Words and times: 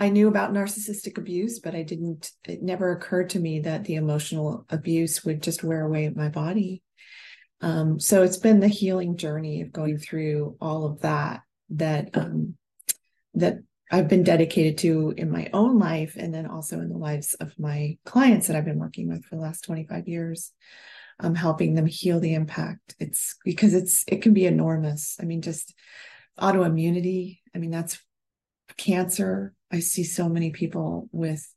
I 0.00 0.08
knew 0.08 0.28
about 0.28 0.54
narcissistic 0.54 1.18
abuse, 1.18 1.60
but 1.60 1.74
I 1.74 1.82
didn't, 1.82 2.30
it 2.48 2.62
never 2.62 2.90
occurred 2.90 3.30
to 3.30 3.38
me 3.38 3.60
that 3.60 3.84
the 3.84 3.96
emotional 3.96 4.64
abuse 4.70 5.24
would 5.26 5.42
just 5.42 5.62
wear 5.62 5.82
away 5.84 6.06
at 6.06 6.16
my 6.16 6.30
body. 6.30 6.82
Um, 7.60 8.00
so 8.00 8.22
it's 8.22 8.38
been 8.38 8.60
the 8.60 8.68
healing 8.68 9.18
journey 9.18 9.60
of 9.60 9.72
going 9.72 9.98
through 9.98 10.56
all 10.58 10.86
of 10.86 11.02
that 11.02 11.42
that 11.68 12.16
um, 12.16 12.54
that 13.34 13.58
I've 13.92 14.08
been 14.08 14.22
dedicated 14.22 14.78
to 14.78 15.12
in 15.16 15.30
my 15.30 15.50
own 15.52 15.78
life, 15.78 16.16
and 16.16 16.32
then 16.32 16.46
also 16.46 16.80
in 16.80 16.88
the 16.88 16.96
lives 16.96 17.34
of 17.34 17.52
my 17.58 17.98
clients 18.06 18.46
that 18.46 18.56
I've 18.56 18.64
been 18.64 18.78
working 18.78 19.08
with 19.08 19.24
for 19.24 19.36
the 19.36 19.42
last 19.42 19.64
25 19.64 20.08
years, 20.08 20.52
um, 21.18 21.34
helping 21.34 21.74
them 21.74 21.86
heal 21.86 22.20
the 22.20 22.34
impact. 22.34 22.94
It's 22.98 23.36
because 23.44 23.74
it's 23.74 24.04
it 24.08 24.22
can 24.22 24.32
be 24.32 24.46
enormous. 24.46 25.18
I 25.20 25.24
mean, 25.24 25.42
just 25.42 25.74
autoimmunity. 26.38 27.40
I 27.54 27.58
mean, 27.58 27.70
that's 27.70 28.00
cancer. 28.78 29.54
I 29.72 29.78
see 29.78 30.02
so 30.02 30.28
many 30.28 30.50
people 30.50 31.08
with 31.12 31.48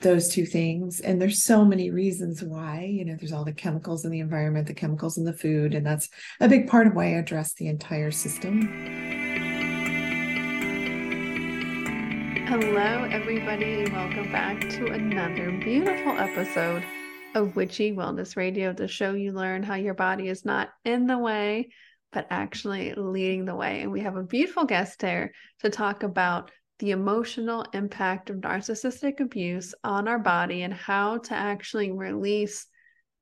those 0.00 0.28
two 0.28 0.44
things 0.44 1.00
and 1.00 1.20
there's 1.20 1.42
so 1.42 1.64
many 1.64 1.90
reasons 1.90 2.42
why 2.42 2.82
you 2.88 3.04
know 3.04 3.16
there's 3.18 3.32
all 3.32 3.44
the 3.44 3.52
chemicals 3.52 4.04
in 4.04 4.10
the 4.10 4.20
environment 4.20 4.66
the 4.66 4.74
chemicals 4.74 5.18
in 5.18 5.24
the 5.24 5.32
food 5.32 5.74
and 5.74 5.84
that's 5.84 6.08
a 6.40 6.48
big 6.48 6.68
part 6.68 6.86
of 6.86 6.94
why 6.94 7.06
i 7.06 7.18
address 7.18 7.54
the 7.54 7.66
entire 7.66 8.10
system. 8.10 8.62
Hello 12.46 13.08
everybody 13.10 13.90
welcome 13.90 14.30
back 14.30 14.60
to 14.60 14.86
another 14.86 15.50
beautiful 15.50 16.12
episode 16.18 16.84
of 17.34 17.56
witchy 17.56 17.92
wellness 17.92 18.36
radio 18.36 18.72
the 18.72 18.88
show 18.88 19.14
you 19.14 19.32
learn 19.32 19.62
how 19.62 19.74
your 19.74 19.94
body 19.94 20.28
is 20.28 20.44
not 20.44 20.68
in 20.84 21.06
the 21.06 21.18
way 21.18 21.68
but 22.12 22.26
actually 22.30 22.94
leading 22.94 23.44
the 23.44 23.54
way. 23.54 23.82
And 23.82 23.92
we 23.92 24.00
have 24.00 24.16
a 24.16 24.22
beautiful 24.22 24.64
guest 24.64 25.00
there 25.00 25.32
to 25.60 25.68
talk 25.68 26.02
about 26.02 26.50
the 26.78 26.90
emotional 26.92 27.64
impact 27.72 28.30
of 28.30 28.36
narcissistic 28.36 29.20
abuse 29.20 29.74
on 29.82 30.06
our 30.06 30.18
body 30.18 30.62
and 30.62 30.72
how 30.72 31.18
to 31.18 31.34
actually 31.34 31.90
release 31.90 32.66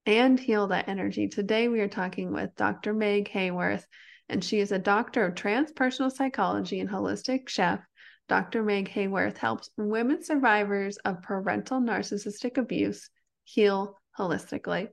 and 0.04 0.38
heal 0.38 0.68
that 0.68 0.88
energy. 0.88 1.28
Today, 1.28 1.68
we 1.68 1.80
are 1.80 1.88
talking 1.88 2.32
with 2.32 2.54
Dr. 2.56 2.92
Meg 2.92 3.28
Haworth, 3.30 3.84
and 4.28 4.44
she 4.44 4.60
is 4.60 4.72
a 4.72 4.78
doctor 4.78 5.24
of 5.24 5.34
transpersonal 5.34 6.12
psychology 6.12 6.80
and 6.80 6.90
holistic 6.90 7.48
chef. 7.48 7.80
Dr. 8.28 8.62
Meg 8.62 8.88
Haworth 8.88 9.38
helps 9.38 9.70
women 9.76 10.22
survivors 10.22 10.96
of 10.98 11.22
parental 11.22 11.80
narcissistic 11.80 12.58
abuse 12.58 13.08
heal 13.44 13.98
holistically. 14.18 14.88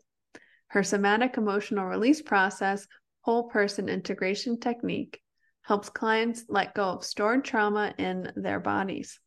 Her 0.68 0.84
somatic 0.84 1.38
emotional 1.38 1.86
release 1.86 2.22
process, 2.22 2.88
whole 3.22 3.50
person 3.50 3.90
integration 3.90 4.60
technique, 4.60 5.20
helps 5.64 5.90
clients 5.90 6.46
let 6.48 6.76
go 6.76 6.84
of 6.84 7.04
stored 7.04 7.44
trauma 7.44 7.94
in 7.98 8.32
their 8.36 8.60
bodies. 8.60 9.20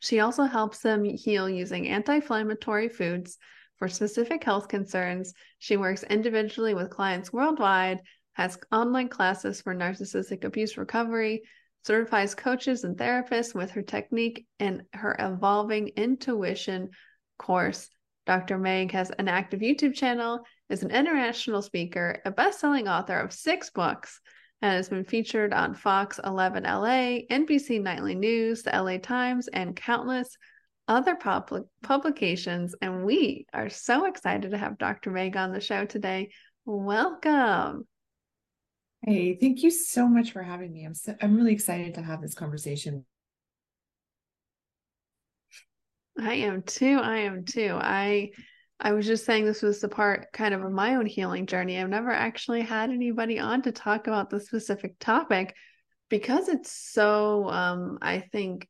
She 0.00 0.20
also 0.20 0.44
helps 0.44 0.80
them 0.80 1.04
heal 1.04 1.48
using 1.48 1.88
anti 1.88 2.16
inflammatory 2.16 2.88
foods 2.88 3.38
for 3.78 3.88
specific 3.88 4.42
health 4.44 4.68
concerns. 4.68 5.34
She 5.58 5.76
works 5.76 6.02
individually 6.02 6.74
with 6.74 6.90
clients 6.90 7.32
worldwide, 7.32 8.00
has 8.34 8.58
online 8.72 9.08
classes 9.08 9.60
for 9.60 9.74
narcissistic 9.74 10.44
abuse 10.44 10.76
recovery, 10.76 11.42
certifies 11.84 12.34
coaches 12.34 12.84
and 12.84 12.96
therapists 12.96 13.54
with 13.54 13.70
her 13.70 13.82
technique 13.82 14.46
and 14.58 14.82
her 14.92 15.16
evolving 15.18 15.88
intuition 15.96 16.90
course. 17.38 17.88
Dr. 18.26 18.58
Meg 18.58 18.90
has 18.90 19.10
an 19.10 19.28
active 19.28 19.60
YouTube 19.60 19.94
channel, 19.94 20.40
is 20.68 20.82
an 20.82 20.90
international 20.90 21.62
speaker, 21.62 22.20
a 22.24 22.30
best 22.30 22.58
selling 22.58 22.88
author 22.88 23.18
of 23.18 23.32
six 23.32 23.70
books, 23.70 24.20
and 24.62 24.72
has 24.72 24.88
been 24.88 25.04
featured 25.04 25.52
on 25.52 25.74
Fox 25.74 26.18
11 26.24 26.64
LA, 26.64 27.20
NBC 27.30 27.82
Nightly 27.82 28.14
News, 28.14 28.62
the 28.62 28.70
LA 28.70 28.98
Times, 28.98 29.48
and 29.48 29.76
countless 29.76 30.36
other 30.88 31.14
public 31.16 31.64
publications. 31.82 32.74
And 32.80 33.04
we 33.04 33.46
are 33.52 33.68
so 33.68 34.06
excited 34.06 34.50
to 34.50 34.58
have 34.58 34.78
Dr. 34.78 35.10
Meg 35.10 35.36
on 35.36 35.52
the 35.52 35.60
show 35.60 35.84
today. 35.84 36.30
Welcome. 36.64 37.86
Hey, 39.02 39.36
thank 39.40 39.62
you 39.62 39.70
so 39.70 40.08
much 40.08 40.32
for 40.32 40.42
having 40.42 40.72
me. 40.72 40.84
I'm 40.84 40.94
so, 40.94 41.14
I'm 41.20 41.36
really 41.36 41.52
excited 41.52 41.94
to 41.94 42.02
have 42.02 42.20
this 42.20 42.34
conversation. 42.34 43.04
I 46.18 46.34
am 46.34 46.62
too. 46.62 46.98
I 46.98 47.18
am 47.18 47.44
too. 47.44 47.78
I 47.80 48.30
I 48.78 48.92
was 48.92 49.06
just 49.06 49.24
saying 49.24 49.46
this 49.46 49.62
was 49.62 49.80
the 49.80 49.88
part 49.88 50.32
kind 50.32 50.52
of 50.52 50.62
of 50.62 50.72
my 50.72 50.96
own 50.96 51.06
healing 51.06 51.46
journey. 51.46 51.78
I've 51.78 51.88
never 51.88 52.10
actually 52.10 52.60
had 52.60 52.90
anybody 52.90 53.38
on 53.38 53.62
to 53.62 53.72
talk 53.72 54.06
about 54.06 54.28
the 54.28 54.40
specific 54.40 54.98
topic 54.98 55.54
because 56.08 56.48
it's 56.48 56.72
so 56.72 57.48
um, 57.48 57.98
I 58.02 58.20
think 58.20 58.68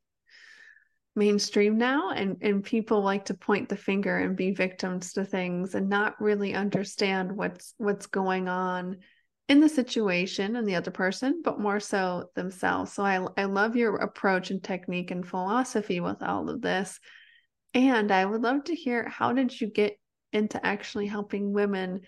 mainstream 1.17 1.79
now 1.79 2.11
and 2.11 2.37
and 2.41 2.63
people 2.63 3.01
like 3.01 3.25
to 3.25 3.33
point 3.33 3.67
the 3.67 3.75
finger 3.75 4.19
and 4.19 4.37
be 4.37 4.51
victims 4.51 5.13
to 5.13 5.25
things 5.25 5.73
and 5.73 5.89
not 5.89 6.21
really 6.21 6.53
understand 6.53 7.35
what's 7.35 7.73
what's 7.77 8.05
going 8.05 8.47
on 8.47 8.97
in 9.49 9.59
the 9.59 9.67
situation 9.67 10.55
and 10.55 10.67
the 10.67 10.75
other 10.75 10.91
person 10.91 11.41
but 11.43 11.59
more 11.59 11.79
so 11.79 12.29
themselves 12.35 12.93
so 12.93 13.03
i 13.03 13.25
i 13.35 13.45
love 13.45 13.75
your 13.75 13.95
approach 13.95 14.51
and 14.51 14.63
technique 14.63 15.09
and 15.09 15.27
philosophy 15.27 15.99
with 15.99 16.21
all 16.21 16.51
of 16.51 16.61
this 16.61 16.99
and 17.73 18.11
I 18.11 18.25
would 18.25 18.41
love 18.41 18.65
to 18.65 18.75
hear 18.75 19.07
how 19.07 19.33
did 19.33 19.59
you 19.59 19.67
get 19.67 19.97
into 20.33 20.63
actually 20.65 21.07
helping 21.07 21.53
women 21.53 22.01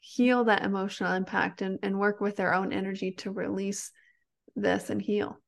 heal 0.00 0.44
that 0.44 0.64
emotional 0.64 1.12
impact 1.12 1.62
and, 1.62 1.78
and 1.82 1.98
work 1.98 2.20
with 2.20 2.36
their 2.36 2.54
own 2.54 2.72
energy 2.72 3.12
to 3.12 3.30
release 3.30 3.90
this 4.54 4.90
and 4.90 5.02
heal? 5.02 5.38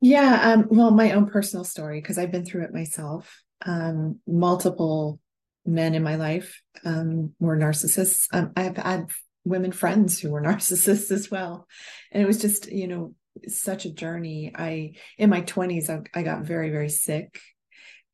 Yeah, 0.00 0.52
um, 0.52 0.66
well, 0.70 0.90
my 0.90 1.12
own 1.12 1.26
personal 1.26 1.64
story, 1.64 2.00
because 2.00 2.18
I've 2.18 2.32
been 2.32 2.44
through 2.44 2.64
it 2.64 2.74
myself. 2.74 3.42
Um, 3.64 4.18
multiple 4.26 5.20
men 5.64 5.94
in 5.94 6.02
my 6.02 6.16
life 6.16 6.60
um, 6.84 7.34
were 7.38 7.56
narcissists. 7.56 8.26
Um, 8.32 8.52
I've 8.56 8.76
had 8.76 9.10
women 9.44 9.70
friends 9.70 10.18
who 10.18 10.30
were 10.30 10.42
narcissists 10.42 11.12
as 11.12 11.30
well. 11.30 11.68
And 12.10 12.22
it 12.22 12.26
was 12.26 12.40
just, 12.40 12.70
you 12.70 12.88
know, 12.88 13.14
such 13.46 13.84
a 13.84 13.92
journey. 13.92 14.52
I, 14.54 14.94
in 15.18 15.30
my 15.30 15.42
20s, 15.42 15.88
I, 15.88 16.00
I 16.18 16.22
got 16.22 16.42
very, 16.42 16.70
very 16.70 16.88
sick 16.88 17.40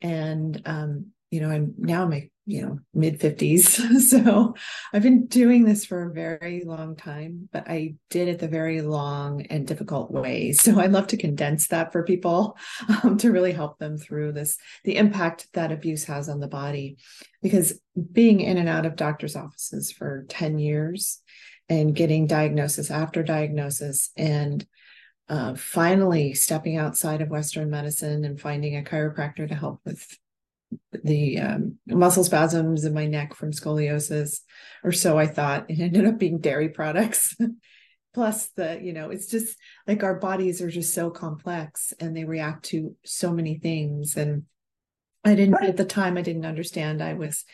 and 0.00 0.62
um, 0.66 1.06
you 1.31 1.41
know 1.41 1.50
i'm 1.50 1.75
now 1.78 2.04
i'm 2.04 2.12
a 2.12 2.31
you 2.47 2.62
know 2.62 2.78
mid 2.94 3.20
50s 3.20 4.00
so 4.09 4.54
i've 4.94 5.03
been 5.03 5.26
doing 5.26 5.64
this 5.64 5.84
for 5.84 6.04
a 6.04 6.14
very 6.14 6.62
long 6.64 6.97
time 6.97 7.48
but 7.53 7.69
i 7.69 7.94
did 8.09 8.28
it 8.28 8.38
the 8.38 8.48
very 8.48 8.81
long 8.81 9.42
and 9.42 9.66
difficult 9.66 10.10
way. 10.10 10.53
So 10.53 10.81
i 10.81 10.86
love 10.86 11.09
to 11.09 11.16
condense 11.16 11.69
that 11.69 11.92
for 11.92 12.03
people 12.03 12.56
um, 13.04 13.19
to 13.19 13.31
really 13.31 13.53
help 13.53 13.78
them 13.78 13.98
through 13.98 14.32
this 14.32 14.56
the 14.84 14.97
impact 14.97 15.48
that 15.53 15.72
abuse 15.72 16.04
has 16.04 16.28
on 16.28 16.41
the 16.41 16.48
body. 16.48 16.97
Because 17.42 17.78
being 18.12 18.41
in 18.41 18.56
and 18.56 18.69
out 18.69 18.86
of 18.86 18.97
doctors 18.97 19.36
offices 19.36 19.92
for 19.92 20.25
10 20.28 20.59
years 20.59 21.20
and 21.69 21.94
getting 21.94 22.26
diagnosis 22.26 22.91
after 22.91 23.22
diagnosis 23.22 24.10
and 24.16 24.66
uh, 25.28 25.55
finally 25.55 26.33
stepping 26.34 26.77
outside 26.77 27.21
of 27.21 27.28
Western 27.28 27.71
medicine 27.71 28.25
and 28.25 28.41
finding 28.41 28.77
a 28.77 28.83
chiropractor 28.83 29.47
to 29.49 29.55
help 29.55 29.81
with 29.84 30.19
the 31.05 31.39
um, 31.39 31.78
muscle 31.87 32.25
spasms 32.25 32.84
in 32.84 32.94
my 32.94 33.06
neck 33.06 33.34
from 33.34 33.53
scoliosis, 33.53 34.41
or 34.83 34.93
so 34.93 35.19
I 35.19 35.27
thought. 35.27 35.71
It 35.71 35.81
ended 35.81 36.06
up 36.06 36.19
being 36.19 36.39
dairy 36.39 36.71
products. 36.71 37.37
Plus, 38.15 38.49
the, 38.56 38.81
you 38.83 38.93
know, 38.93 39.11
it's 39.11 39.27
just 39.27 39.56
like 39.87 40.03
our 40.03 40.15
bodies 40.15 40.62
are 40.62 40.71
just 40.71 40.94
so 40.94 41.11
complex 41.11 41.93
and 42.00 42.16
they 42.16 42.25
react 42.25 42.65
to 42.66 42.97
so 43.05 43.33
many 43.33 43.59
things. 43.59 44.16
And 44.16 44.45
I 45.25 45.34
didn't, 45.34 45.62
at 45.62 45.77
the 45.77 45.84
time, 45.84 46.16
I 46.16 46.22
didn't 46.22 46.47
understand 46.47 47.03
I 47.03 47.15
was 47.15 47.45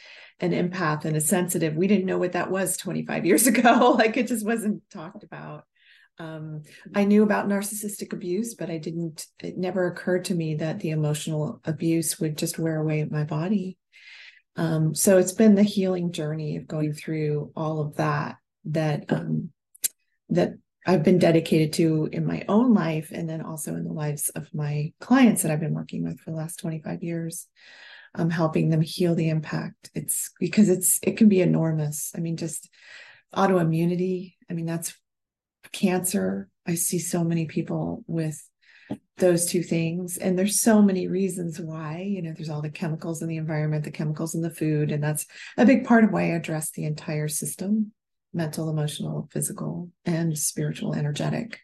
an 0.40 0.52
empath 0.52 1.04
and 1.04 1.16
a 1.16 1.20
sensitive. 1.20 1.74
We 1.74 1.88
didn't 1.88 2.06
know 2.06 2.18
what 2.18 2.32
that 2.32 2.50
was 2.50 2.76
25 2.76 3.26
years 3.26 3.46
ago. 3.48 3.96
like 3.98 4.16
it 4.16 4.28
just 4.28 4.46
wasn't 4.46 4.82
talked 4.90 5.24
about 5.24 5.64
um, 6.18 6.62
I 6.94 7.04
knew 7.04 7.22
about 7.22 7.48
narcissistic 7.48 8.12
abuse, 8.12 8.54
but 8.54 8.70
I 8.70 8.78
didn't, 8.78 9.26
it 9.42 9.56
never 9.56 9.86
occurred 9.86 10.26
to 10.26 10.34
me 10.34 10.56
that 10.56 10.80
the 10.80 10.90
emotional 10.90 11.60
abuse 11.64 12.20
would 12.20 12.38
just 12.38 12.58
wear 12.58 12.80
away 12.80 13.00
at 13.00 13.10
my 13.10 13.24
body. 13.24 13.78
Um, 14.56 14.94
so 14.94 15.18
it's 15.18 15.32
been 15.32 15.56
the 15.56 15.64
healing 15.64 16.12
journey 16.12 16.56
of 16.56 16.68
going 16.68 16.92
through 16.92 17.50
all 17.56 17.80
of 17.80 17.96
that, 17.96 18.36
that, 18.66 19.10
um, 19.12 19.50
that 20.28 20.54
I've 20.86 21.02
been 21.02 21.18
dedicated 21.18 21.72
to 21.74 22.08
in 22.12 22.26
my 22.26 22.44
own 22.48 22.74
life 22.74 23.10
and 23.10 23.28
then 23.28 23.40
also 23.40 23.74
in 23.74 23.84
the 23.84 23.92
lives 23.92 24.28
of 24.28 24.52
my 24.54 24.92
clients 25.00 25.42
that 25.42 25.50
I've 25.50 25.60
been 25.60 25.74
working 25.74 26.04
with 26.04 26.20
for 26.20 26.30
the 26.30 26.36
last 26.36 26.60
25 26.60 27.02
years. 27.02 27.48
Um, 28.16 28.30
helping 28.30 28.70
them 28.70 28.80
heal 28.80 29.16
the 29.16 29.28
impact. 29.28 29.90
It's 29.92 30.30
because 30.38 30.68
it's 30.68 31.00
it 31.02 31.16
can 31.16 31.28
be 31.28 31.40
enormous. 31.40 32.12
I 32.16 32.20
mean, 32.20 32.36
just 32.36 32.70
autoimmunity. 33.34 34.36
I 34.48 34.52
mean, 34.52 34.66
that's 34.66 34.94
cancer. 35.74 36.48
I 36.66 36.74
see 36.74 36.98
so 36.98 37.22
many 37.22 37.46
people 37.46 38.04
with 38.06 38.42
those 39.16 39.46
two 39.46 39.62
things 39.62 40.16
and 40.18 40.38
there's 40.38 40.60
so 40.60 40.82
many 40.82 41.06
reasons 41.08 41.58
why 41.58 42.04
you 42.06 42.20
know 42.20 42.32
there's 42.36 42.50
all 42.50 42.60
the 42.60 42.68
chemicals 42.68 43.22
in 43.22 43.28
the 43.28 43.36
environment 43.36 43.84
the 43.84 43.90
chemicals 43.90 44.34
in 44.34 44.42
the 44.42 44.50
food 44.50 44.90
and 44.90 45.02
that's 45.02 45.24
a 45.56 45.64
big 45.64 45.84
part 45.84 46.04
of 46.04 46.10
why 46.10 46.22
i 46.22 46.26
address 46.34 46.70
the 46.72 46.84
entire 46.84 47.28
system 47.28 47.92
mental 48.34 48.68
emotional 48.68 49.28
physical 49.32 49.88
and 50.04 50.36
spiritual 50.36 50.94
energetic 50.94 51.60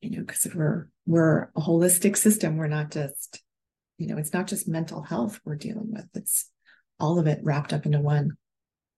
you 0.00 0.10
know 0.10 0.20
because 0.20 0.46
we're 0.54 0.88
we're 1.06 1.42
a 1.56 1.60
holistic 1.60 2.16
system. 2.16 2.56
We're 2.56 2.68
not 2.68 2.90
just, 2.90 3.42
you 3.98 4.08
know, 4.08 4.16
it's 4.16 4.32
not 4.32 4.46
just 4.46 4.68
mental 4.68 5.02
health 5.02 5.40
we're 5.44 5.56
dealing 5.56 5.92
with. 5.92 6.06
It's 6.14 6.50
all 6.98 7.18
of 7.18 7.26
it 7.26 7.40
wrapped 7.42 7.72
up 7.72 7.86
into 7.86 8.00
one. 8.00 8.36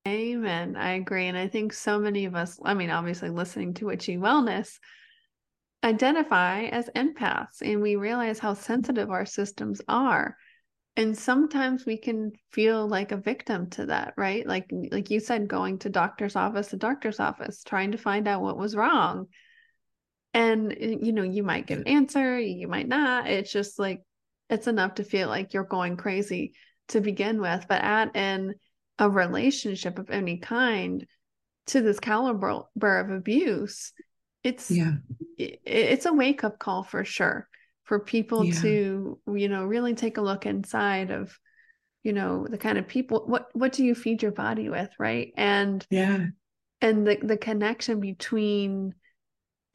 Amen. 0.07 0.77
I 0.77 0.93
agree. 0.93 1.27
And 1.27 1.37
I 1.37 1.49
think 1.49 1.73
so 1.73 1.99
many 1.99 2.27
of 2.27 2.37
us, 2.37 2.61
I 2.65 2.75
mean, 2.75 2.91
obviously 2.91 3.29
listening 3.29 3.75
to 3.75 3.87
Witchy 3.87 4.17
Wellness, 4.17 4.79
identify 5.83 6.65
as 6.67 6.89
empaths 6.95 7.61
and 7.61 7.83
we 7.83 7.97
realize 7.97 8.39
how 8.39 8.55
sensitive 8.55 9.11
our 9.11 9.27
systems 9.27 9.81
are. 9.89 10.37
And 10.97 11.19
sometimes 11.19 11.85
we 11.85 11.99
can 11.99 12.33
feel 12.53 12.87
like 12.87 13.11
a 13.11 13.17
victim 13.17 13.69
to 13.71 13.87
that, 13.87 14.15
right? 14.17 14.47
Like 14.47 14.71
like 14.93 15.11
you 15.11 15.19
said, 15.19 15.49
going 15.49 15.79
to 15.81 15.91
doctor's 15.91 16.37
office 16.37 16.69
to 16.69 16.77
doctor's 16.77 17.19
office, 17.21 17.65
trying 17.65 17.91
to 17.93 17.99
find 17.99 18.29
out 18.29 18.43
what 18.43 18.57
was 18.57 18.77
wrong. 18.77 19.27
And 20.33 20.75
you 20.79 21.13
know, 21.13 21.23
you 21.25 21.43
might 21.43 21.67
get 21.67 21.79
an 21.79 21.89
answer, 21.89 22.39
you 22.39 22.69
might 22.69 22.89
not. 22.89 23.29
It's 23.29 23.53
just 23.53 23.79
like 23.79 24.03
it's 24.49 24.69
enough 24.69 24.95
to 24.95 25.05
feel 25.05 25.29
like 25.29 25.53
you're 25.53 25.65
going 25.65 25.97
crazy 25.97 26.55
to 26.89 27.01
begin 27.01 27.41
with. 27.41 27.67
But 27.69 27.83
add 27.83 28.17
in 28.17 28.55
a 28.99 29.09
relationship 29.11 29.99
of 29.99 30.11
any 30.11 30.39
kind 30.39 31.07
to 31.69 31.83
this 31.83 31.99
caliber 32.01 32.65
of 32.83 33.11
abuse, 33.11 33.93
it's 34.45 34.71
yeah, 34.71 34.95
it, 35.37 35.61
it's 35.65 36.07
a 36.07 36.13
wake 36.13 36.45
up 36.45 36.59
call 36.59 36.83
for 36.83 37.05
sure 37.05 37.49
for 37.85 38.01
people 38.01 38.45
yeah. 38.45 38.61
to 38.61 39.19
you 39.35 39.49
know 39.49 39.65
really 39.65 39.95
take 39.95 40.17
a 40.17 40.23
look 40.23 40.47
inside 40.47 41.11
of 41.11 41.39
you 42.03 42.13
know 42.13 42.47
the 42.49 42.59
kind 42.59 42.79
of 42.79 42.87
people 42.87 43.25
what 43.27 43.49
what 43.53 43.73
do 43.73 43.85
you 43.85 43.95
feed 43.95 44.23
your 44.23 44.33
body 44.33 44.69
with 44.69 44.91
right? 44.99 45.33
And 45.37 45.85
yeah. 45.91 46.27
and 46.81 47.07
the 47.07 47.19
the 47.23 47.37
connection 47.37 48.01
between 48.01 48.95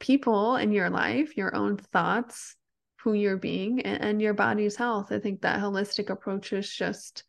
people 0.00 0.56
in 0.56 0.72
your 0.72 0.90
life 0.90 1.36
your 1.36 1.54
own 1.54 1.76
thoughts 1.76 2.56
who 3.02 3.12
you're 3.12 3.36
being 3.36 3.82
and, 3.82 4.02
and 4.02 4.22
your 4.22 4.34
body's 4.34 4.76
health. 4.76 5.12
I 5.12 5.18
think 5.18 5.42
that 5.42 5.60
holistic 5.60 6.08
approach 6.08 6.52
is 6.52 6.72
just 6.72 7.24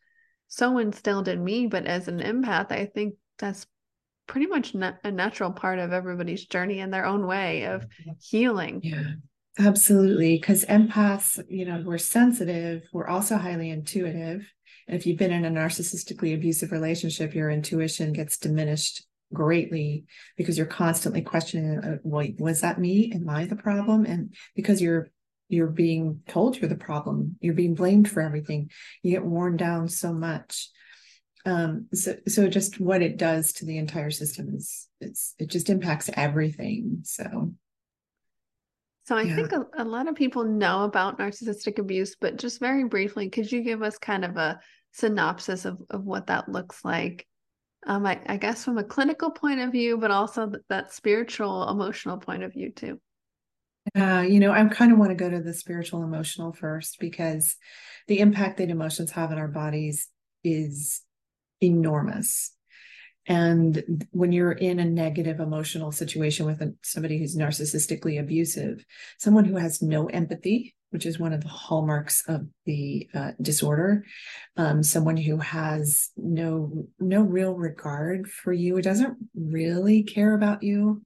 so 0.54 0.78
instilled 0.78 1.28
in 1.28 1.42
me 1.42 1.66
but 1.66 1.86
as 1.86 2.08
an 2.08 2.20
empath 2.20 2.70
i 2.72 2.86
think 2.86 3.14
that's 3.38 3.66
pretty 4.26 4.46
much 4.46 4.74
na- 4.74 4.92
a 5.04 5.10
natural 5.10 5.52
part 5.52 5.78
of 5.78 5.92
everybody's 5.92 6.46
journey 6.46 6.80
in 6.80 6.90
their 6.90 7.04
own 7.04 7.26
way 7.26 7.64
of 7.64 7.84
healing. 8.20 8.80
Yeah 8.82 9.12
absolutely 9.58 10.36
because 10.36 10.64
empaths 10.64 11.42
you 11.48 11.64
know 11.64 11.82
we're 11.84 11.98
sensitive 11.98 12.82
we're 12.92 13.06
also 13.06 13.36
highly 13.36 13.70
intuitive. 13.70 14.50
And 14.86 14.96
if 14.96 15.06
you've 15.06 15.18
been 15.18 15.32
in 15.32 15.44
a 15.44 15.50
narcissistically 15.50 16.34
abusive 16.34 16.72
relationship 16.72 17.34
your 17.34 17.50
intuition 17.50 18.12
gets 18.12 18.38
diminished 18.38 19.06
greatly 19.32 20.04
because 20.36 20.58
you're 20.58 20.66
constantly 20.66 21.22
questioning 21.22 21.78
uh, 21.78 21.98
wait 22.02 22.40
was 22.40 22.62
that 22.62 22.80
me? 22.80 23.12
Am 23.14 23.28
i 23.28 23.46
the 23.46 23.56
problem? 23.56 24.04
And 24.04 24.34
because 24.56 24.82
you're 24.82 25.08
you're 25.48 25.66
being 25.66 26.22
told 26.28 26.56
you're 26.56 26.68
the 26.68 26.74
problem. 26.76 27.36
You're 27.40 27.54
being 27.54 27.74
blamed 27.74 28.10
for 28.10 28.20
everything. 28.20 28.70
You 29.02 29.12
get 29.12 29.24
worn 29.24 29.56
down 29.56 29.88
so 29.88 30.12
much. 30.12 30.70
Um 31.46 31.88
so 31.92 32.16
so 32.26 32.48
just 32.48 32.80
what 32.80 33.02
it 33.02 33.18
does 33.18 33.52
to 33.54 33.66
the 33.66 33.78
entire 33.78 34.10
system 34.10 34.54
is 34.54 34.88
it's 35.00 35.34
it 35.38 35.50
just 35.50 35.68
impacts 35.68 36.08
everything. 36.14 37.00
So 37.02 37.52
so 39.06 39.16
i 39.16 39.22
yeah. 39.22 39.36
think 39.36 39.52
a, 39.52 39.66
a 39.76 39.84
lot 39.84 40.08
of 40.08 40.14
people 40.14 40.44
know 40.44 40.84
about 40.84 41.18
narcissistic 41.18 41.78
abuse 41.78 42.16
but 42.18 42.38
just 42.38 42.58
very 42.58 42.84
briefly 42.84 43.28
could 43.28 43.52
you 43.52 43.62
give 43.62 43.82
us 43.82 43.98
kind 43.98 44.24
of 44.24 44.38
a 44.38 44.58
synopsis 44.92 45.66
of, 45.66 45.82
of 45.90 46.04
what 46.04 46.28
that 46.28 46.48
looks 46.48 46.84
like? 46.84 47.26
Um, 47.86 48.06
I, 48.06 48.18
I 48.26 48.38
guess 48.38 48.64
from 48.64 48.78
a 48.78 48.84
clinical 48.84 49.30
point 49.30 49.60
of 49.60 49.72
view 49.72 49.98
but 49.98 50.10
also 50.10 50.46
that, 50.46 50.66
that 50.70 50.94
spiritual 50.94 51.68
emotional 51.68 52.16
point 52.16 52.42
of 52.42 52.54
view 52.54 52.70
too 52.70 52.98
uh, 53.96 54.24
you 54.26 54.40
know, 54.40 54.52
I 54.52 54.64
kind 54.66 54.92
of 54.92 54.98
want 54.98 55.10
to 55.10 55.16
go 55.16 55.28
to 55.28 55.40
the 55.40 55.54
spiritual 55.54 56.02
emotional 56.02 56.52
first 56.52 56.98
because 56.98 57.56
the 58.08 58.20
impact 58.20 58.58
that 58.58 58.70
emotions 58.70 59.10
have 59.12 59.30
on 59.30 59.38
our 59.38 59.48
bodies 59.48 60.08
is 60.42 61.02
enormous. 61.60 62.52
And 63.26 64.06
when 64.10 64.32
you're 64.32 64.52
in 64.52 64.78
a 64.78 64.84
negative 64.84 65.40
emotional 65.40 65.92
situation 65.92 66.44
with 66.44 66.60
a, 66.60 66.74
somebody 66.82 67.18
who's 67.18 67.36
narcissistically 67.36 68.20
abusive, 68.20 68.84
someone 69.18 69.46
who 69.46 69.56
has 69.56 69.80
no 69.80 70.06
empathy, 70.06 70.74
which 70.90 71.06
is 71.06 71.18
one 71.18 71.32
of 71.32 71.40
the 71.40 71.48
hallmarks 71.48 72.22
of 72.28 72.46
the 72.66 73.08
uh, 73.14 73.32
disorder, 73.40 74.04
um, 74.56 74.82
someone 74.82 75.16
who 75.16 75.38
has 75.38 76.10
no 76.16 76.86
no 77.00 77.22
real 77.22 77.54
regard 77.54 78.28
for 78.28 78.52
you, 78.52 78.80
doesn't 78.82 79.16
really 79.34 80.02
care 80.02 80.34
about 80.34 80.62
you. 80.62 81.02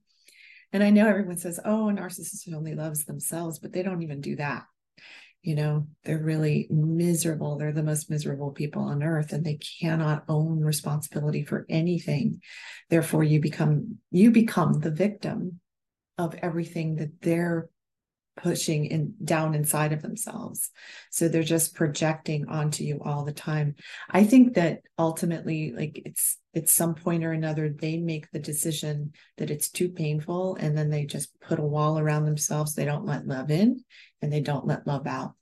And 0.71 0.83
I 0.83 0.89
know 0.91 1.07
everyone 1.07 1.37
says, 1.37 1.59
"Oh, 1.65 1.89
a 1.89 1.93
narcissist 1.93 2.51
only 2.53 2.75
loves 2.75 3.05
themselves," 3.05 3.59
but 3.59 3.73
they 3.73 3.83
don't 3.83 4.03
even 4.03 4.21
do 4.21 4.35
that. 4.35 4.65
You 5.41 5.55
know 5.55 5.87
they're 6.03 6.21
really 6.21 6.67
miserable. 6.69 7.57
They're 7.57 7.71
the 7.71 7.81
most 7.81 8.09
miserable 8.09 8.51
people 8.51 8.83
on 8.83 9.01
earth 9.01 9.31
and 9.31 9.45
they 9.45 9.57
cannot 9.79 10.25
own 10.27 10.59
responsibility 10.59 11.43
for 11.43 11.65
anything. 11.69 12.41
Therefore 12.89 13.23
you 13.23 13.39
become 13.39 13.99
you 14.11 14.31
become 14.31 14.79
the 14.79 14.91
victim 14.91 15.61
of 16.17 16.35
everything 16.35 16.95
that 16.97 17.21
they're 17.21 17.69
pushing 18.41 18.85
in 18.85 19.13
down 19.23 19.53
inside 19.53 19.91
of 19.91 20.01
themselves. 20.01 20.69
So 21.11 21.27
they're 21.27 21.43
just 21.43 21.75
projecting 21.75 22.47
onto 22.47 22.83
you 22.83 23.01
all 23.03 23.25
the 23.25 23.33
time. 23.33 23.75
I 24.09 24.23
think 24.23 24.55
that 24.55 24.81
ultimately 24.97 25.73
like 25.75 26.01
it's 26.05 26.37
at 26.55 26.69
some 26.69 26.95
point 26.95 27.23
or 27.23 27.31
another 27.31 27.69
they 27.69 27.97
make 27.97 28.31
the 28.31 28.39
decision 28.39 29.11
that 29.37 29.51
it's 29.51 29.69
too 29.69 29.89
painful 29.89 30.55
and 30.55 30.77
then 30.77 30.89
they 30.89 31.05
just 31.05 31.37
put 31.41 31.59
a 31.59 31.63
wall 31.63 31.99
around 31.99 32.25
themselves. 32.25 32.73
They 32.73 32.85
don't 32.85 33.05
let 33.05 33.27
love 33.27 33.51
in 33.51 33.83
and 34.21 34.31
they 34.31 34.41
don't 34.41 34.65
let 34.65 34.87
love 34.87 35.05
out. 35.05 35.33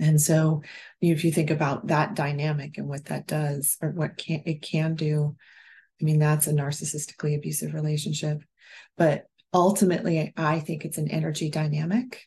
And 0.00 0.20
so 0.20 0.62
if 1.00 1.24
you 1.24 1.30
think 1.30 1.50
about 1.50 1.88
that 1.88 2.14
dynamic 2.14 2.78
and 2.78 2.88
what 2.88 3.04
that 3.06 3.26
does 3.26 3.76
or 3.80 3.90
what 3.90 4.16
can 4.16 4.42
it 4.44 4.60
can 4.60 4.96
do 4.96 5.36
i 6.00 6.04
mean 6.04 6.18
that's 6.18 6.48
a 6.48 6.52
narcissistically 6.52 7.36
abusive 7.36 7.72
relationship. 7.72 8.42
But 8.96 9.26
ultimately 9.54 10.32
i 10.36 10.60
think 10.60 10.84
it's 10.84 10.98
an 10.98 11.10
energy 11.10 11.48
dynamic 11.48 12.20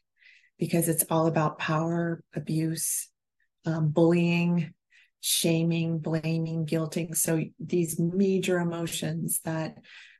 because 0.58 0.90
it's 0.90 1.04
all 1.10 1.28
about 1.28 1.60
power 1.60 2.24
abuse 2.34 3.10
um, 3.66 3.90
bullying 3.90 4.74
shaming 5.20 6.00
blaming 6.00 6.66
guilting. 6.66 7.16
So 7.16 7.44
these 7.60 8.00
major 8.00 8.60
emotions 8.60 9.42
that 9.44 9.76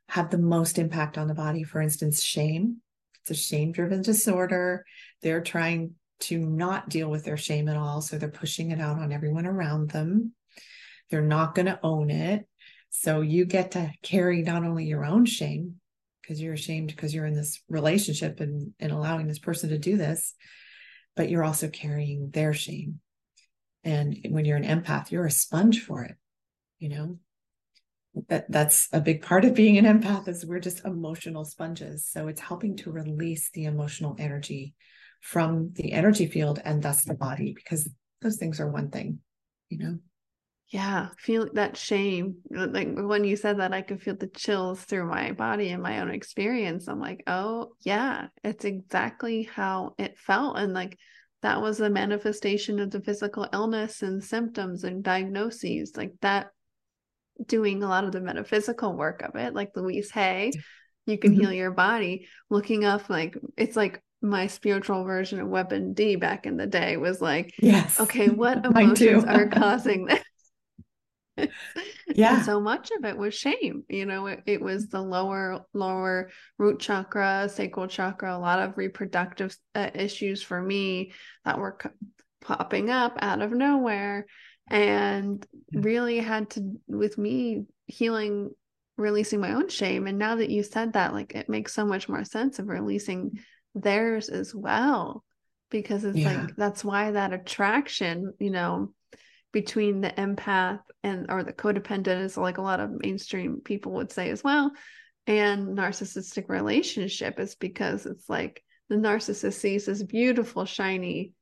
have 0.10 0.30
the 0.30 0.38
most 0.38 0.80
impact 0.80 1.18
on 1.18 1.28
the 1.28 1.34
body 1.34 1.64
for 1.64 1.82
instance 1.82 2.22
shame. 2.22 2.82
It's 3.22 3.32
a 3.32 3.42
shame 3.42 3.72
driven 3.72 4.02
disorder. 4.02 4.86
They're 5.22 5.42
trying 5.42 5.94
to 6.20 6.40
not 6.40 6.90
deal 6.90 7.10
with 7.10 7.24
their 7.26 7.38
shame 7.38 7.70
at 7.70 7.78
all 7.78 8.02
so 8.02 8.18
they're 8.18 8.30
pushing 8.30 8.72
it 8.72 8.80
out 8.80 9.00
on 9.00 9.12
everyone 9.12 9.46
around 9.46 9.92
them. 9.92 10.34
They're 11.10 11.22
not 11.22 11.56
going 11.56 11.68
to 11.68 11.80
own 11.84 12.10
it. 12.10 12.46
So 12.90 13.22
you 13.22 13.46
get 13.46 13.72
to 13.72 13.92
carry 14.02 14.42
not 14.42 14.64
only 14.64 14.86
your 14.86 15.06
own 15.06 15.26
shame 15.26 15.76
because 16.28 16.42
you're 16.42 16.54
ashamed 16.54 16.90
because 16.90 17.14
you're 17.14 17.26
in 17.26 17.36
this 17.36 17.62
relationship 17.70 18.42
and, 18.42 18.74
and 18.80 18.92
allowing 18.92 19.28
this 19.28 19.40
person 19.40 19.70
to 19.70 19.78
do 19.78 19.96
this, 19.96 20.34
but 21.16 21.30
you're 21.30 21.44
also 21.44 21.70
carrying 21.70 22.32
their 22.32 22.54
shame. 22.54 23.00
And 23.86 24.18
when 24.30 24.44
you're 24.44 24.58
an 24.58 24.66
empath, 24.66 25.10
you're 25.10 25.26
a 25.26 25.32
sponge 25.32 25.82
for 25.82 26.04
it, 26.04 26.16
you 26.80 26.90
know? 26.90 27.20
That 28.30 28.52
that's 28.52 28.90
a 28.92 29.00
big 29.00 29.22
part 29.22 29.46
of 29.46 29.54
being 29.54 29.78
an 29.78 29.86
empath 29.86 30.28
is 30.28 30.44
we're 30.44 30.60
just 30.60 30.84
emotional 30.84 31.46
sponges. 31.46 32.10
So 32.10 32.28
it's 32.28 32.42
helping 32.42 32.76
to 32.78 32.92
release 32.92 33.52
the 33.54 33.66
emotional 33.66 34.16
energy 34.18 34.74
from 35.22 35.72
the 35.76 35.94
energy 35.94 36.26
field 36.26 36.60
and 36.66 36.82
thus 36.82 37.04
the 37.04 37.14
body, 37.14 37.54
because 37.54 37.88
those 38.22 38.38
things 38.38 38.60
are 38.60 38.70
one 38.70 38.90
thing, 38.90 39.20
you 39.70 39.78
know? 39.78 39.98
Yeah, 40.70 41.10
feel 41.18 41.48
that 41.54 41.78
shame. 41.78 42.38
Like 42.50 42.90
when 42.94 43.24
you 43.24 43.38
said 43.38 43.60
that, 43.60 43.74
I 43.74 43.82
could 43.82 44.02
feel 44.02 44.18
the 44.18 44.28
chills 44.28 44.82
through 44.82 45.10
my 45.10 45.32
body 45.32 45.70
and 45.70 45.82
my 45.82 46.02
own 46.02 46.10
experience. 46.10 46.90
I'm 46.90 47.00
like, 47.00 47.24
oh, 47.26 47.74
yeah, 47.82 48.28
it's 48.44 48.66
exactly 48.66 49.44
how 49.44 49.96
it 49.98 50.18
felt. 50.18 50.58
And 50.58 50.74
like 50.74 50.98
that 51.42 51.62
was 51.62 51.80
a 51.80 51.90
manifestation 51.90 52.80
of 52.80 52.92
the 52.92 53.00
physical 53.00 53.48
illness 53.54 54.02
and 54.02 54.22
symptoms 54.22 54.84
and 54.84 55.04
diagnoses. 55.04 55.94
Like 55.96 56.14
that, 56.22 56.48
doing 57.46 57.82
a 57.82 57.88
lot 57.88 58.04
of 58.04 58.12
the 58.12 58.20
metaphysical 58.20 58.94
work 58.94 59.22
of 59.22 59.36
it, 59.36 59.54
like 59.54 59.72
Louise 59.76 60.12
Hay, 60.12 60.52
you 61.06 61.18
can 61.18 61.32
mm-hmm. 61.32 61.42
heal 61.42 61.54
your 61.54 61.72
body. 61.72 62.28
Looking 62.50 62.84
up, 62.84 63.10
like, 63.10 63.38
it's 63.56 63.78
like 63.78 64.02
my 64.22 64.48
spiritual 64.48 65.06
version 65.06 65.40
of 65.40 65.48
WebMD 65.48 66.20
back 66.20 66.46
in 66.46 66.58
the 66.58 66.68
day 66.68 66.98
was 66.98 67.22
like, 67.22 67.54
yes, 67.60 68.00
okay, 68.02 68.28
what 68.28 68.66
emotions 68.66 69.24
are 69.24 69.48
causing 69.52 70.06
this? 70.06 70.24
yeah. 72.16 72.38
and 72.38 72.46
so 72.46 72.60
much 72.60 72.92
of 72.98 73.06
it 73.06 73.18
was 73.18 73.34
shame 73.34 73.84
you 73.90 74.06
know 74.06 74.28
it, 74.28 74.42
it, 74.46 74.62
was 74.62 74.88
the 74.88 75.02
lower 75.02 75.66
lower 75.74 76.30
root 76.58 76.80
chakra 76.80 77.50
sacral 77.50 77.88
chakra 77.88 78.36
a 78.36 78.40
lot 78.40 78.60
of 78.60 78.78
reproductive 78.78 79.56
uh, 79.76 79.90
issues 79.94 80.42
for 80.42 80.62
me 80.62 81.12
that 81.46 81.60
were 81.60 81.78
c- 81.82 81.90
popping 82.42 82.90
up 82.90 83.18
out 83.22 83.42
of 83.42 83.52
nowhere 83.52 84.26
and 84.70 85.46
really 85.72 86.20
had 86.20 86.50
to 86.50 86.62
with 86.88 87.18
me 87.18 87.64
healing 87.86 88.50
releasing 88.98 89.40
my 89.40 89.54
own 89.54 89.70
shame. 89.70 90.08
And 90.08 90.18
now 90.18 90.36
that 90.36 90.50
you 90.50 90.64
said 90.64 90.94
that 90.94 91.14
like 91.14 91.36
it 91.36 91.50
makes 91.50 91.74
so 91.74 91.86
much 91.86 92.10
more 92.10 92.24
sense 92.24 92.60
of 92.60 92.68
releasing 92.68 93.40
theirs 93.76 94.30
as 94.30 94.54
well 94.54 95.24
because 95.70 96.04
it's 96.04 96.18
yeah. 96.18 96.42
like 96.42 96.56
that's 96.56 96.84
why 96.84 97.12
that 97.12 97.34
attraction 97.34 98.34
you 98.40 98.50
know 98.50 98.94
between 99.52 100.02
the 100.02 100.10
empath 100.10 100.80
and 101.08 101.26
or 101.30 101.44
the 101.44 101.54
codependent 101.54 102.24
is 102.24 102.38
like 102.38 102.58
a 102.58 102.62
lot 102.62 102.80
of 102.80 102.92
mainstream 102.92 103.62
people 103.64 103.94
would 103.94 104.12
say 104.12 104.30
as 104.30 104.44
well 104.44 104.72
and 105.26 105.78
narcissistic 105.78 106.50
relationship 106.50 107.40
is 107.40 107.56
because 107.56 108.06
it's 108.06 108.30
like 108.30 108.64
the 108.90 108.96
narcissist 108.96 109.54
sees 109.54 109.86
this 109.86 110.04
beautiful 110.04 110.66
shiny 110.66 111.34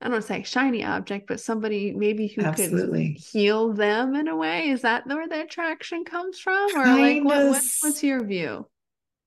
I 0.00 0.04
don't 0.04 0.12
want 0.12 0.26
to 0.26 0.28
say 0.28 0.42
shiny 0.44 0.84
object, 0.84 1.26
but 1.26 1.40
somebody 1.40 1.92
maybe 1.92 2.28
who 2.28 2.42
Absolutely. 2.42 3.14
could 3.14 3.20
heal 3.20 3.72
them 3.72 4.14
in 4.14 4.28
a 4.28 4.36
way. 4.36 4.70
Is 4.70 4.82
that 4.82 5.08
where 5.08 5.26
the 5.26 5.42
attraction 5.42 6.04
comes 6.04 6.38
from? 6.38 6.70
Or 6.76 6.84
kind 6.84 7.24
like 7.24 7.24
what, 7.24 7.46
what, 7.48 7.62
what's 7.80 8.04
your 8.04 8.24
view? 8.24 8.68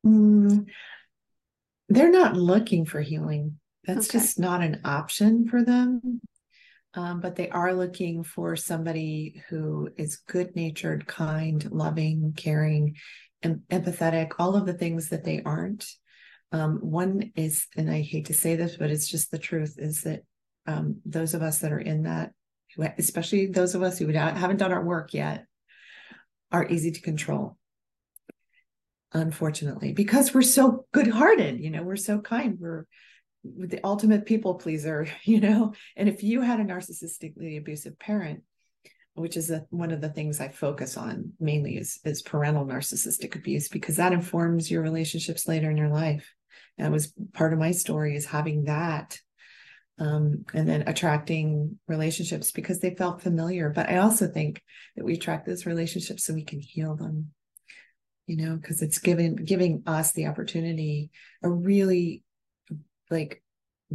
Mm, 0.06 0.68
they're 1.90 2.10
not 2.10 2.38
looking 2.38 2.86
for 2.86 3.02
healing. 3.02 3.60
That's 3.86 4.10
okay. 4.10 4.20
just 4.20 4.40
not 4.40 4.62
an 4.62 4.80
option 4.86 5.48
for 5.50 5.62
them. 5.62 6.22
Um, 6.94 7.22
but 7.22 7.38
they 7.38 7.50
are 7.50 7.74
looking 7.74 8.24
for 8.24 8.56
somebody 8.58 9.42
who 9.50 9.90
is 9.98 10.18
good 10.28 10.56
natured, 10.56 11.08
kind, 11.08 11.72
loving, 11.72 12.34
caring, 12.36 12.98
and 13.42 13.62
empathetic, 13.72 14.32
all 14.38 14.56
of 14.56 14.66
the 14.66 14.74
things 14.74 15.10
that 15.10 15.24
they 15.24 15.42
aren't. 15.46 15.86
Um, 16.52 16.80
one 16.82 17.32
is, 17.38 17.68
and 17.78 17.90
I 17.90 18.02
hate 18.02 18.26
to 18.26 18.34
say 18.34 18.58
this, 18.58 18.76
but 18.76 18.92
it's 18.92 19.08
just 19.08 19.32
the 19.32 19.40
truth, 19.40 19.76
is 19.78 20.02
that 20.02 20.24
um, 20.68 21.00
those 21.06 21.34
of 21.34 21.42
us 21.42 21.60
that 21.60 21.72
are 21.72 21.80
in 21.80 22.04
that, 22.04 22.34
especially 22.98 23.48
those 23.48 23.74
of 23.74 23.84
us 23.84 23.98
who 23.98 24.08
haven't 24.10 24.58
done 24.58 24.74
our 24.74 24.84
work 24.84 25.14
yet, 25.14 25.46
are 26.52 26.68
easy 26.68 26.92
to 26.92 27.02
control. 27.02 27.58
Unfortunately, 29.14 29.94
because 29.94 30.34
we're 30.34 30.42
so 30.42 30.86
good 30.94 31.08
hearted, 31.08 31.60
you 31.60 31.70
know, 31.70 31.84
we're 31.84 31.96
so 31.96 32.20
kind, 32.20 32.58
we're 32.60 32.86
the 33.44 33.80
ultimate 33.84 34.26
people 34.26 34.56
pleaser, 34.56 35.08
you 35.24 35.40
know. 35.40 35.74
And 35.96 36.10
if 36.10 36.24
you 36.24 36.42
had 36.42 36.60
a 36.60 36.66
narcissistically 36.66 37.58
abusive 37.58 37.98
parent, 38.00 38.44
which 39.14 39.36
is 39.36 39.52
a, 39.52 39.66
one 39.70 39.92
of 39.92 40.02
the 40.02 40.10
things 40.10 40.40
I 40.40 40.50
focus 40.50 40.96
on 40.96 41.34
mainly 41.40 41.78
is, 41.78 42.00
is 42.06 42.22
parental 42.22 42.66
narcissistic 42.66 43.36
abuse 43.36 43.68
because 43.68 43.98
that 43.98 44.14
informs 44.14 44.72
your 44.72 44.82
relationships 44.82 45.48
later 45.48 45.70
in 45.70 45.78
your 45.78 45.90
life. 45.90 46.34
And 46.78 46.86
that 46.86 46.92
was 46.92 47.14
part 47.34 47.54
of 47.54 47.60
my 47.60 47.72
story 47.72 48.16
is 48.16 48.26
having 48.26 48.66
that 48.66 49.20
um, 50.02 50.46
and 50.54 50.68
then 50.68 50.88
attracting 50.88 51.78
relationships 51.88 52.52
because 52.52 52.80
they 52.80 52.96
felt 52.96 53.22
familiar. 53.22 53.70
But 53.70 53.90
I 53.90 53.98
also 53.98 54.28
think 54.28 54.64
that 54.96 55.06
we 55.06 55.14
attract 55.14 55.46
those 55.46 55.68
relationships 55.68 56.26
so 56.26 56.34
we 56.34 56.44
can 56.44 56.60
heal 56.60 56.96
them, 56.96 57.32
you 58.26 58.38
know, 58.38 58.56
because 58.56 58.82
it's 58.82 58.98
giving 58.98 59.36
giving 59.36 59.84
us 59.86 60.14
the 60.14 60.26
opportunity, 60.26 61.12
a 61.44 61.50
really 61.50 62.24
like 63.12 63.44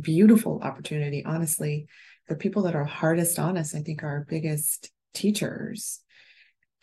beautiful 0.00 0.60
opportunity, 0.62 1.24
honestly. 1.24 1.86
The 2.28 2.36
people 2.36 2.62
that 2.62 2.74
are 2.74 2.84
hardest 2.84 3.38
on 3.38 3.56
us, 3.56 3.74
I 3.74 3.80
think, 3.80 4.02
are 4.02 4.08
our 4.08 4.26
biggest 4.28 4.90
teachers. 5.14 6.00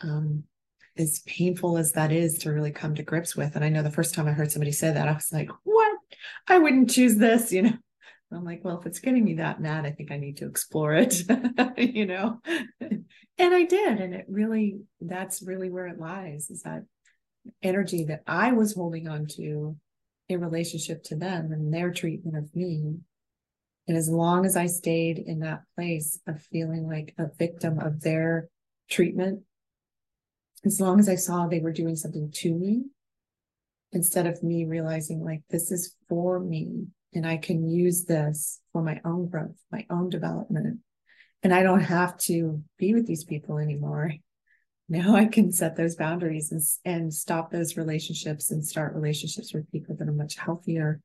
Um, 0.02 0.46
as 0.98 1.20
painful 1.26 1.78
as 1.78 1.94
that 1.94 2.12
is 2.12 2.40
to 2.40 2.52
really 2.52 2.72
come 2.72 2.96
to 2.96 3.04
grips 3.04 3.36
with. 3.36 3.56
And 3.56 3.66
I 3.66 3.70
know 3.70 3.82
the 3.82 3.92
first 3.92 4.14
time 4.14 4.28
I 4.28 4.32
heard 4.32 4.52
somebody 4.52 4.72
say 4.72 4.92
that, 4.92 5.08
I 5.08 5.14
was 5.14 5.32
like, 5.32 5.50
what? 5.64 5.98
I 6.48 6.60
wouldn't 6.60 6.92
choose 6.92 7.16
this, 7.16 7.52
you 7.52 7.64
know. 7.64 7.74
I'm 8.32 8.44
like, 8.44 8.64
well, 8.64 8.80
if 8.80 8.86
it's 8.88 9.00
getting 9.00 9.24
me 9.24 9.36
that 9.36 9.62
mad, 9.62 9.86
I 9.86 9.92
think 9.92 10.12
I 10.12 10.18
need 10.18 10.38
to 10.38 10.48
explore 10.48 10.94
it, 10.94 11.22
you 11.78 12.06
know? 12.06 12.40
and 12.82 13.06
I 13.40 13.64
did. 13.64 14.00
And 14.00 14.14
it 14.16 14.26
really, 14.28 14.80
that's 15.02 15.44
really 15.44 15.70
where 15.70 15.88
it 15.88 16.00
lies 16.00 16.50
is 16.50 16.64
that 16.64 16.84
energy 17.62 18.06
that 18.06 18.22
I 18.26 18.54
was 18.54 18.74
holding 18.74 19.08
on 19.08 19.28
to 19.38 19.76
in 20.30 20.40
relationship 20.40 21.04
to 21.04 21.16
them 21.16 21.52
and 21.52 21.74
their 21.74 21.92
treatment 21.92 22.38
of 22.38 22.56
me. 22.56 22.96
And 23.88 23.98
as 23.98 24.08
long 24.08 24.46
as 24.46 24.56
I 24.56 24.68
stayed 24.68 25.20
in 25.20 25.40
that 25.40 25.64
place 25.76 26.20
of 26.28 26.42
feeling 26.42 26.88
like 26.88 27.14
a 27.18 27.28
victim 27.38 27.80
of 27.80 28.02
their 28.02 28.50
treatment, 28.90 29.44
as 30.66 30.80
long 30.80 31.00
as 31.00 31.10
I 31.10 31.16
saw 31.16 31.48
they 31.48 31.60
were 31.60 31.74
doing 31.74 31.96
something 31.96 32.32
to 32.32 32.54
me, 32.54 32.84
instead 33.92 34.26
of 34.26 34.42
me 34.42 34.66
realizing 34.66 35.24
like 35.24 35.42
this 35.50 35.72
is 35.72 35.96
for 36.10 36.40
me 36.40 36.88
and 37.14 37.28
I 37.28 37.38
can 37.38 37.70
use 37.70 38.06
this 38.06 38.60
for 38.72 38.82
my 38.82 39.00
own 39.06 39.28
growth, 39.28 39.58
my 39.72 39.86
own 39.90 40.10
development. 40.10 40.80
And 41.44 41.54
I 41.54 41.62
don't 41.62 41.82
have 41.82 42.18
to 42.20 42.64
be 42.78 42.94
with 42.94 43.06
these 43.06 43.24
people 43.24 43.58
anymore. 43.58 44.14
Now 44.90 45.16
I 45.16 45.26
can 45.26 45.52
set 45.52 45.76
those 45.76 45.96
boundaries 45.96 46.52
and, 46.52 46.62
and 46.84 47.14
stop 47.14 47.52
those 47.52 47.78
relationships 47.78 48.52
and 48.52 48.66
start 48.66 48.96
relationships 48.96 49.54
with 49.54 49.72
people 49.72 49.96
that 49.96 50.08
are 50.08 50.14
much 50.14 50.36
healthier. 50.36 51.00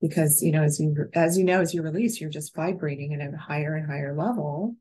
Because, 0.00 0.42
you 0.42 0.52
know, 0.52 0.62
as 0.62 0.78
you, 0.78 1.08
as 1.14 1.38
you 1.38 1.44
know, 1.44 1.60
as 1.60 1.72
you 1.72 1.82
release, 1.82 2.20
you're 2.20 2.28
just 2.28 2.54
vibrating 2.54 3.14
at 3.14 3.32
a 3.32 3.36
higher 3.36 3.74
and 3.74 3.86
higher 3.86 4.14
level. 4.14 4.76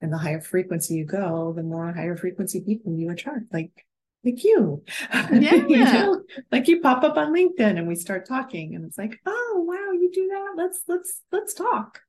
And 0.00 0.12
the 0.12 0.18
higher 0.18 0.40
frequency 0.40 0.94
you 0.94 1.04
go, 1.04 1.52
the 1.56 1.62
more 1.62 1.92
higher 1.92 2.16
frequency 2.16 2.60
people 2.60 2.94
you 2.94 3.10
attract. 3.10 3.52
Like 3.52 3.86
like 4.24 4.44
you. 4.44 4.82
Yeah. 5.12 5.54
you 5.54 5.76
know? 5.76 6.22
Like 6.50 6.68
you 6.68 6.80
pop 6.80 7.04
up 7.04 7.16
on 7.16 7.34
LinkedIn 7.34 7.78
and 7.78 7.88
we 7.88 7.94
start 7.94 8.26
talking 8.26 8.74
and 8.74 8.84
it's 8.84 8.98
like, 8.98 9.18
oh 9.26 9.64
wow, 9.66 9.92
you 9.92 10.10
do 10.12 10.28
that. 10.28 10.54
Let's 10.56 10.82
let's 10.86 11.22
let's 11.32 11.54
talk. 11.54 12.00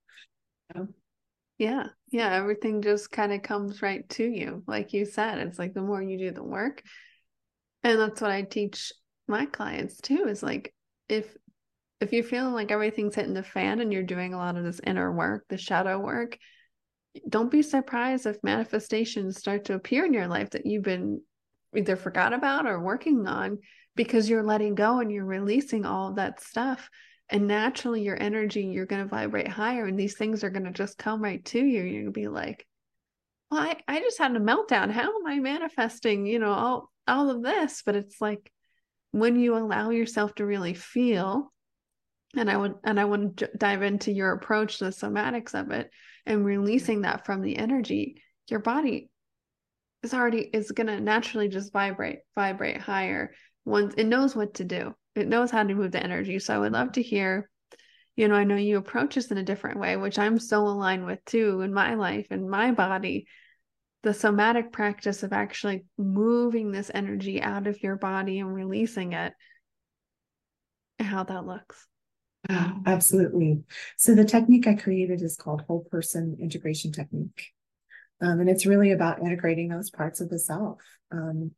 You 0.74 0.82
know? 0.82 0.88
Yeah. 1.60 1.88
Yeah. 2.10 2.34
Everything 2.34 2.82
just 2.82 3.12
kind 3.12 3.32
of 3.32 3.44
comes 3.44 3.84
right 3.84 4.08
to 4.12 4.24
you. 4.24 4.64
Like 4.66 4.94
you 4.94 5.06
said, 5.06 5.38
it's 5.40 5.60
like 5.60 5.76
the 5.76 5.82
more 5.82 6.02
you 6.02 6.18
do 6.18 6.32
the 6.32 6.44
work. 6.44 6.82
And 7.84 8.00
that's 8.00 8.22
what 8.22 8.32
I 8.32 8.42
teach 8.42 8.92
my 9.28 9.46
clients 9.46 9.98
too, 10.02 10.26
is 10.28 10.42
like 10.42 10.74
if 11.08 11.38
if 12.00 12.14
you're 12.14 12.24
feeling 12.24 12.54
like 12.54 12.72
everything's 12.72 13.14
hitting 13.14 13.34
the 13.34 13.44
fan 13.44 13.82
and 13.82 13.92
you're 13.92 14.04
doing 14.04 14.34
a 14.34 14.38
lot 14.38 14.56
of 14.56 14.64
this 14.64 14.80
inner 14.88 15.12
work, 15.12 15.44
the 15.50 15.58
shadow 15.58 16.00
work, 16.00 16.38
don't 17.28 17.52
be 17.52 17.62
surprised 17.62 18.26
if 18.26 18.42
manifestations 18.42 19.38
start 19.38 19.66
to 19.66 19.74
appear 19.74 20.06
in 20.06 20.14
your 20.14 20.28
life 20.28 20.52
that 20.52 20.66
you've 20.66 20.84
been 20.84 21.22
either 21.76 21.98
forgot 21.98 22.34
about 22.34 22.68
or 22.68 22.80
working 22.80 23.28
on 23.28 23.58
because 23.98 24.30
you're 24.30 24.44
letting 24.44 24.76
go 24.76 25.00
and 25.00 25.12
you're 25.12 25.26
releasing 25.26 25.86
all 25.86 26.10
of 26.10 26.16
that 26.16 26.42
stuff 26.42 26.90
and 27.30 27.48
naturally 27.48 28.02
your 28.02 28.22
energy 28.22 28.64
you're 28.64 28.86
going 28.86 29.04
to 29.04 29.08
vibrate 29.08 29.48
higher 29.48 29.86
and 29.86 30.00
these 30.00 30.18
things 30.18 30.44
are 30.44 30.50
going 30.50 30.66
to 30.66 30.72
just 30.72 30.98
come 30.98 31.22
right 31.22 31.44
to 31.46 31.60
you 31.60 31.84
you're 31.84 32.02
going 32.02 32.06
to 32.06 32.12
be 32.12 32.28
like 32.28 32.66
well 33.52 33.62
I, 33.62 33.78
I 33.88 34.00
just 34.00 34.18
had 34.18 34.36
a 34.36 34.40
meltdown. 34.40 34.92
How 34.92 35.16
am 35.16 35.28
i 35.28 35.40
manifesting 35.40 36.26
you 36.26 36.40
know 36.40 36.54
all 36.54 36.92
all 37.08 37.30
of 37.30 37.42
this? 37.42 37.82
But 37.86 37.96
it's 37.96 38.22
like 38.22 38.52
when 39.12 39.40
you 39.40 39.58
allow 39.58 39.90
yourself 39.90 40.36
to 40.36 40.46
really 40.46 40.74
feel 40.74 41.52
and 42.36 42.50
i 42.50 42.56
would 42.56 42.76
and 42.84 43.00
i 43.00 43.06
want 43.06 43.38
to 43.38 43.50
dive 43.58 43.82
into 43.82 44.12
your 44.12 44.32
approach 44.34 44.78
to 44.78 44.86
the 44.86 44.92
somatics 44.92 45.60
of 45.60 45.72
it 45.72 45.90
and 46.26 46.46
releasing 46.46 47.02
that 47.02 47.26
from 47.26 47.42
the 47.42 47.58
energy 47.58 48.22
your 48.50 48.60
body 48.60 49.10
is 50.04 50.14
already 50.14 50.42
is 50.42 50.72
going 50.72 50.88
to 50.88 51.00
naturally 51.00 51.48
just 51.48 51.74
vibrate 51.74 52.20
vibrate 52.36 52.80
higher 52.80 53.32
once 53.66 53.94
it 53.98 54.06
knows 54.06 54.36
what 54.36 54.54
to 54.56 54.64
do 54.64 54.94
it 55.16 55.28
knows 55.28 55.52
how 55.52 55.64
to 55.64 55.74
move 55.74 55.92
the 55.92 56.04
energy. 56.04 56.40
So 56.40 56.56
i 56.56 56.60
would 56.60 56.72
love 56.74 56.94
to 56.94 57.02
hear 57.02 57.50
you 58.16 58.28
know 58.28 58.36
i 58.36 58.44
know 58.44 58.56
you 58.56 58.78
approach 58.78 59.16
this 59.16 59.32
in 59.32 59.38
a 59.38 59.44
different 59.44 59.80
way 59.80 59.96
which 59.96 60.20
i'm 60.20 60.40
so 60.40 60.68
aligned 60.68 61.06
with 61.06 61.24
too 61.26 61.62
in 61.62 61.74
my 61.74 61.94
life 61.96 62.28
and 62.32 62.50
my 62.50 62.72
body. 62.72 63.28
The 64.02 64.14
somatic 64.14 64.72
practice 64.72 65.24
of 65.24 65.34
actually 65.34 65.84
moving 65.98 66.72
this 66.72 66.90
energy 66.94 67.42
out 67.42 67.68
of 67.68 67.84
your 67.84 67.98
body 67.98 68.40
and 68.40 68.54
releasing 68.54 69.12
it 69.12 69.34
how 71.00 71.24
that 71.24 71.46
looks. 71.46 71.88
Oh, 72.50 72.74
absolutely. 72.86 73.64
So 73.98 74.16
the 74.16 74.26
technique 74.26 74.68
i 74.68 74.74
created 74.74 75.22
is 75.22 75.36
called 75.36 75.64
whole 75.68 75.86
person 75.92 76.38
integration 76.40 76.92
technique. 76.92 77.52
Um, 78.22 78.42
and 78.42 78.50
it's 78.50 78.66
really 78.66 78.92
about 78.92 79.22
integrating 79.22 79.70
those 79.70 79.90
parts 79.90 80.20
of 80.20 80.30
the 80.30 80.40
self. 80.40 80.80
Um, 81.12 81.52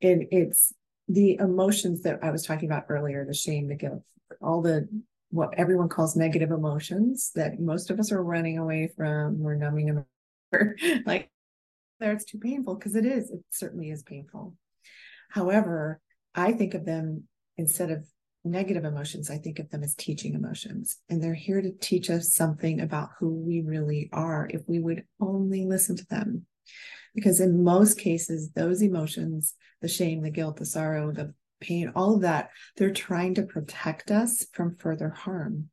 it, 0.00 0.28
it's 0.30 0.72
the 1.08 1.34
emotions 1.34 2.02
that 2.02 2.20
I 2.22 2.30
was 2.30 2.44
talking 2.44 2.68
about 2.68 2.86
earlier, 2.88 3.24
the 3.24 3.34
shame, 3.34 3.68
the 3.68 3.76
guilt, 3.76 4.02
all 4.40 4.62
the 4.62 4.88
what 5.30 5.54
everyone 5.58 5.88
calls 5.88 6.16
negative 6.16 6.50
emotions 6.50 7.32
that 7.34 7.60
most 7.60 7.90
of 7.90 7.98
us 7.98 8.12
are 8.12 8.22
running 8.22 8.58
away 8.58 8.90
from, 8.96 9.38
we're 9.38 9.56
numbing 9.56 9.86
them. 9.86 10.04
like 11.06 11.30
there, 11.98 12.12
it's 12.12 12.24
too 12.24 12.38
painful 12.38 12.76
because 12.76 12.94
it 12.94 13.04
is. 13.04 13.30
It 13.30 13.40
certainly 13.50 13.90
is 13.90 14.02
painful. 14.02 14.54
However, 15.30 16.00
I 16.34 16.52
think 16.52 16.74
of 16.74 16.84
them 16.84 17.24
instead 17.56 17.90
of 17.90 18.06
negative 18.44 18.84
emotions, 18.84 19.30
I 19.30 19.38
think 19.38 19.58
of 19.58 19.70
them 19.70 19.82
as 19.82 19.94
teaching 19.94 20.34
emotions. 20.34 20.98
And 21.08 21.22
they're 21.22 21.34
here 21.34 21.60
to 21.60 21.72
teach 21.72 22.10
us 22.10 22.32
something 22.32 22.80
about 22.80 23.10
who 23.18 23.30
we 23.30 23.62
really 23.62 24.08
are 24.12 24.48
if 24.50 24.62
we 24.66 24.78
would 24.78 25.04
only 25.20 25.64
listen 25.64 25.96
to 25.96 26.06
them. 26.06 26.46
Because 27.14 27.40
in 27.40 27.64
most 27.64 27.98
cases, 27.98 28.50
those 28.50 28.82
emotions, 28.82 29.54
the 29.80 29.88
shame, 29.88 30.22
the 30.22 30.30
guilt, 30.30 30.56
the 30.56 30.66
sorrow, 30.66 31.12
the 31.12 31.34
pain, 31.60 31.92
all 31.94 32.16
of 32.16 32.20
that, 32.22 32.50
they're 32.76 32.92
trying 32.92 33.34
to 33.34 33.42
protect 33.42 34.10
us 34.10 34.46
from 34.52 34.76
further 34.76 35.10
harm. 35.10 35.68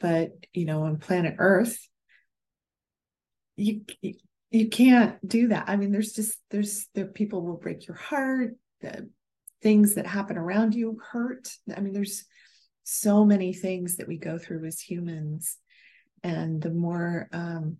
But, 0.00 0.32
you 0.52 0.64
know, 0.64 0.84
on 0.84 0.98
planet 0.98 1.36
Earth, 1.38 1.78
you, 3.56 3.82
you 4.50 4.68
can't 4.68 5.26
do 5.26 5.48
that. 5.48 5.68
I 5.68 5.76
mean, 5.76 5.92
there's 5.92 6.12
just, 6.12 6.38
there's, 6.50 6.86
the 6.94 7.04
people 7.04 7.42
will 7.42 7.56
break 7.56 7.86
your 7.86 7.96
heart. 7.96 8.56
The 8.80 9.08
things 9.62 9.94
that 9.94 10.06
happen 10.06 10.36
around 10.36 10.74
you 10.74 10.98
hurt. 11.10 11.48
I 11.74 11.80
mean, 11.80 11.92
there's 11.92 12.24
so 12.82 13.24
many 13.24 13.54
things 13.54 13.96
that 13.96 14.08
we 14.08 14.18
go 14.18 14.38
through 14.38 14.66
as 14.66 14.78
humans 14.78 15.56
and 16.22 16.60
the 16.60 16.70
more 16.70 17.28
um, 17.32 17.78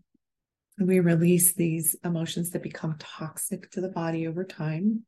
we 0.78 1.00
release 1.00 1.54
these 1.54 1.96
emotions 2.04 2.50
that 2.50 2.62
become 2.62 2.96
toxic 2.98 3.70
to 3.72 3.80
the 3.80 3.88
body 3.88 4.26
over 4.26 4.44
time. 4.44 5.04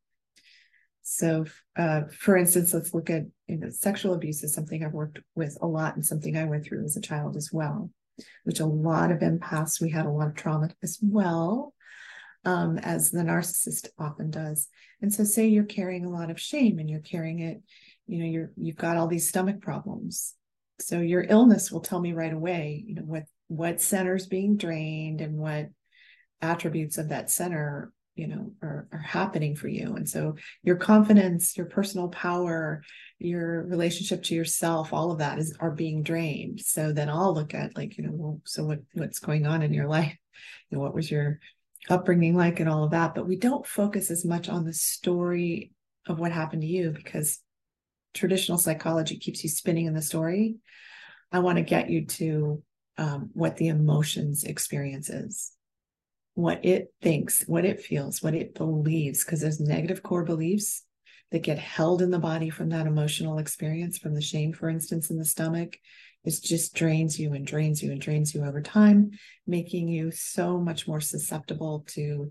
So 1.02 1.46
uh, 1.76 2.02
for 2.11 2.37
instance 2.37 2.75
let's 2.75 2.92
look 2.92 3.11
at 3.11 3.23
you 3.46 3.58
know 3.58 3.70
sexual 3.70 4.14
abuse 4.14 4.42
is 4.42 4.52
something 4.52 4.85
i've 4.85 4.92
worked 4.92 5.20
with 5.37 5.56
a 5.62 5.66
lot 5.66 5.94
and 5.94 6.04
something 6.04 6.37
i 6.37 6.44
went 6.44 6.64
through 6.64 6.85
as 6.85 6.96
a 6.96 7.00
child 7.00 7.37
as 7.37 7.50
well 7.52 7.90
which 8.42 8.58
a 8.58 8.66
lot 8.66 9.12
of 9.12 9.20
empaths 9.20 9.80
we 9.80 9.90
had 9.90 10.04
a 10.04 10.11
lot 10.11 10.26
of 10.26 10.35
trauma 10.35 10.68
as 10.82 10.99
well 11.00 11.75
um, 12.46 12.78
as 12.78 13.11
the 13.11 13.23
narcissist 13.23 13.88
often 13.99 14.30
does. 14.30 14.68
And 15.02 15.12
so 15.12 15.25
say 15.25 15.49
you're 15.49 15.64
carrying 15.64 16.04
a 16.04 16.11
lot 16.11 16.30
of 16.30 16.40
shame 16.40 16.78
and 16.78 16.88
you're 16.88 17.00
carrying 17.00 17.40
it 17.40 17.61
you 18.06 18.20
know 18.20 18.25
you're 18.25 18.52
you've 18.56 18.76
got 18.76 18.96
all 18.96 19.08
these 19.08 19.28
stomach 19.28 19.61
problems. 19.61 20.35
So 20.78 21.00
your 21.00 21.23
illness 21.28 21.73
will 21.73 21.80
tell 21.80 22.00
me 22.00 22.12
right 22.12 22.32
away 22.32 22.85
you 22.87 22.94
know 22.94 23.02
what 23.02 23.25
what 23.48 23.80
center's 23.80 24.26
being 24.26 24.56
drained 24.56 25.20
and 25.20 25.36
what 25.36 25.68
attributes 26.42 26.98
of 26.98 27.08
that 27.08 27.30
center 27.30 27.92
you 28.14 28.26
know 28.26 28.52
are, 28.62 28.88
are 28.92 28.98
happening 28.98 29.54
for 29.54 29.68
you. 29.68 29.94
And 29.94 30.08
so 30.08 30.36
your 30.62 30.76
confidence 30.76 31.56
your 31.56 31.66
personal 31.66 32.08
power 32.08 32.82
your 33.18 33.64
relationship 33.66 34.22
to 34.24 34.34
yourself 34.34 34.92
all 34.92 35.10
of 35.10 35.18
that 35.18 35.38
is 35.38 35.56
are 35.60 35.70
being 35.70 36.02
drained. 36.02 36.60
So 36.60 36.92
then 36.92 37.08
i'll 37.08 37.34
look 37.34 37.54
at 37.54 37.76
like 37.76 37.96
you 37.96 38.04
know 38.04 38.12
well, 38.12 38.40
so 38.44 38.64
what 38.64 38.80
what's 38.94 39.18
going 39.18 39.46
on 39.46 39.62
in 39.62 39.72
your 39.72 39.86
life? 39.98 40.16
You 40.70 40.78
know, 40.78 40.82
what 40.82 40.94
was 40.94 41.10
your 41.10 41.38
upbringing 41.88 42.34
like 42.36 42.58
and 42.60 42.68
all 42.68 42.84
of 42.84 42.90
that? 42.90 43.14
But 43.14 43.28
we 43.28 43.36
don't 43.36 43.66
focus 43.66 44.10
as 44.10 44.24
much 44.24 44.48
on 44.48 44.64
the 44.64 44.72
story 44.72 45.72
of 46.06 46.18
what 46.18 46.32
happened 46.32 46.62
to 46.62 46.68
you 46.68 46.90
because 46.90 47.40
traditional 48.14 48.58
psychology 48.58 49.18
keeps 49.18 49.42
you 49.44 49.50
spinning 49.50 49.86
in 49.86 49.94
the 49.94 50.02
story. 50.02 50.56
I 51.30 51.40
want 51.40 51.56
to 51.58 51.62
get 51.62 51.90
you 51.90 52.06
to 52.06 52.62
um, 52.98 53.30
what 53.32 53.56
the 53.56 53.68
emotions 53.68 54.44
experience 54.44 55.08
is. 55.08 55.52
What 56.34 56.64
it 56.64 56.88
thinks 57.00 57.44
what 57.46 57.64
it 57.64 57.80
feels 57.80 58.22
what 58.22 58.34
it 58.34 58.54
believes 58.54 59.24
because 59.24 59.40
there's 59.40 59.58
negative 59.58 60.02
core 60.02 60.24
beliefs 60.24 60.82
that 61.32 61.42
get 61.42 61.58
held 61.58 62.02
in 62.02 62.10
the 62.10 62.18
body 62.18 62.50
from 62.50 62.68
that 62.68 62.86
emotional 62.86 63.38
experience 63.38 63.96
from 63.96 64.14
the 64.14 64.20
shame 64.20 64.52
for 64.52 64.68
instance 64.68 65.10
in 65.10 65.16
the 65.16 65.24
stomach. 65.24 65.78
It 66.24 66.34
just 66.42 66.74
drains 66.74 67.18
you 67.18 67.32
and 67.32 67.46
drains 67.46 67.82
you 67.82 67.90
and 67.90 68.00
drains 68.00 68.34
you 68.34 68.44
over 68.44 68.60
time 68.60 69.12
making 69.46 69.88
you 69.88 70.10
so 70.10 70.58
much 70.58 70.86
more 70.86 71.00
susceptible 71.00 71.84
to 71.88 72.30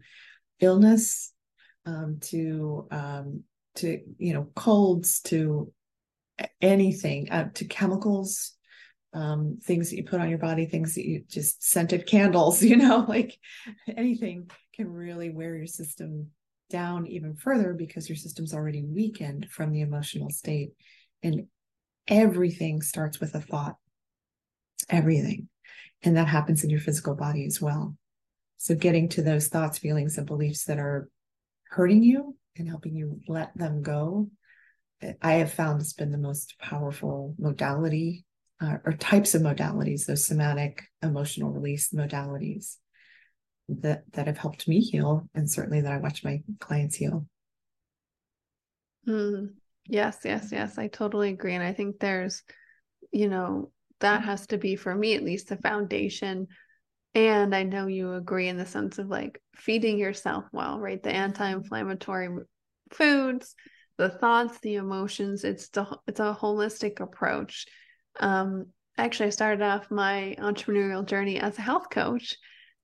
illness 0.59 1.33
um, 1.85 2.17
to 2.21 2.87
um, 2.91 3.43
to 3.75 4.01
you 4.17 4.33
know 4.33 4.49
colds 4.55 5.21
to 5.21 5.71
anything 6.61 7.29
uh, 7.31 7.49
to 7.53 7.65
chemicals 7.65 8.54
um, 9.15 9.57
things 9.63 9.89
that 9.89 9.95
you 9.95 10.03
put 10.03 10.19
on 10.19 10.29
your 10.29 10.37
body 10.37 10.65
things 10.65 10.93
that 10.95 11.05
you 11.05 11.23
just 11.27 11.63
scented 11.63 12.05
candles 12.05 12.61
you 12.69 12.75
know 12.75 13.05
like 13.07 13.37
anything 13.95 14.49
can 14.75 14.91
really 14.91 15.29
wear 15.29 15.55
your 15.55 15.67
system 15.67 16.27
down 16.69 17.07
even 17.07 17.35
further 17.35 17.73
because 17.73 18.09
your 18.09 18.15
system's 18.15 18.53
already 18.53 18.83
weakened 18.83 19.47
from 19.49 19.71
the 19.71 19.81
emotional 19.81 20.29
state. 20.29 20.71
And 21.23 21.47
everything 22.07 22.81
starts 22.81 23.19
with 23.19 23.35
a 23.35 23.41
thought. 23.41 23.75
Everything. 24.89 25.49
And 26.03 26.17
that 26.17 26.27
happens 26.27 26.63
in 26.63 26.69
your 26.69 26.79
physical 26.79 27.15
body 27.15 27.45
as 27.45 27.61
well. 27.61 27.95
So 28.57 28.75
getting 28.75 29.09
to 29.09 29.21
those 29.21 29.47
thoughts 29.47 29.77
feelings 29.77 30.17
and 30.17 30.27
beliefs 30.27 30.65
that 30.65 30.79
are 30.79 31.09
hurting 31.69 32.03
you 32.03 32.35
and 32.57 32.67
helping 32.67 32.95
you 32.95 33.19
let 33.27 33.55
them 33.57 33.81
go 33.81 34.29
I 35.21 35.33
have 35.33 35.51
found 35.51 35.81
it's 35.81 35.93
been 35.93 36.11
the 36.11 36.17
most 36.17 36.55
powerful 36.57 37.35
modality 37.37 38.23
uh, 38.61 38.77
or 38.85 38.93
types 38.93 39.35
of 39.35 39.41
modalities, 39.41 40.05
those 40.05 40.25
somatic 40.25 40.83
emotional 41.01 41.51
release 41.51 41.89
modalities 41.89 42.77
that 43.67 44.03
that 44.13 44.27
have 44.27 44.37
helped 44.37 44.67
me 44.67 44.79
heal, 44.79 45.27
and 45.33 45.49
certainly 45.49 45.81
that 45.81 45.91
I 45.91 45.97
watch 45.97 46.23
my 46.23 46.41
clients 46.59 46.95
heal. 46.95 47.25
Mm, 49.07 49.53
yes, 49.87 50.19
yes, 50.23 50.49
yes. 50.51 50.77
I 50.77 50.87
totally 50.87 51.29
agree, 51.29 51.53
and 51.53 51.63
I 51.63 51.73
think 51.73 51.99
there's, 51.99 52.43
you 53.11 53.29
know, 53.29 53.71
that 53.99 54.23
has 54.23 54.47
to 54.47 54.57
be 54.57 54.75
for 54.75 54.93
me 54.93 55.15
at 55.15 55.23
least 55.23 55.49
the 55.49 55.57
foundation. 55.57 56.47
And 57.13 57.55
I 57.55 57.63
know 57.63 57.87
you 57.87 58.13
agree 58.13 58.49
in 58.49 58.57
the 58.57 58.65
sense 58.65 58.97
of 58.99 59.07
like 59.07 59.41
feeding 59.55 59.97
yourself 59.97 60.45
well, 60.51 60.79
right? 60.79 61.01
The 61.01 61.11
anti-inflammatory 61.11 62.29
foods, 62.91 63.55
the 63.97 64.09
thoughts, 64.09 64.59
the 64.59 64.75
emotions. 64.75 65.43
It's 65.43 65.69
the 65.69 65.97
it's 66.07 66.19
a 66.19 66.37
holistic 66.39 66.99
approach. 66.99 67.67
Um, 68.19 68.67
actually, 68.97 69.27
I 69.27 69.31
started 69.31 69.63
off 69.63 69.91
my 69.91 70.35
entrepreneurial 70.39 71.05
journey 71.05 71.39
as 71.39 71.57
a 71.57 71.61
health 71.61 71.89
coach, 71.89 72.35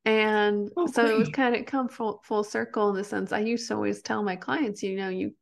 and 0.05 0.69
oh, 0.77 0.87
so 0.87 1.03
great. 1.03 1.13
it 1.13 1.17
was 1.17 1.29
kind 1.29 1.55
of 1.55 1.65
come 1.65 1.89
full 1.89 2.21
full 2.23 2.43
circle 2.43 2.89
in 2.89 2.95
the 2.95 3.03
sense 3.03 3.31
I 3.31 3.39
used 3.39 3.67
to 3.67 3.75
always 3.75 4.01
tell 4.01 4.23
my 4.23 4.35
clients, 4.35 4.83
you 4.83 4.97
know, 4.97 5.09
you 5.09 5.35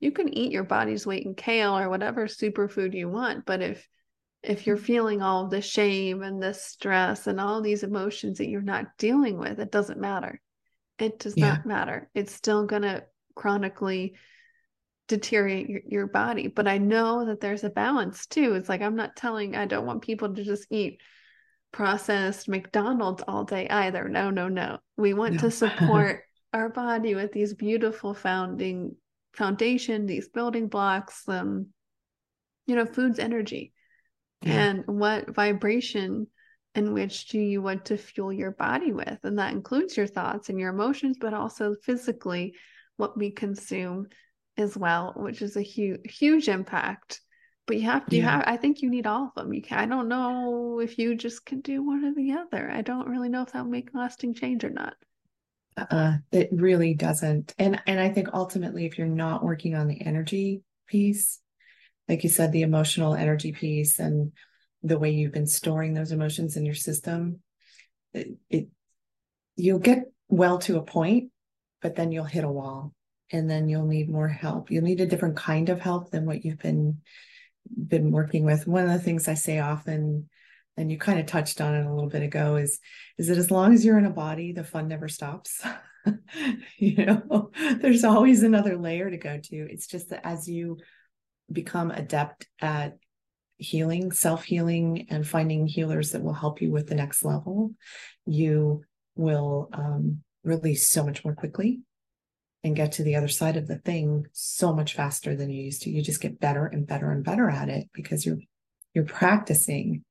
you 0.00 0.12
can 0.12 0.28
eat 0.32 0.52
your 0.52 0.64
body's 0.64 1.06
weight 1.06 1.24
in 1.24 1.34
kale 1.34 1.76
or 1.76 1.88
whatever 1.88 2.26
superfood 2.26 2.94
you 2.94 3.08
want, 3.08 3.46
but 3.46 3.62
if 3.62 3.88
if 4.42 4.66
you're 4.66 4.76
mm-hmm. 4.76 4.84
feeling 4.84 5.22
all 5.22 5.48
the 5.48 5.60
shame 5.60 6.22
and 6.22 6.42
the 6.42 6.54
stress 6.54 7.26
and 7.26 7.40
all 7.40 7.60
these 7.60 7.82
emotions 7.82 8.38
that 8.38 8.48
you're 8.48 8.62
not 8.62 8.86
dealing 8.98 9.38
with, 9.38 9.58
it 9.58 9.72
doesn't 9.72 10.00
matter. 10.00 10.40
It 10.98 11.18
does 11.18 11.36
yeah. 11.36 11.48
not 11.48 11.66
matter. 11.66 12.08
It's 12.14 12.32
still 12.32 12.64
going 12.64 12.82
to 12.82 13.04
chronically 13.34 14.14
deteriorate 15.08 15.68
your, 15.68 15.80
your 15.86 16.06
body. 16.06 16.48
But 16.48 16.66
I 16.66 16.78
know 16.78 17.26
that 17.26 17.40
there's 17.40 17.64
a 17.64 17.70
balance 17.70 18.26
too. 18.26 18.54
It's 18.54 18.68
like 18.68 18.82
I'm 18.82 18.96
not 18.96 19.16
telling, 19.16 19.56
I 19.56 19.66
don't 19.66 19.86
want 19.86 20.02
people 20.02 20.34
to 20.34 20.44
just 20.44 20.66
eat 20.70 21.00
processed 21.72 22.48
McDonald's 22.48 23.22
all 23.26 23.44
day 23.44 23.68
either. 23.68 24.08
No, 24.08 24.30
no, 24.30 24.48
no. 24.48 24.78
We 24.96 25.14
want 25.14 25.34
no. 25.34 25.40
to 25.40 25.50
support 25.50 26.22
our 26.52 26.68
body 26.68 27.14
with 27.14 27.32
these 27.32 27.54
beautiful 27.54 28.14
founding 28.14 28.96
foundation, 29.34 30.06
these 30.06 30.28
building 30.28 30.68
blocks, 30.68 31.22
um, 31.28 31.66
you 32.66 32.74
know, 32.74 32.86
food's 32.86 33.18
energy. 33.18 33.72
Yeah. 34.42 34.66
And 34.66 34.84
what 34.86 35.34
vibration 35.34 36.26
in 36.74 36.92
which 36.92 37.28
do 37.28 37.38
you 37.38 37.62
want 37.62 37.86
to 37.86 37.96
fuel 37.96 38.30
your 38.30 38.50
body 38.50 38.92
with? 38.92 39.18
And 39.24 39.38
that 39.38 39.54
includes 39.54 39.96
your 39.96 40.06
thoughts 40.06 40.50
and 40.50 40.60
your 40.60 40.68
emotions, 40.68 41.16
but 41.18 41.32
also 41.32 41.74
physically 41.82 42.54
what 42.98 43.16
we 43.16 43.30
consume 43.30 44.08
as 44.56 44.76
well, 44.76 45.12
which 45.16 45.42
is 45.42 45.56
a 45.56 45.62
huge 45.62 46.00
huge 46.18 46.48
impact. 46.48 47.20
But 47.66 47.78
you 47.78 47.82
have 47.82 48.06
to 48.06 48.16
yeah. 48.16 48.30
have 48.30 48.44
I 48.46 48.56
think 48.56 48.80
you 48.80 48.90
need 48.90 49.06
all 49.06 49.24
of 49.24 49.34
them. 49.34 49.52
You 49.52 49.62
can 49.62 49.78
I 49.78 49.86
don't 49.86 50.08
know 50.08 50.80
if 50.80 50.98
you 50.98 51.14
just 51.14 51.44
can 51.44 51.60
do 51.60 51.82
one 51.82 52.04
or 52.04 52.14
the 52.14 52.32
other. 52.32 52.70
I 52.70 52.82
don't 52.82 53.08
really 53.08 53.28
know 53.28 53.42
if 53.42 53.52
that'll 53.52 53.68
make 53.68 53.94
lasting 53.94 54.34
change 54.34 54.64
or 54.64 54.70
not. 54.70 54.94
Uh, 55.76 56.16
it 56.32 56.48
really 56.52 56.94
doesn't. 56.94 57.54
And 57.58 57.80
and 57.86 58.00
I 58.00 58.08
think 58.08 58.28
ultimately 58.32 58.86
if 58.86 58.98
you're 58.98 59.06
not 59.08 59.44
working 59.44 59.74
on 59.74 59.88
the 59.88 60.00
energy 60.00 60.62
piece, 60.86 61.40
like 62.08 62.22
you 62.22 62.30
said, 62.30 62.52
the 62.52 62.62
emotional 62.62 63.14
energy 63.14 63.52
piece 63.52 63.98
and 63.98 64.32
the 64.82 64.98
way 64.98 65.10
you've 65.10 65.32
been 65.32 65.46
storing 65.46 65.94
those 65.94 66.12
emotions 66.12 66.56
in 66.56 66.64
your 66.64 66.74
system, 66.74 67.40
it, 68.14 68.28
it 68.48 68.68
you'll 69.56 69.80
get 69.80 70.04
well 70.28 70.58
to 70.60 70.76
a 70.76 70.82
point, 70.82 71.30
but 71.82 71.96
then 71.96 72.12
you'll 72.12 72.24
hit 72.24 72.44
a 72.44 72.48
wall 72.50 72.92
and 73.32 73.50
then 73.50 73.68
you'll 73.68 73.86
need 73.86 74.08
more 74.08 74.28
help. 74.28 74.70
You'll 74.70 74.84
need 74.84 75.00
a 75.00 75.06
different 75.06 75.36
kind 75.36 75.68
of 75.68 75.80
help 75.80 76.10
than 76.10 76.26
what 76.26 76.44
you've 76.44 76.58
been 76.58 77.00
been 77.88 78.10
working 78.10 78.44
with. 78.44 78.66
One 78.66 78.84
of 78.84 78.90
the 78.90 78.98
things 78.98 79.26
I 79.26 79.34
say 79.34 79.58
often, 79.58 80.28
and 80.76 80.90
you 80.90 80.98
kind 80.98 81.18
of 81.18 81.26
touched 81.26 81.60
on 81.60 81.74
it 81.74 81.86
a 81.86 81.92
little 81.92 82.10
bit 82.10 82.22
ago, 82.22 82.56
is 82.56 82.78
is 83.18 83.28
that 83.28 83.38
as 83.38 83.50
long 83.50 83.74
as 83.74 83.84
you're 83.84 83.98
in 83.98 84.06
a 84.06 84.10
body, 84.10 84.52
the 84.52 84.64
fun 84.64 84.88
never 84.88 85.08
stops. 85.08 85.64
you 86.78 87.04
know, 87.04 87.50
there's 87.80 88.04
always 88.04 88.42
another 88.42 88.76
layer 88.76 89.10
to 89.10 89.16
go 89.16 89.38
to. 89.42 89.56
It's 89.56 89.86
just 89.86 90.10
that 90.10 90.26
as 90.26 90.48
you 90.48 90.78
become 91.50 91.90
adept 91.90 92.46
at 92.60 92.98
healing, 93.58 94.12
self 94.12 94.44
healing, 94.44 95.06
and 95.10 95.26
finding 95.26 95.66
healers 95.66 96.12
that 96.12 96.22
will 96.22 96.34
help 96.34 96.60
you 96.60 96.70
with 96.70 96.88
the 96.88 96.94
next 96.94 97.24
level, 97.24 97.74
you 98.26 98.82
will 99.16 99.68
um, 99.72 100.22
release 100.44 100.90
so 100.90 101.04
much 101.04 101.24
more 101.24 101.34
quickly 101.34 101.80
and 102.66 102.74
get 102.74 102.92
to 102.92 103.04
the 103.04 103.14
other 103.14 103.28
side 103.28 103.56
of 103.56 103.68
the 103.68 103.78
thing 103.78 104.26
so 104.32 104.74
much 104.74 104.94
faster 104.94 105.36
than 105.36 105.50
you 105.50 105.62
used 105.62 105.82
to. 105.82 105.90
You 105.90 106.02
just 106.02 106.20
get 106.20 106.40
better 106.40 106.66
and 106.66 106.84
better 106.84 107.12
and 107.12 107.24
better 107.24 107.48
at 107.48 107.68
it 107.68 107.88
because 107.94 108.26
you're 108.26 108.40
you're 108.92 109.04
practicing 109.04 110.02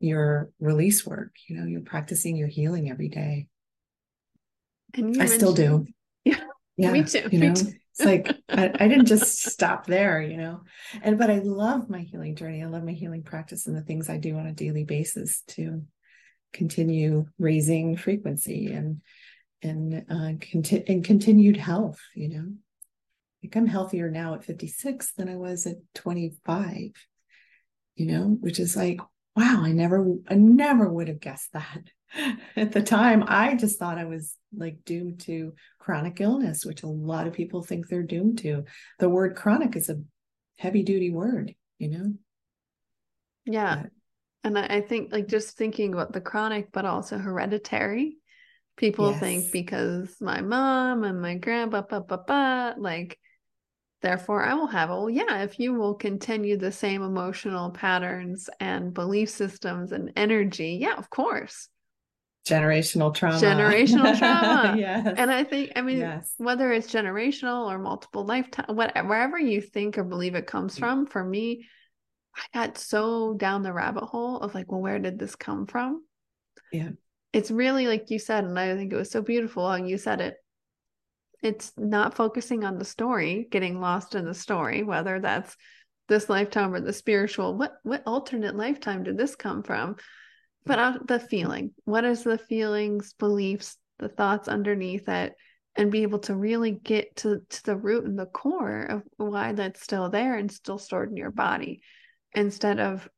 your 0.00 0.50
release 0.58 1.06
work. 1.06 1.30
You 1.48 1.56
know, 1.56 1.66
you're 1.66 1.82
practicing 1.82 2.36
your 2.36 2.48
healing 2.48 2.90
every 2.90 3.08
day. 3.08 3.46
And 4.94 5.22
I 5.22 5.26
still 5.26 5.54
do. 5.54 5.86
Yeah, 6.24 6.40
yeah, 6.76 6.90
me 6.90 7.04
too. 7.04 7.28
You 7.30 7.38
know, 7.38 7.54
too. 7.54 7.72
it's 7.92 8.04
like 8.04 8.34
I, 8.48 8.72
I 8.74 8.88
didn't 8.88 9.06
just 9.06 9.44
stop 9.44 9.86
there. 9.86 10.20
You 10.20 10.36
know, 10.36 10.62
and 11.00 11.16
but 11.16 11.30
I 11.30 11.38
love 11.38 11.88
my 11.88 12.00
healing 12.00 12.34
journey. 12.34 12.60
I 12.60 12.66
love 12.66 12.82
my 12.82 12.92
healing 12.92 13.22
practice 13.22 13.68
and 13.68 13.76
the 13.76 13.82
things 13.82 14.10
I 14.10 14.16
do 14.16 14.36
on 14.36 14.46
a 14.46 14.52
daily 14.52 14.82
basis 14.82 15.42
to 15.50 15.82
continue 16.52 17.26
raising 17.38 17.96
frequency 17.96 18.72
and 18.72 19.00
and 19.64 20.04
uh, 20.10 20.46
conti- 20.52 20.84
and 20.86 21.04
continued 21.04 21.56
health. 21.56 21.98
You 22.14 22.28
know, 22.28 22.52
like 23.42 23.56
I'm 23.56 23.66
healthier 23.66 24.10
now 24.10 24.34
at 24.34 24.44
56 24.44 25.12
than 25.14 25.28
I 25.28 25.36
was 25.36 25.66
at 25.66 25.76
25. 25.94 26.92
you 27.96 28.06
know, 28.06 28.36
which 28.40 28.58
is 28.58 28.76
like, 28.76 29.00
wow, 29.36 29.62
I 29.64 29.72
never, 29.72 30.06
I 30.28 30.34
never 30.34 30.88
would 30.88 31.08
have 31.08 31.20
guessed 31.20 31.52
that. 31.52 31.82
At 32.56 32.72
the 32.72 32.82
time, 32.82 33.24
I 33.26 33.54
just 33.56 33.78
thought 33.78 33.98
I 33.98 34.04
was 34.04 34.36
like 34.56 34.84
doomed 34.84 35.20
to 35.22 35.54
chronic 35.78 36.20
illness, 36.20 36.64
which 36.64 36.82
a 36.82 36.88
lot 36.88 37.26
of 37.26 37.32
people 37.32 37.62
think 37.62 37.88
they're 37.88 38.02
doomed 38.02 38.38
to. 38.38 38.64
The 38.98 39.08
word 39.08 39.34
chronic 39.36 39.74
is 39.76 39.88
a 39.88 40.00
heavy 40.58 40.82
duty 40.84 41.10
word, 41.10 41.54
you 41.78 41.88
know? 41.90 42.14
Yeah. 43.46 43.82
But, 43.82 43.90
and 44.44 44.58
I 44.58 44.80
think 44.80 45.12
like 45.12 45.26
just 45.26 45.56
thinking 45.56 45.92
about 45.92 46.12
the 46.12 46.20
chronic, 46.20 46.70
but 46.70 46.84
also 46.84 47.18
hereditary. 47.18 48.16
People 48.76 49.12
yes. 49.12 49.20
think 49.20 49.52
because 49.52 50.16
my 50.20 50.40
mom 50.40 51.04
and 51.04 51.20
my 51.20 51.36
grandpa, 51.36 51.82
ba, 51.82 52.00
ba, 52.00 52.18
ba, 52.26 52.74
like 52.76 53.18
therefore 54.02 54.42
I 54.42 54.54
will 54.54 54.66
have 54.66 54.90
it. 54.90 54.92
Well, 54.92 55.10
yeah, 55.10 55.42
if 55.42 55.60
you 55.60 55.74
will 55.74 55.94
continue 55.94 56.56
the 56.56 56.72
same 56.72 57.02
emotional 57.02 57.70
patterns 57.70 58.50
and 58.58 58.92
belief 58.92 59.30
systems 59.30 59.92
and 59.92 60.12
energy, 60.16 60.78
yeah, 60.80 60.96
of 60.96 61.08
course. 61.08 61.68
Generational 62.46 63.14
trauma. 63.14 63.38
Generational 63.38 64.18
trauma. 64.18 64.76
yes. 64.76 65.14
And 65.16 65.30
I 65.30 65.44
think, 65.44 65.72
I 65.76 65.82
mean, 65.82 65.98
yes. 65.98 66.34
whether 66.36 66.70
it's 66.72 66.92
generational 66.92 67.70
or 67.70 67.78
multiple 67.78 68.26
lifetime, 68.26 68.66
whatever, 68.76 69.08
wherever 69.08 69.38
you 69.38 69.62
think 69.62 69.96
or 69.96 70.04
believe 70.04 70.34
it 70.34 70.46
comes 70.46 70.76
mm. 70.76 70.80
from, 70.80 71.06
for 71.06 71.24
me, 71.24 71.66
I 72.36 72.42
got 72.66 72.76
so 72.76 73.34
down 73.34 73.62
the 73.62 73.72
rabbit 73.72 74.04
hole 74.04 74.40
of 74.40 74.54
like, 74.54 74.70
well, 74.70 74.82
where 74.82 74.98
did 74.98 75.18
this 75.18 75.36
come 75.36 75.66
from? 75.66 76.04
Yeah. 76.72 76.90
It's 77.34 77.50
really 77.50 77.86
like 77.86 78.10
you 78.10 78.18
said, 78.18 78.44
and 78.44 78.58
I 78.58 78.74
think 78.76 78.92
it 78.92 78.96
was 78.96 79.10
so 79.10 79.20
beautiful 79.20 79.68
how 79.68 79.76
you 79.76 79.98
said 79.98 80.20
it 80.20 80.36
it's 81.42 81.72
not 81.76 82.14
focusing 82.14 82.64
on 82.64 82.78
the 82.78 82.86
story, 82.86 83.46
getting 83.50 83.78
lost 83.78 84.14
in 84.14 84.24
the 84.24 84.32
story, 84.32 84.82
whether 84.82 85.20
that's 85.20 85.54
this 86.08 86.30
lifetime 86.30 86.72
or 86.72 86.80
the 86.80 86.92
spiritual. 86.92 87.58
What 87.58 87.72
what 87.82 88.02
alternate 88.06 88.56
lifetime 88.56 89.02
did 89.02 89.18
this 89.18 89.36
come 89.36 89.62
from? 89.62 89.96
But 90.64 91.06
the 91.06 91.20
feeling. 91.20 91.74
What 91.84 92.04
is 92.04 92.24
the 92.24 92.38
feelings, 92.38 93.12
beliefs, 93.18 93.76
the 93.98 94.08
thoughts 94.08 94.48
underneath 94.48 95.08
it? 95.08 95.34
and 95.76 95.90
be 95.90 96.02
able 96.02 96.20
to 96.20 96.36
really 96.36 96.70
get 96.70 97.16
to, 97.16 97.40
to 97.48 97.64
the 97.64 97.76
root 97.76 98.04
and 98.04 98.18
the 98.18 98.26
core 98.26 98.82
of 98.82 99.02
why 99.16 99.52
that's 99.52 99.82
still 99.82 100.08
there 100.08 100.36
and 100.36 100.50
still 100.50 100.78
stored 100.78 101.10
in 101.10 101.16
your 101.16 101.32
body 101.32 101.82
instead 102.32 102.78
of 102.78 103.08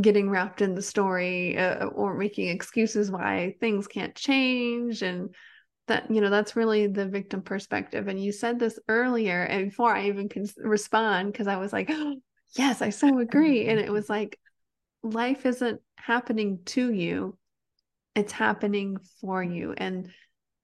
getting 0.00 0.28
wrapped 0.28 0.62
in 0.62 0.74
the 0.74 0.82
story 0.82 1.56
uh, 1.56 1.86
or 1.86 2.16
making 2.16 2.48
excuses 2.48 3.10
why 3.10 3.54
things 3.60 3.86
can't 3.86 4.14
change 4.14 5.02
and 5.02 5.34
that 5.86 6.10
you 6.10 6.20
know 6.20 6.30
that's 6.30 6.56
really 6.56 6.88
the 6.88 7.06
victim 7.06 7.42
perspective. 7.42 8.08
And 8.08 8.22
you 8.22 8.32
said 8.32 8.58
this 8.58 8.78
earlier 8.88 9.42
and 9.42 9.70
before 9.70 9.94
i 9.94 10.08
even 10.08 10.28
can 10.28 10.46
respond 10.58 11.32
because 11.32 11.46
i 11.46 11.56
was 11.56 11.72
like 11.72 11.88
oh, 11.90 12.16
yes 12.56 12.82
i 12.82 12.90
so 12.90 13.18
agree. 13.18 13.66
And 13.68 13.78
it 13.78 13.92
was 13.92 14.08
like 14.08 14.38
life 15.02 15.46
isn't 15.46 15.80
happening 15.96 16.60
to 16.66 16.92
you 16.92 17.38
it's 18.16 18.32
happening 18.32 18.96
for 19.20 19.44
you. 19.44 19.74
And 19.76 20.10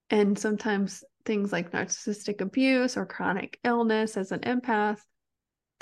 and 0.09 0.37
sometimes 0.37 1.03
things 1.23 1.53
like 1.53 1.71
narcissistic 1.71 2.41
abuse 2.41 2.97
or 2.97 3.05
chronic 3.05 3.57
illness 3.63 4.17
as 4.17 4.31
an 4.33 4.41
empath 4.41 4.99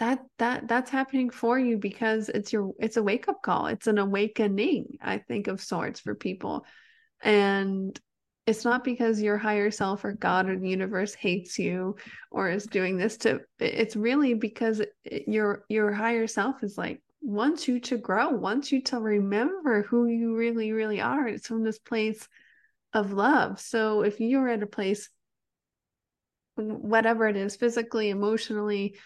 that 0.01 0.19
that 0.39 0.67
that's 0.67 0.89
happening 0.89 1.29
for 1.29 1.57
you 1.57 1.77
because 1.77 2.27
it's 2.27 2.51
your 2.51 2.73
it's 2.79 2.97
a 2.97 3.03
wake 3.03 3.27
up 3.27 3.41
call 3.41 3.67
it's 3.67 3.87
an 3.87 3.97
awakening 3.97 4.97
i 5.01 5.17
think 5.17 5.47
of 5.47 5.61
sorts 5.61 5.99
for 5.99 6.15
people 6.15 6.65
and 7.23 7.99
it's 8.47 8.65
not 8.65 8.83
because 8.83 9.21
your 9.21 9.37
higher 9.37 9.69
self 9.69 10.03
or 10.03 10.13
God 10.13 10.49
or 10.49 10.57
the 10.57 10.67
universe 10.67 11.13
hates 11.13 11.59
you 11.59 11.95
or 12.31 12.49
is 12.49 12.65
doing 12.65 12.97
this 12.97 13.17
to 13.17 13.41
it's 13.59 13.95
really 13.95 14.33
because 14.33 14.81
your 15.27 15.63
your 15.69 15.93
higher 15.93 16.25
self 16.25 16.63
is 16.63 16.75
like 16.77 17.01
wants 17.21 17.67
you 17.67 17.79
to 17.79 17.97
grow, 17.97 18.29
wants 18.29 18.71
you 18.71 18.81
to 18.81 18.99
remember 18.99 19.83
who 19.83 20.07
you 20.07 20.35
really, 20.35 20.71
really 20.71 21.01
are. 21.01 21.27
It's 21.27 21.47
from 21.47 21.63
this 21.63 21.79
place 21.79 22.27
of 22.93 23.13
love. 23.13 23.59
So 23.59 24.01
if 24.01 24.19
you're 24.19 24.49
at 24.49 24.63
a 24.63 24.67
place, 24.67 25.09
whatever 26.55 27.27
it 27.27 27.37
is, 27.37 27.55
physically, 27.55 28.09
emotionally, 28.09 28.97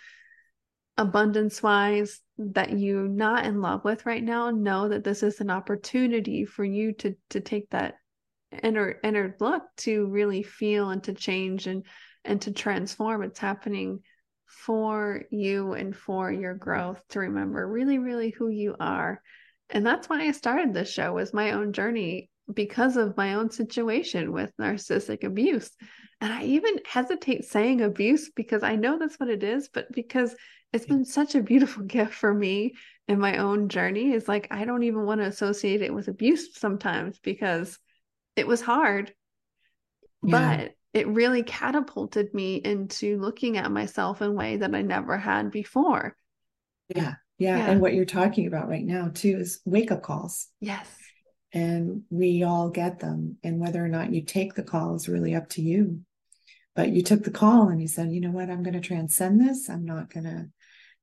abundance 0.98 1.62
wise, 1.62 2.22
that 2.38 2.78
you're 2.78 3.08
not 3.08 3.46
in 3.46 3.62
love 3.62 3.84
with 3.84 4.06
right 4.06 4.24
now, 4.24 4.50
know 4.50 4.90
that 4.90 5.04
this 5.04 5.24
is 5.24 5.42
an 5.42 5.50
opportunity 5.50 6.46
for 6.46 6.64
you 6.64 6.94
to 6.94 7.16
to 7.30 7.40
take 7.40 7.70
that 7.72 7.96
inner 8.64 9.00
inner 9.04 9.36
look 9.40 9.64
to 9.78 10.08
really 10.08 10.44
feel 10.44 10.90
and 10.90 11.04
to 11.04 11.14
change 11.14 11.68
and 11.68 11.86
and 12.24 12.42
to 12.42 12.52
transform. 12.52 13.24
It's 13.24 13.40
happening 13.40 14.00
for 14.46 15.24
you 15.32 15.74
and 15.74 15.96
for 15.96 16.32
your 16.32 16.54
growth 16.54 17.02
to 17.10 17.20
remember 17.20 17.68
really 17.68 18.00
really 18.00 18.30
who 18.30 18.50
you 18.50 18.76
are. 18.80 19.22
And 19.70 19.86
that's 19.86 20.08
why 20.08 20.22
i 20.22 20.32
started 20.32 20.74
this 20.74 20.92
show 20.92 21.14
was 21.14 21.34
my 21.34 21.52
own 21.52 21.74
journey 21.74 22.30
because 22.54 22.96
of 22.96 23.18
my 23.18 23.34
own 23.34 23.50
situation 23.50 24.32
with 24.32 24.54
narcissistic 24.62 25.24
abuse. 25.24 25.72
And 26.22 26.32
i 26.32 26.44
even 26.44 26.80
hesitate 26.86 27.46
saying 27.46 27.82
abuse 27.82 28.30
because 28.36 28.64
i 28.64 28.76
know 28.76 28.98
that's 28.98 29.20
what 29.20 29.30
it 29.30 29.44
is 29.44 29.70
but 29.74 29.92
because 29.92 30.36
it's 30.76 30.86
been 30.86 31.06
such 31.06 31.36
a 31.36 31.42
beautiful 31.42 31.84
gift 31.98 32.14
for 32.14 32.34
me 32.34 32.74
in 33.08 33.20
my 33.20 33.38
own 33.38 33.70
journey 33.70 34.14
is 34.14 34.28
like 34.28 34.48
i 34.52 34.66
don't 34.66 34.84
even 34.84 35.06
want 35.06 35.22
to 35.22 35.28
associate 35.28 35.82
it 35.82 35.94
with 35.94 36.08
abuse 36.08 36.58
sometimes 36.58 37.20
because 37.20 37.80
it 38.36 38.48
was 38.48 38.62
hard, 38.62 39.14
yeah. 40.24 40.58
but 40.58 40.74
it 40.94 41.08
really 41.08 41.44
catapulted 41.44 42.34
me 42.34 42.56
into 42.56 43.18
looking 43.20 43.58
at 43.58 43.72
myself 43.72 44.22
in 44.22 44.30
a 44.30 44.34
way 44.34 44.58
that 44.58 44.74
I 44.74 44.82
never 44.82 45.18
had 45.18 45.52
before. 45.52 46.16
Yeah, 46.90 47.16
yeah. 47.38 47.58
Yeah. 47.58 47.72
And 47.72 47.82
what 47.82 47.94
you're 47.94 48.06
talking 48.06 48.48
about 48.48 48.70
right 48.70 48.86
now, 48.86 49.12
too, 49.14 49.38
is 49.40 49.60
wake 49.66 49.92
up 49.92 50.04
calls. 50.04 50.48
Yes. 50.60 50.88
And 51.52 52.04
we 52.10 52.44
all 52.44 52.70
get 52.70 53.00
them. 53.00 53.38
And 53.44 53.60
whether 53.60 53.84
or 53.84 53.88
not 53.88 54.14
you 54.14 54.22
take 54.22 54.56
the 54.56 54.64
call 54.64 54.96
is 54.96 55.10
really 55.10 55.36
up 55.36 55.50
to 55.50 55.62
you. 55.62 56.02
But 56.76 56.90
you 56.90 57.02
took 57.02 57.24
the 57.24 57.32
call 57.32 57.70
and 57.70 57.82
you 57.82 57.88
said, 57.88 58.12
you 58.12 58.20
know 58.20 58.32
what? 58.32 58.50
I'm 58.50 58.64
going 58.64 58.74
to 58.74 58.82
transcend 58.82 59.40
this. 59.40 59.70
I'm 59.70 59.86
not 59.86 60.14
going 60.14 60.26
to 60.26 60.50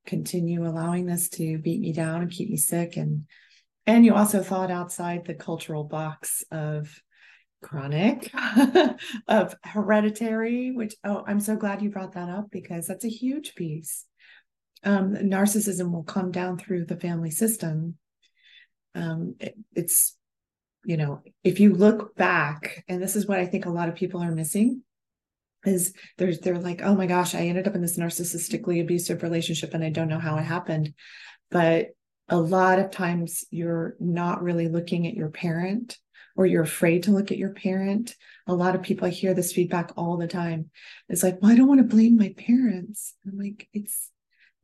continue 0.07 0.67
allowing 0.67 1.07
this 1.07 1.29
to 1.31 1.59
beat 1.59 1.81
me 1.81 1.93
down 1.93 2.23
and 2.23 2.31
keep 2.31 2.51
me 2.51 2.57
sick. 2.57 2.97
And 2.97 3.27
and 3.87 4.05
you 4.05 4.15
also 4.15 4.43
thought 4.43 4.71
outside 4.71 5.25
the 5.25 5.35
cultural 5.35 5.85
box 5.85 6.45
of 6.51 7.03
chronic, 7.63 8.31
of 9.29 9.57
hereditary, 9.65 10.73
which, 10.73 10.95
oh, 11.05 11.25
I'm 11.27 11.41
so 11.41 11.57
glad 11.57 11.83
you 11.83 11.91
brought 11.91 12.13
that 12.13 12.29
up 12.29 12.51
because 12.51 12.87
that's 12.87 13.05
a 13.05 13.09
huge 13.09 13.55
piece. 13.55 14.05
Um, 14.85 15.15
narcissism 15.15 15.91
will 15.93 16.03
come 16.05 16.31
down 16.31 16.59
through 16.59 16.87
the 16.87 16.97
family 16.97 17.31
system. 17.31 17.97
Um, 18.95 19.37
it, 19.41 19.57
it's, 19.75 20.17
you 20.85 20.97
know, 20.97 21.23
if 21.43 21.61
you 21.61 21.73
look 21.73 22.15
back, 22.17 22.85
and 22.89 23.01
this 23.01 23.17
is 23.17 23.27
what 23.27 23.39
I 23.39 23.47
think 23.47 23.65
a 23.65 23.71
lot 23.71 23.89
of 23.89 23.95
people 23.95 24.23
are 24.23 24.33
missing, 24.33 24.83
is 25.65 25.95
there's 26.19 26.41
they're 26.41 26.59
like, 26.59 26.83
oh 26.83 26.95
my 26.95 27.07
gosh, 27.07 27.35
I 27.35 27.47
ended 27.47 27.69
up 27.69 27.75
in 27.75 27.83
this 27.83 27.99
narcissistically 27.99 28.81
abusive 28.81 29.23
relationship 29.23 29.75
and 29.75 29.85
I 29.85 29.91
don't 29.91 30.09
know 30.09 30.19
how 30.19 30.37
it 30.37 30.43
happened. 30.43 30.95
But 31.51 31.89
a 32.29 32.39
lot 32.39 32.79
of 32.79 32.91
times 32.91 33.45
you're 33.51 33.95
not 34.01 34.43
really 34.43 34.69
looking 34.69 35.07
at 35.07 35.15
your 35.15 35.29
parent 35.29 35.99
or 36.35 36.47
you're 36.47 36.63
afraid 36.63 37.05
to 37.05 37.11
look 37.11 37.31
at 37.31 37.39
your 37.39 37.53
parent. 37.53 38.17
A 38.47 38.55
lot 38.55 38.75
of 38.75 38.83
people, 38.83 39.07
I 39.07 39.11
hear 39.11 39.35
this 39.35 39.53
feedback 39.53 39.93
all 39.97 40.17
the 40.17 40.27
time. 40.27 40.71
It's 41.09 41.23
like, 41.23 41.39
well, 41.41 41.53
I 41.53 41.57
don't 41.57 41.69
want 41.69 41.81
to 41.81 41.95
blame 41.95 42.17
my 42.17 42.35
parents. 42.37 43.15
I'm 43.27 43.39
like, 43.39 43.69
it's 43.73 44.11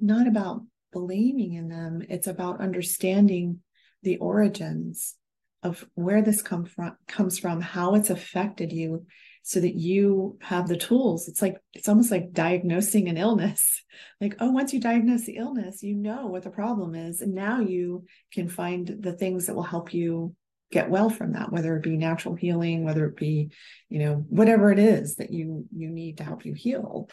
not 0.00 0.26
about 0.26 0.62
blaming 0.92 1.54
in 1.54 1.68
them, 1.68 2.02
it's 2.08 2.26
about 2.26 2.60
understanding 2.60 3.60
the 4.02 4.16
origins 4.16 5.14
of 5.62 5.84
where 5.94 6.22
this 6.22 6.40
come 6.40 6.64
from 6.64 6.96
comes 7.06 7.38
from 7.38 7.60
how 7.60 7.94
it's 7.94 8.10
affected 8.10 8.72
you 8.72 9.06
so 9.48 9.60
that 9.60 9.76
you 9.76 10.36
have 10.42 10.68
the 10.68 10.76
tools. 10.76 11.26
It's 11.26 11.40
like 11.40 11.56
it's 11.72 11.88
almost 11.88 12.10
like 12.10 12.32
diagnosing 12.32 13.08
an 13.08 13.16
illness. 13.16 13.82
Like 14.20 14.36
oh 14.40 14.50
once 14.50 14.72
you 14.72 14.80
diagnose 14.80 15.26
the 15.26 15.36
illness 15.36 15.82
you 15.82 15.94
know 15.94 16.26
what 16.26 16.42
the 16.42 16.50
problem 16.50 16.94
is 16.94 17.20
and 17.20 17.34
now 17.34 17.60
you 17.60 18.04
can 18.32 18.48
find 18.48 18.96
the 19.00 19.12
things 19.12 19.46
that 19.46 19.54
will 19.54 19.62
help 19.62 19.94
you 19.94 20.34
get 20.72 20.90
well 20.90 21.08
from 21.08 21.32
that 21.32 21.52
whether 21.52 21.76
it 21.76 21.82
be 21.82 21.96
natural 21.96 22.34
healing 22.34 22.84
whether 22.84 23.06
it 23.06 23.16
be 23.16 23.50
you 23.88 23.98
know 23.98 24.24
whatever 24.28 24.70
it 24.70 24.78
is 24.78 25.16
that 25.16 25.30
you 25.30 25.66
you 25.74 25.88
need 25.88 26.18
to 26.18 26.24
help 26.24 26.44
you 26.44 26.52
heal 26.52 27.08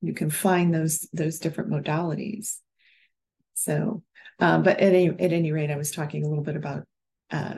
you 0.00 0.14
can 0.14 0.30
find 0.30 0.74
those 0.74 1.08
those 1.12 1.38
different 1.38 1.70
modalities. 1.70 2.56
So 3.54 4.02
um, 4.38 4.62
but 4.62 4.80
at 4.80 4.94
any 4.94 5.08
at 5.08 5.32
any 5.32 5.52
rate 5.52 5.70
i 5.70 5.76
was 5.76 5.90
talking 5.90 6.24
a 6.24 6.28
little 6.28 6.44
bit 6.44 6.56
about 6.56 6.84
uh, 7.30 7.54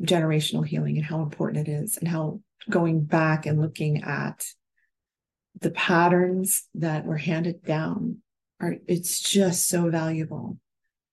generational 0.00 0.66
healing 0.66 0.96
and 0.96 1.06
how 1.06 1.22
important 1.22 1.66
it 1.66 1.70
is 1.70 1.96
and 1.96 2.06
how 2.06 2.40
going 2.68 3.04
back 3.04 3.46
and 3.46 3.60
looking 3.60 4.02
at 4.02 4.44
the 5.60 5.70
patterns 5.70 6.64
that 6.74 7.04
were 7.04 7.16
handed 7.16 7.64
down 7.64 8.18
are 8.60 8.76
it's 8.86 9.20
just 9.20 9.68
so 9.68 9.90
valuable. 9.90 10.58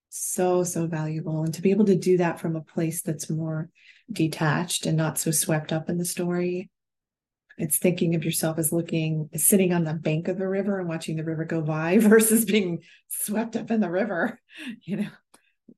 So 0.10 0.64
so 0.64 0.88
valuable. 0.88 1.44
And 1.44 1.54
to 1.54 1.62
be 1.62 1.72
able 1.72 1.86
to 1.86 1.96
do 1.96 2.18
that 2.18 2.40
from 2.40 2.56
a 2.56 2.62
place 2.62 3.02
that's 3.02 3.30
more 3.30 3.70
detached 4.12 4.86
and 4.86 4.98
not 4.98 5.18
so 5.18 5.32
swept 5.32 5.74
up 5.74 5.90
in 5.90 5.98
the 5.98 6.06
story 6.06 6.70
it's 7.58 7.78
thinking 7.78 8.16
of 8.16 8.26
yourself 8.26 8.58
as 8.58 8.72
looking 8.72 9.30
sitting 9.36 9.74
on 9.74 9.84
the 9.84 9.94
bank 9.94 10.28
of 10.28 10.38
the 10.38 10.48
river 10.48 10.80
and 10.80 10.90
watching 10.90 11.16
the 11.16 11.24
river 11.24 11.46
go 11.46 11.62
by 11.62 11.98
versus 12.00 12.46
being 12.46 12.82
swept 13.08 13.56
up 13.56 13.72
in 13.72 13.80
the 13.80 13.90
river 13.90 14.40
you 14.84 14.98
know? 14.98 15.10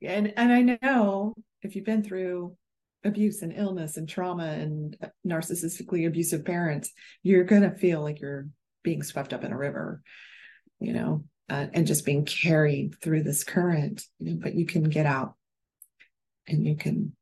And 0.01 0.33
and 0.37 0.51
I 0.51 0.77
know 0.81 1.33
if 1.61 1.75
you've 1.75 1.85
been 1.85 2.03
through 2.03 2.55
abuse 3.03 3.41
and 3.41 3.53
illness 3.53 3.97
and 3.97 4.07
trauma 4.07 4.45
and 4.45 4.97
narcissistically 5.25 6.07
abusive 6.07 6.45
parents, 6.45 6.91
you're 7.23 7.43
going 7.43 7.63
to 7.63 7.71
feel 7.71 8.01
like 8.01 8.19
you're 8.19 8.47
being 8.83 9.03
swept 9.03 9.33
up 9.33 9.43
in 9.43 9.51
a 9.51 9.57
river, 9.57 10.01
you 10.79 10.93
know, 10.93 11.23
uh, 11.49 11.67
and 11.73 11.87
just 11.87 12.05
being 12.05 12.25
carried 12.25 12.95
through 13.01 13.23
this 13.23 13.43
current. 13.43 14.03
You 14.19 14.33
know, 14.33 14.39
but 14.41 14.55
you 14.55 14.65
can 14.65 14.83
get 14.83 15.05
out 15.05 15.35
and 16.47 16.65
you 16.65 16.75
can 16.75 17.13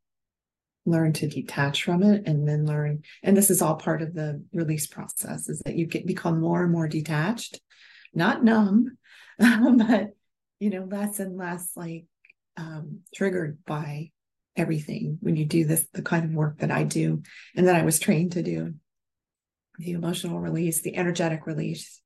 learn 0.86 1.14
to 1.14 1.28
detach 1.28 1.84
from 1.84 2.04
it 2.04 2.28
and 2.28 2.48
then 2.48 2.66
learn 2.66 3.02
and 3.24 3.36
this 3.36 3.50
is 3.50 3.62
all 3.62 3.76
part 3.76 4.04
of 4.04 4.14
the 4.14 4.44
release 4.54 4.86
process 4.86 5.50
is 5.50 5.60
that 5.66 5.76
you 5.76 5.88
get 5.88 6.06
become 6.06 6.40
more 6.40 6.62
and 6.62 6.72
more 6.72 6.88
detached 6.88 7.60
not 8.14 8.44
numb 8.44 8.96
but 9.40 10.10
you 10.60 10.70
know 10.70 10.84
less 10.84 11.20
and 11.20 11.38
less 11.38 11.72
like 11.76 12.06
um, 12.58 13.00
triggered 13.14 13.58
by 13.66 14.12
everything 14.58 15.18
when 15.22 15.36
you 15.36 15.46
do 15.46 15.65
this 15.65 15.86
the 15.94 16.02
kind 16.02 16.26
of 16.26 16.32
work 16.32 16.60
that 16.60 16.72
i 16.72 16.84
do 16.84 17.22
and 17.56 17.68
that 17.68 17.76
i 17.76 17.84
was 17.84 18.00
trained 18.00 18.32
to 18.32 18.44
do 18.44 18.74
the 19.80 19.91
emotional 19.91 20.39
release 20.39 20.82
the 20.82 20.96
energetic 20.96 21.46
release 21.46 22.02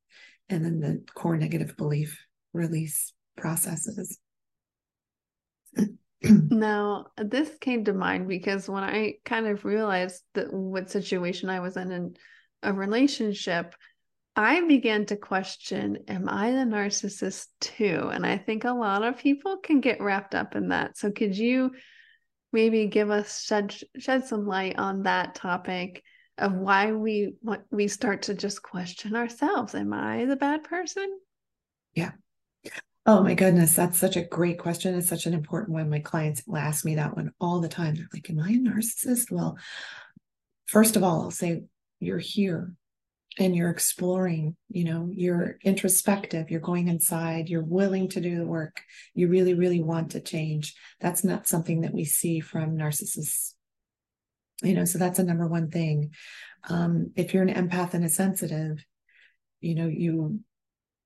and 0.49 0.65
then 0.65 0.79
the 0.79 1.03
core 1.13 1.37
negative 1.37 1.77
belief 1.77 2.25
release 2.53 3.13
processes 3.37 4.19
now 6.23 7.05
this 7.17 7.49
came 7.61 7.85
to 7.85 7.93
mind 7.93 8.27
because 8.27 8.67
when 8.67 8.83
i 8.83 9.13
kind 9.23 9.47
of 9.47 9.63
realized 9.63 10.23
that 10.33 10.51
what 10.51 10.89
situation 10.89 11.49
i 11.49 11.59
was 11.59 11.77
in 11.77 11.91
in 11.91 12.15
a 12.63 12.73
relationship 12.73 13.75
I 14.35 14.65
began 14.65 15.05
to 15.07 15.17
question, 15.17 15.97
am 16.07 16.29
I 16.29 16.51
the 16.51 16.59
narcissist 16.59 17.47
too? 17.59 18.09
And 18.13 18.25
I 18.25 18.37
think 18.37 18.63
a 18.63 18.71
lot 18.71 19.03
of 19.03 19.17
people 19.17 19.57
can 19.57 19.81
get 19.81 20.01
wrapped 20.01 20.33
up 20.33 20.55
in 20.55 20.69
that. 20.69 20.97
So 20.97 21.11
could 21.11 21.37
you 21.37 21.71
maybe 22.51 22.87
give 22.87 23.09
us 23.09 23.43
shed 23.43 23.75
shed 23.97 24.25
some 24.25 24.47
light 24.47 24.77
on 24.77 25.03
that 25.03 25.35
topic 25.35 26.03
of 26.37 26.53
why 26.53 26.91
we 26.91 27.33
what 27.41 27.63
we 27.71 27.87
start 27.87 28.23
to 28.23 28.33
just 28.33 28.63
question 28.63 29.15
ourselves? 29.15 29.75
Am 29.75 29.93
I 29.93 30.25
the 30.25 30.35
bad 30.35 30.63
person? 30.63 31.19
Yeah. 31.93 32.11
Oh 33.05 33.23
my 33.23 33.33
goodness, 33.33 33.75
that's 33.75 33.97
such 33.97 34.17
a 34.17 34.23
great 34.23 34.59
question. 34.59 34.95
It's 34.95 35.09
such 35.09 35.25
an 35.25 35.33
important 35.33 35.71
one. 35.71 35.89
My 35.89 35.99
clients 35.99 36.43
ask 36.55 36.85
me 36.85 36.95
that 36.95 37.15
one 37.15 37.31
all 37.39 37.59
the 37.59 37.69
time. 37.69 37.95
They're 37.95 38.07
like, 38.13 38.29
Am 38.29 38.39
I 38.39 38.49
a 38.49 38.57
narcissist? 38.57 39.31
Well, 39.31 39.57
first 40.65 40.95
of 40.95 41.03
all, 41.03 41.23
I'll 41.23 41.31
say 41.31 41.63
you're 41.99 42.19
here 42.19 42.73
and 43.37 43.55
you're 43.55 43.69
exploring, 43.69 44.55
you 44.69 44.83
know, 44.83 45.09
you're 45.13 45.57
introspective, 45.63 46.49
you're 46.49 46.59
going 46.59 46.87
inside, 46.87 47.47
you're 47.47 47.63
willing 47.63 48.09
to 48.09 48.21
do 48.21 48.37
the 48.37 48.45
work, 48.45 48.81
you 49.13 49.27
really, 49.27 49.53
really 49.53 49.81
want 49.81 50.11
to 50.11 50.19
change. 50.19 50.75
That's 50.99 51.23
not 51.23 51.47
something 51.47 51.81
that 51.81 51.93
we 51.93 52.05
see 52.05 52.39
from 52.39 52.75
narcissists. 52.75 53.53
You 54.63 54.73
know, 54.73 54.85
so 54.85 54.97
that's 54.97 55.19
a 55.19 55.23
number 55.23 55.47
one 55.47 55.69
thing. 55.69 56.11
Um, 56.69 57.11
if 57.15 57.33
you're 57.33 57.47
an 57.47 57.53
empath 57.53 57.93
and 57.93 58.03
a 58.03 58.09
sensitive, 58.09 58.83
you 59.61 59.75
know, 59.75 59.87
you 59.87 60.41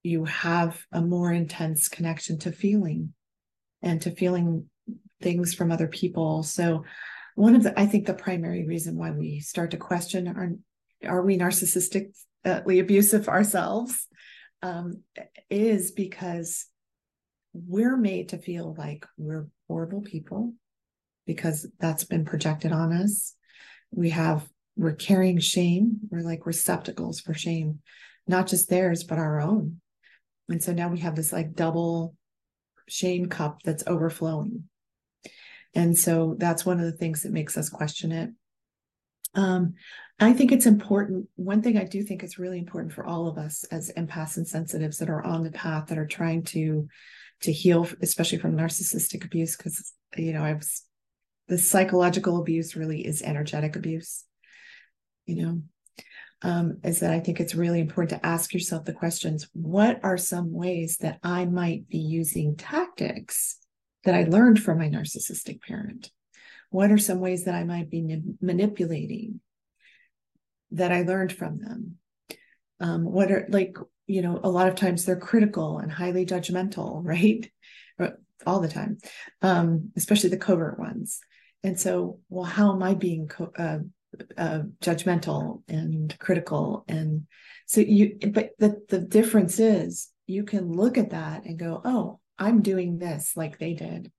you 0.01 0.25
have 0.25 0.83
a 0.91 1.01
more 1.01 1.31
intense 1.31 1.88
connection 1.88 2.38
to 2.39 2.51
feeling 2.51 3.13
and 3.81 4.01
to 4.01 4.12
feeling 4.12 4.69
things 5.21 5.53
from 5.53 5.71
other 5.71 5.88
people. 5.88 6.43
So 6.43 6.83
one 7.36 7.55
of 7.55 7.63
the 7.63 7.79
I 7.79 7.86
think 7.86 8.05
the 8.05 8.13
primary 8.13 8.65
reason 8.65 8.97
why 8.97 9.12
we 9.12 9.39
start 9.39 9.71
to 9.71 9.77
question 9.77 10.27
our 10.27 10.49
are 11.05 11.21
we 11.21 11.37
narcissistically 11.37 12.11
abusive 12.79 13.27
ourselves 13.29 14.07
um, 14.61 15.01
is 15.49 15.91
because 15.91 16.67
we're 17.53 17.97
made 17.97 18.29
to 18.29 18.37
feel 18.37 18.73
like 18.77 19.05
we're 19.17 19.47
horrible 19.67 20.01
people 20.01 20.53
because 21.25 21.67
that's 21.79 22.03
been 22.03 22.25
projected 22.25 22.71
on 22.71 22.91
us. 22.91 23.35
We 23.91 24.09
have, 24.09 24.47
we're 24.75 24.93
carrying 24.93 25.39
shame. 25.39 25.99
We're 26.09 26.21
like 26.21 26.45
receptacles 26.45 27.19
for 27.19 27.33
shame, 27.33 27.79
not 28.27 28.47
just 28.47 28.69
theirs, 28.69 29.03
but 29.03 29.19
our 29.19 29.39
own. 29.39 29.79
And 30.49 30.61
so 30.61 30.73
now 30.73 30.89
we 30.89 30.99
have 30.99 31.15
this 31.15 31.31
like 31.31 31.53
double 31.53 32.15
shame 32.87 33.27
cup 33.27 33.61
that's 33.63 33.85
overflowing. 33.87 34.65
And 35.75 35.97
so 35.97 36.35
that's 36.37 36.65
one 36.65 36.79
of 36.79 36.85
the 36.85 36.97
things 36.97 37.23
that 37.23 37.31
makes 37.31 37.57
us 37.57 37.69
question 37.69 38.11
it. 38.11 38.29
Um, 39.35 39.73
I 40.19 40.33
think 40.33 40.51
it's 40.51 40.65
important. 40.65 41.27
One 41.35 41.61
thing 41.61 41.77
I 41.77 41.85
do 41.85 42.03
think 42.03 42.23
is 42.23 42.37
really 42.37 42.59
important 42.59 42.93
for 42.93 43.05
all 43.05 43.27
of 43.27 43.37
us 43.37 43.63
as 43.65 43.91
empaths 43.97 44.37
and 44.37 44.47
sensitives 44.47 44.97
that 44.99 45.09
are 45.09 45.23
on 45.23 45.43
the 45.43 45.51
path 45.51 45.87
that 45.87 45.97
are 45.97 46.07
trying 46.07 46.43
to 46.45 46.87
to 47.41 47.51
heal, 47.51 47.87
especially 48.01 48.37
from 48.37 48.55
narcissistic 48.55 49.25
abuse, 49.25 49.57
because 49.57 49.93
you 50.15 50.33
know 50.33 50.43
I 50.43 50.53
was 50.53 50.83
the 51.47 51.57
psychological 51.57 52.39
abuse 52.39 52.75
really 52.75 53.05
is 53.05 53.21
energetic 53.21 53.75
abuse. 53.75 54.23
You 55.25 55.35
know, 55.35 55.61
um, 56.41 56.79
is 56.83 56.99
that 56.99 57.11
I 57.11 57.19
think 57.19 57.39
it's 57.39 57.55
really 57.55 57.79
important 57.79 58.21
to 58.21 58.25
ask 58.25 58.53
yourself 58.53 58.85
the 58.85 58.93
questions: 58.93 59.49
What 59.53 59.99
are 60.03 60.17
some 60.17 60.53
ways 60.53 60.97
that 61.01 61.19
I 61.23 61.45
might 61.45 61.89
be 61.89 61.97
using 61.97 62.55
tactics 62.55 63.57
that 64.03 64.15
I 64.15 64.23
learned 64.23 64.61
from 64.61 64.77
my 64.77 64.89
narcissistic 64.89 65.61
parent? 65.61 66.11
What 66.73 66.91
are 66.91 66.97
some 66.97 67.19
ways 67.19 67.43
that 67.43 67.53
I 67.53 67.63
might 67.63 67.91
be 67.91 68.19
manipulating 68.41 69.41
that 70.71 70.91
I 70.91 71.03
learned 71.03 71.31
from 71.31 71.59
them? 71.59 71.97
Um, 72.79 73.03
what 73.03 73.31
are 73.31 73.45
like, 73.49 73.77
you 74.07 74.23
know, 74.23 74.39
a 74.43 74.49
lot 74.49 74.67
of 74.67 74.73
times 74.73 75.05
they're 75.05 75.15
critical 75.15 75.77
and 75.77 75.91
highly 75.91 76.25
judgmental, 76.25 77.01
right? 77.05 77.47
All 78.47 78.59
the 78.59 78.67
time, 78.67 78.97
um, 79.43 79.91
especially 79.95 80.31
the 80.31 80.38
covert 80.38 80.79
ones. 80.79 81.19
And 81.63 81.79
so, 81.79 82.19
well, 82.27 82.43
how 82.43 82.73
am 82.73 82.81
I 82.81 82.95
being 82.95 83.27
co- 83.27 83.53
uh, 83.55 83.79
uh, 84.36 84.63
judgmental 84.81 85.62
and 85.67 86.17
critical? 86.17 86.86
And 86.88 87.27
so 87.67 87.81
you, 87.81 88.17
but 88.31 88.49
the, 88.57 88.81
the 88.89 88.99
difference 88.99 89.59
is 89.59 90.09
you 90.25 90.43
can 90.43 90.71
look 90.71 90.97
at 90.97 91.12
that 91.12 91.45
and 91.45 91.59
go, 91.59 91.81
oh, 91.86 92.19
I'm 92.39 92.63
doing 92.63 92.97
this 92.97 93.38
like 93.38 93.59
they 93.59 93.75
did 93.75 94.12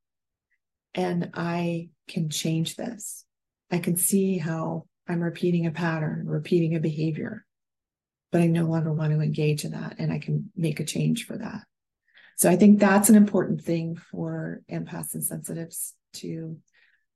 and 0.95 1.31
I 1.35 1.89
can 2.09 2.31
change 2.31 2.77
this. 2.77 3.25
I 3.71 3.79
can 3.79 3.97
see 3.97 4.39
how 4.39 4.87
I'm 5.09 5.21
repeating 5.21 5.67
a 5.67 5.71
pattern, 5.71 6.27
repeating 6.27 6.75
a 6.75 6.81
behavior, 6.81 7.45
but 8.33 8.41
I 8.41 8.47
no 8.47 8.65
longer 8.65 8.93
want 8.93 9.13
to 9.13 9.21
engage 9.21 9.65
in 9.65 9.73
that 9.73 9.97
and 9.99 10.13
I 10.13 10.19
can 10.19 10.51
make 10.57 10.81
a 10.81 10.85
change 10.85 11.27
for 11.27 11.37
that. 11.37 11.63
So 12.37 12.51
I 12.51 12.57
think 12.57 12.81
that's 12.81 13.09
an 13.09 13.15
important 13.15 13.63
thing 13.63 13.97
for 13.97 14.63
empaths 14.71 15.15
and 15.15 15.25
sensitives 15.25 15.95
to, 16.15 16.59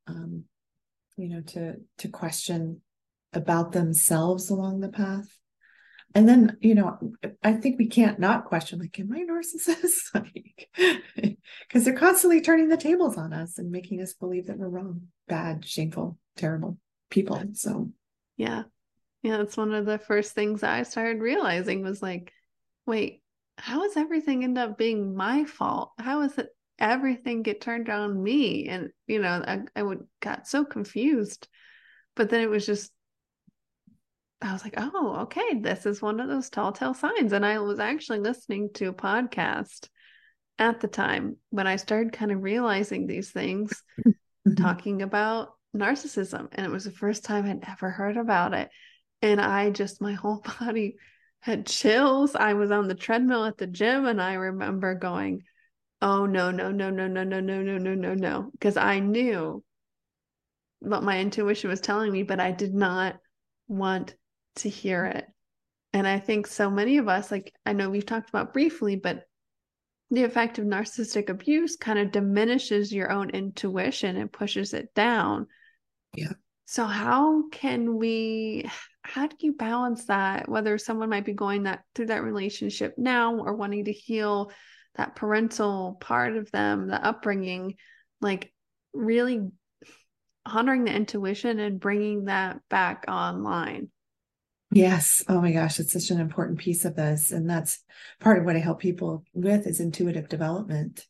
um, 0.07 0.44
you 1.16 1.29
know, 1.29 1.40
to 1.40 1.77
to 1.98 2.09
question 2.09 2.81
about 3.33 3.72
themselves 3.72 4.48
along 4.48 4.81
the 4.81 4.88
path 4.88 5.29
and 6.14 6.29
then 6.29 6.57
you 6.61 6.75
know 6.75 6.99
i 7.42 7.53
think 7.53 7.79
we 7.79 7.87
can't 7.87 8.18
not 8.18 8.44
question 8.47 8.79
like 8.79 8.99
am 8.99 9.12
i 9.12 9.21
narcissist? 9.21 10.14
Like 10.14 11.38
because 11.66 11.85
they're 11.85 11.97
constantly 11.97 12.40
turning 12.40 12.68
the 12.68 12.77
tables 12.77 13.16
on 13.16 13.33
us 13.33 13.59
and 13.59 13.71
making 13.71 14.01
us 14.01 14.14
believe 14.14 14.47
that 14.47 14.59
we're 14.59 14.68
wrong 14.68 15.03
bad 15.27 15.64
shameful 15.64 16.18
terrible 16.37 16.79
people 17.11 17.42
so. 17.55 17.90
Yeah. 18.37 18.64
Yeah 19.23 19.38
that's 19.38 19.57
one 19.57 19.75
of 19.75 19.87
the 19.87 19.99
first 19.99 20.35
things 20.35 20.62
i 20.62 20.83
started 20.83 21.21
realizing 21.21 21.83
was 21.83 22.03
like 22.03 22.33
wait 22.87 23.23
how 23.59 23.83
does 23.83 23.97
everything 23.97 24.44
end 24.44 24.57
up 24.57 24.79
being 24.79 25.14
my 25.14 25.44
fault? 25.44 25.92
How 25.99 26.23
is 26.23 26.38
it 26.38 26.49
everything 26.79 27.42
get 27.42 27.61
turned 27.61 27.88
on 27.88 28.23
me? 28.23 28.68
And 28.68 28.90
you 29.07 29.21
know 29.21 29.42
i, 29.47 29.61
I 29.75 29.83
would 29.83 30.07
got 30.21 30.47
so 30.47 30.64
confused. 30.64 31.49
But 32.14 32.31
then 32.31 32.40
it 32.40 32.51
was 32.51 32.66
just 32.66 32.92
I 34.40 34.53
was 34.53 34.62
like, 34.62 34.74
oh, 34.77 35.20
okay, 35.22 35.59
this 35.61 35.85
is 35.85 36.01
one 36.01 36.20
of 36.20 36.29
those 36.29 36.48
tall 36.48 36.72
tale 36.72 36.94
signs. 36.94 37.33
And 37.33 37.44
I 37.44 37.59
was 37.59 37.81
actually 37.81 38.20
listening 38.20 38.70
to 38.74 38.87
a 38.87 38.94
podcast 38.94 39.88
at 40.59 40.81
the 40.81 40.88
time 40.88 41.37
when 41.51 41.66
I 41.66 41.77
started 41.77 42.12
kind 42.12 42.31
of 42.31 42.42
realizing 42.42 43.07
these 43.07 43.31
things, 43.31 43.83
mm-hmm. 44.01 44.55
talking 44.55 45.03
about 45.03 45.55
narcissism. 45.77 46.48
And 46.53 46.64
it 46.64 46.70
was 46.70 46.85
the 46.85 46.92
first 46.92 47.24
time 47.24 47.46
I'd 47.46 47.68
ever 47.68 47.90
heard 47.90 48.16
about 48.16 48.55
it. 48.55 48.70
And 49.22 49.40
I 49.40 49.70
just, 49.70 50.01
my 50.01 50.12
whole 50.12 50.44
body 50.61 50.96
had 51.40 51.66
chills. 51.66 52.37
I 52.37 52.55
was 52.55 52.70
on 52.70 52.88
the 52.88 52.94
treadmill 52.94 53.44
at 53.44 53.59
the 53.59 53.66
gym 53.66 54.07
and 54.07 54.22
I 54.22 54.35
remember 54.35 54.94
going, 54.94 55.42
oh, 56.01 56.27
no, 56.27 56.53
no, 56.53 56.70
no, 56.70 56.90
no, 56.90 57.09
no, 57.09 57.24
no, 57.24 57.40
no, 57.40 57.62
no, 57.62 57.79
no, 57.79 57.94
no, 57.94 58.14
no. 58.14 58.51
Because 58.53 58.77
I 58.77 59.01
knew 59.01 59.64
what 60.79 61.03
my 61.03 61.18
intuition 61.18 61.70
was 61.70 61.81
telling 61.81 62.12
me, 62.12 62.22
but 62.22 62.38
I 62.38 62.53
did 62.53 62.72
not 62.72 63.16
want 63.66 64.14
to 64.59 64.68
hear 64.68 65.05
it. 65.05 65.27
And 65.92 66.07
I 66.07 66.18
think 66.18 66.47
so 66.47 66.71
many 66.71 66.99
of 66.99 67.09
us, 67.09 67.31
like 67.31 67.55
I 67.64 67.73
know 67.73 67.90
we've 67.90 68.07
talked 68.07 68.29
about 68.29 68.53
briefly, 68.53 68.97
but 68.97 69.25
the 70.11 70.25
effect 70.25 70.59
of 70.59 70.64
narcissistic 70.64 71.29
abuse 71.29 71.77
kind 71.77 71.99
of 71.99 72.12
diminishes 72.12 72.92
your 72.92 73.11
own 73.11 73.31
intuition 73.31 74.16
and 74.16 74.33
pushes 74.33 74.75
it 74.75 74.94
down. 74.94 75.47
Yeah. 76.14 76.33
So 76.66 76.85
how 76.85 77.49
can 77.51 77.97
we 77.97 78.68
how 79.03 79.27
do 79.27 79.37
you 79.40 79.55
balance 79.55 80.05
that 80.05 80.49
whether 80.51 80.77
someone 80.77 81.09
might 81.09 81.25
be 81.25 81.33
going 81.33 81.62
that 81.62 81.83
through 81.94 82.07
that 82.07 82.23
relationship 82.23 82.94
now 82.99 83.37
or 83.37 83.55
wanting 83.55 83.87
to 83.87 83.92
heal 83.92 84.53
that 84.97 85.16
parental 85.16 85.97
part 85.99 86.37
of 86.37 86.51
them, 86.51 86.88
the 86.88 87.03
upbringing, 87.03 87.77
like 88.21 88.53
really 88.92 89.49
honoring 90.44 90.85
the 90.85 90.94
intuition 90.94 91.59
and 91.59 91.81
bringing 91.81 92.25
that 92.25 92.61
back 92.68 93.07
online. 93.09 93.88
Yes. 94.70 95.24
Oh 95.28 95.40
my 95.40 95.52
gosh, 95.52 95.81
it's 95.81 95.92
such 95.92 96.11
an 96.11 96.20
important 96.20 96.59
piece 96.59 96.85
of 96.85 96.94
this. 96.94 97.31
And 97.33 97.48
that's 97.48 97.83
part 98.20 98.38
of 98.38 98.44
what 98.44 98.57
I 98.57 98.61
help 98.61 98.81
people 98.81 99.24
with 99.33 99.66
is 99.66 99.81
intuitive 99.81 100.28
development. 100.28 101.07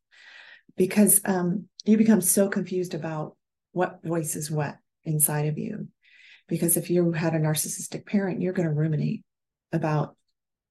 Because 0.77 1.21
um, 1.25 1.67
you 1.85 1.97
become 1.97 2.21
so 2.21 2.49
confused 2.49 2.95
about 2.95 3.37
what 3.73 4.01
voice 4.05 4.37
is 4.37 4.51
what 4.51 4.77
inside 5.05 5.47
of 5.47 5.59
you. 5.59 5.89
Because 6.49 6.77
if 6.77 6.89
you 6.89 7.13
had 7.13 7.35
a 7.35 7.41
narcissistic 7.41 8.07
parent, 8.07 8.41
you're 8.41 8.53
going 8.53 8.69
to 8.69 8.75
ruminate 8.75 9.25
about 9.73 10.17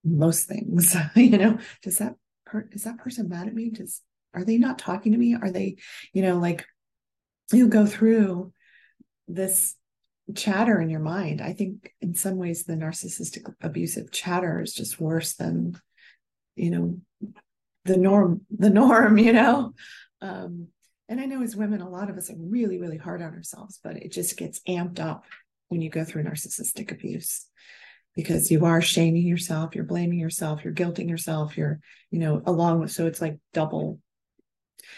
most 0.04 0.48
things. 0.48 0.96
you 1.16 1.38
know, 1.38 1.60
does 1.84 1.98
that 1.98 2.16
per- 2.46 2.70
is 2.72 2.84
that 2.84 2.98
person 3.00 3.28
mad 3.28 3.48
at 3.48 3.54
me? 3.54 3.70
Does 3.70 4.02
are 4.34 4.46
they 4.46 4.58
not 4.58 4.80
talking 4.80 5.12
to 5.12 5.18
me? 5.18 5.36
Are 5.36 5.52
they, 5.52 5.78
you 6.14 6.22
know, 6.22 6.38
like 6.38 6.66
you 7.52 7.68
go 7.68 7.86
through 7.86 8.54
this 9.28 9.76
chatter 10.36 10.80
in 10.82 10.90
your 10.90 11.00
mind. 11.00 11.42
I 11.42 11.54
think 11.54 11.94
in 12.02 12.14
some 12.14 12.38
ways 12.38 12.64
the 12.64 12.74
narcissistic 12.74 13.54
abusive 13.62 14.12
chatter 14.12 14.62
is 14.62 14.74
just 14.74 15.00
worse 15.00 15.36
than, 15.36 15.80
you 16.56 16.72
know, 16.72 16.98
the 17.86 17.98
norm, 17.98 18.42
the 18.50 18.70
norm, 18.70 19.18
you 19.18 19.34
know. 19.34 19.74
Um, 20.22 20.68
and 21.10 21.22
I 21.22 21.26
know 21.26 21.42
as 21.42 21.56
women, 21.56 21.82
a 21.82 21.90
lot 21.90 22.10
of 22.10 22.18
us 22.18 22.30
are 22.30 22.38
really, 22.38 22.80
really 22.80 22.98
hard 22.98 23.22
on 23.22 23.34
ourselves, 23.34 23.80
but 23.82 23.98
it 23.98 24.12
just 24.12 24.38
gets 24.38 24.60
amped 24.68 25.00
up 25.00 25.26
when 25.70 25.82
you 25.82 25.90
go 25.90 26.04
through 26.04 26.24
narcissistic 26.24 26.92
abuse 26.92 27.48
because 28.16 28.50
you 28.52 28.66
are 28.66 28.82
shaming 28.82 29.26
yourself, 29.26 29.76
you're 29.76 29.84
blaming 29.86 30.20
yourself, 30.20 30.64
you're 30.64 30.74
guilting 30.74 31.08
yourself, 31.08 31.56
you're, 31.56 31.80
you 32.10 32.20
know, 32.20 32.42
along 32.46 32.80
with, 32.80 32.92
so 32.92 33.06
it's 33.06 33.22
like 33.22 33.38
double. 33.54 34.00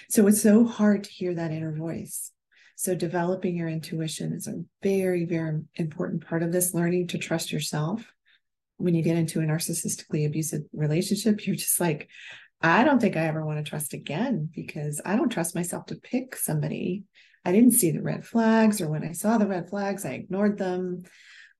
So 0.09 0.25
it's 0.27 0.41
so 0.41 0.65
hard 0.65 1.03
to 1.03 1.09
hear 1.11 1.35
that 1.35 1.51
inner 1.51 1.75
voice. 1.75 2.31
So 2.79 2.95
developing 2.95 3.57
your 3.57 3.67
intuition 3.67 4.31
is 4.31 4.47
a 4.47 4.63
very, 4.81 5.25
very 5.25 5.59
important 5.75 6.25
part 6.25 6.43
of 6.43 6.53
this, 6.53 6.73
learning 6.73 7.07
to 7.07 7.17
trust 7.17 7.51
yourself. 7.51 8.09
When 8.77 8.95
you 8.95 9.03
get 9.03 9.17
into 9.17 9.41
a 9.41 9.43
narcissistically 9.43 10.25
abusive 10.25 10.61
relationship, 10.71 11.45
you're 11.45 11.57
just 11.57 11.81
like, 11.81 12.07
I 12.61 12.85
don't 12.85 13.01
think 13.01 13.17
I 13.17 13.25
ever 13.25 13.45
want 13.45 13.57
to 13.57 13.69
trust 13.69 13.93
again 13.93 14.49
because 14.55 15.01
I 15.03 15.17
don't 15.17 15.27
trust 15.27 15.55
myself 15.55 15.87
to 15.87 15.97
pick 15.97 16.37
somebody. 16.37 17.03
I 17.43 17.51
didn't 17.51 17.73
see 17.73 17.91
the 17.91 18.01
red 18.01 18.25
flags, 18.25 18.79
or 18.79 18.87
when 18.87 19.03
I 19.03 19.11
saw 19.11 19.37
the 19.37 19.47
red 19.47 19.69
flags, 19.69 20.05
I 20.05 20.11
ignored 20.11 20.57
them. 20.57 21.03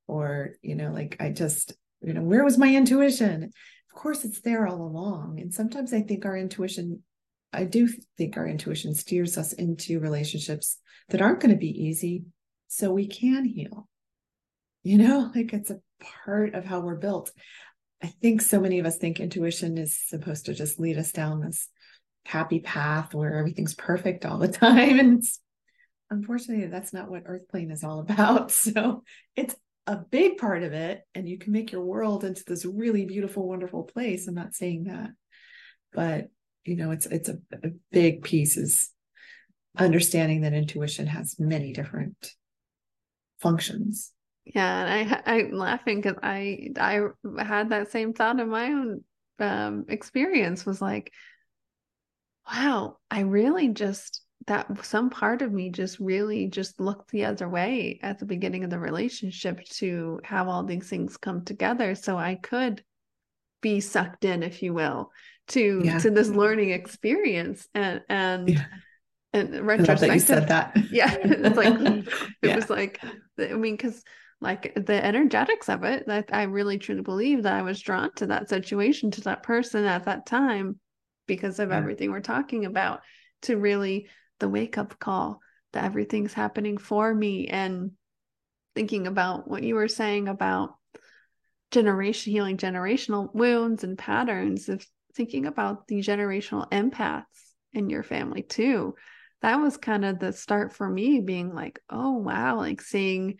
Or, 0.07 0.51
you 0.61 0.75
know, 0.75 0.93
like 0.93 1.17
I 1.19 1.31
just, 1.31 1.73
you 2.01 2.13
know, 2.13 2.23
where 2.23 2.45
was 2.45 2.57
my 2.57 2.73
intuition? 2.73 3.43
Of 3.43 3.93
course, 3.93 4.23
it's 4.23 4.39
there 4.39 4.65
all 4.65 4.81
along. 4.81 5.41
And 5.41 5.53
sometimes 5.53 5.91
I 5.91 6.01
think 6.01 6.23
our 6.23 6.37
intuition, 6.37 7.03
I 7.51 7.63
do 7.65 7.89
think 8.17 8.37
our 8.37 8.47
intuition 8.47 8.93
steers 8.93 9.37
us 9.37 9.53
into 9.53 9.99
relationships 9.99 10.77
that 11.09 11.21
aren't 11.21 11.39
going 11.39 11.53
to 11.53 11.57
be 11.57 11.85
easy 11.85 12.25
so 12.67 12.91
we 12.91 13.07
can 13.07 13.45
heal. 13.45 13.87
You 14.83 14.97
know, 14.97 15.31
like 15.35 15.53
it's 15.53 15.71
a 15.71 15.81
part 16.23 16.53
of 16.53 16.65
how 16.65 16.81
we're 16.81 16.95
built. 16.95 17.31
I 18.01 18.07
think 18.07 18.41
so 18.41 18.59
many 18.61 18.79
of 18.79 18.85
us 18.85 18.97
think 18.97 19.19
intuition 19.19 19.77
is 19.77 19.99
supposed 20.07 20.45
to 20.45 20.53
just 20.53 20.79
lead 20.79 20.97
us 20.97 21.11
down 21.11 21.41
this 21.41 21.67
happy 22.25 22.59
path 22.59 23.13
where 23.13 23.37
everything's 23.37 23.73
perfect 23.73 24.25
all 24.25 24.37
the 24.37 24.47
time. 24.47 24.99
And 24.99 25.23
unfortunately, 26.09 26.67
that's 26.67 26.93
not 26.93 27.09
what 27.09 27.23
Earth 27.25 27.47
Plane 27.49 27.71
is 27.71 27.83
all 27.83 27.99
about. 27.99 28.51
So 28.59 29.03
it's 29.35 29.55
a 29.87 29.97
big 29.97 30.37
part 30.37 30.63
of 30.63 30.73
it. 30.73 31.01
And 31.15 31.27
you 31.27 31.39
can 31.39 31.51
make 31.51 31.71
your 31.71 31.83
world 31.83 32.23
into 32.23 32.43
this 32.45 32.63
really 32.63 33.05
beautiful, 33.05 33.47
wonderful 33.47 33.83
place. 33.83 34.27
I'm 34.27 34.35
not 34.35 34.53
saying 34.53 34.83
that. 34.85 35.09
But 35.91 36.29
you 36.69 36.75
know, 36.75 36.91
it's 36.91 37.07
it's 37.07 37.29
a, 37.29 37.39
a 37.63 37.69
big 37.91 38.23
piece 38.23 38.55
is 38.57 38.91
understanding 39.77 40.41
that 40.41 40.53
intuition 40.53 41.07
has 41.07 41.35
many 41.39 41.73
different 41.73 42.31
functions. 43.39 44.11
Yeah, 44.45 44.85
and 44.85 45.15
I 45.15 45.21
I'm 45.25 45.51
laughing 45.51 46.01
because 46.01 46.17
I 46.21 46.69
I 46.79 47.07
had 47.39 47.69
that 47.69 47.91
same 47.91 48.13
thought 48.13 48.39
in 48.39 48.49
my 48.49 48.67
own 48.67 49.03
um, 49.39 49.85
experience 49.89 50.65
was 50.65 50.81
like, 50.81 51.11
wow, 52.51 52.97
I 53.09 53.21
really 53.21 53.69
just 53.69 54.23
that 54.47 54.85
some 54.85 55.09
part 55.09 55.41
of 55.41 55.51
me 55.51 55.69
just 55.69 55.99
really 55.99 56.47
just 56.47 56.79
looked 56.79 57.11
the 57.11 57.25
other 57.25 57.49
way 57.49 57.99
at 58.01 58.19
the 58.19 58.25
beginning 58.25 58.63
of 58.63 58.69
the 58.69 58.79
relationship 58.79 59.63
to 59.65 60.19
have 60.23 60.47
all 60.47 60.63
these 60.63 60.87
things 60.87 61.17
come 61.17 61.43
together 61.43 61.93
so 61.93 62.17
I 62.17 62.35
could 62.35 62.83
be 63.61 63.79
sucked 63.79 64.25
in, 64.25 64.43
if 64.43 64.63
you 64.63 64.73
will, 64.73 65.11
to 65.49 65.81
yeah. 65.83 65.99
to 65.99 66.11
this 66.11 66.29
learning 66.29 66.71
experience 66.71 67.67
and 67.73 68.01
and 68.09 68.49
yeah 68.49 68.65
and 69.33 69.61
retrospective. 69.65 70.13
you 70.13 70.19
said 70.19 70.47
that. 70.47 70.75
Yeah, 70.91 71.13
it's 71.21 71.57
like 71.57 71.79
it 71.81 72.07
yeah. 72.41 72.55
was 72.55 72.69
like 72.69 72.99
I 73.39 73.53
mean, 73.53 73.75
because 73.75 74.03
like 74.41 74.73
the 74.75 75.03
energetics 75.03 75.69
of 75.69 75.83
it, 75.83 76.07
that 76.07 76.29
I 76.31 76.43
really 76.43 76.77
truly 76.77 77.01
believe 77.01 77.43
that 77.43 77.53
I 77.53 77.61
was 77.61 77.79
drawn 77.81 78.13
to 78.15 78.27
that 78.27 78.49
situation, 78.49 79.11
to 79.11 79.21
that 79.21 79.43
person 79.43 79.85
at 79.85 80.05
that 80.05 80.25
time, 80.25 80.79
because 81.27 81.59
of 81.59 81.71
everything 81.71 82.11
we're 82.11 82.21
talking 82.21 82.65
about. 82.65 83.01
To 83.43 83.55
really 83.55 84.09
the 84.39 84.49
wake 84.49 84.77
up 84.77 84.99
call 84.99 85.39
that 85.71 85.85
everything's 85.85 86.33
happening 86.33 86.77
for 86.77 87.13
me, 87.13 87.47
and 87.47 87.91
thinking 88.75 89.07
about 89.07 89.47
what 89.47 89.63
you 89.63 89.75
were 89.75 89.87
saying 89.87 90.27
about 90.27 90.75
generation 91.71 92.33
healing 92.33 92.57
generational 92.57 93.33
wounds 93.33 93.83
and 93.83 93.97
patterns 93.97 94.69
of 94.69 94.85
thinking 95.15 95.45
about 95.45 95.87
the 95.87 95.99
generational 95.99 96.69
empaths 96.71 97.25
in 97.73 97.89
your 97.89 98.03
family 98.03 98.41
too 98.41 98.95
that 99.41 99.57
was 99.57 99.77
kind 99.77 100.03
of 100.03 100.19
the 100.19 100.33
start 100.33 100.73
for 100.73 100.89
me 100.89 101.21
being 101.21 101.53
like, 101.53 101.79
oh 101.89 102.13
wow, 102.13 102.57
like 102.57 102.81
seeing 102.81 103.37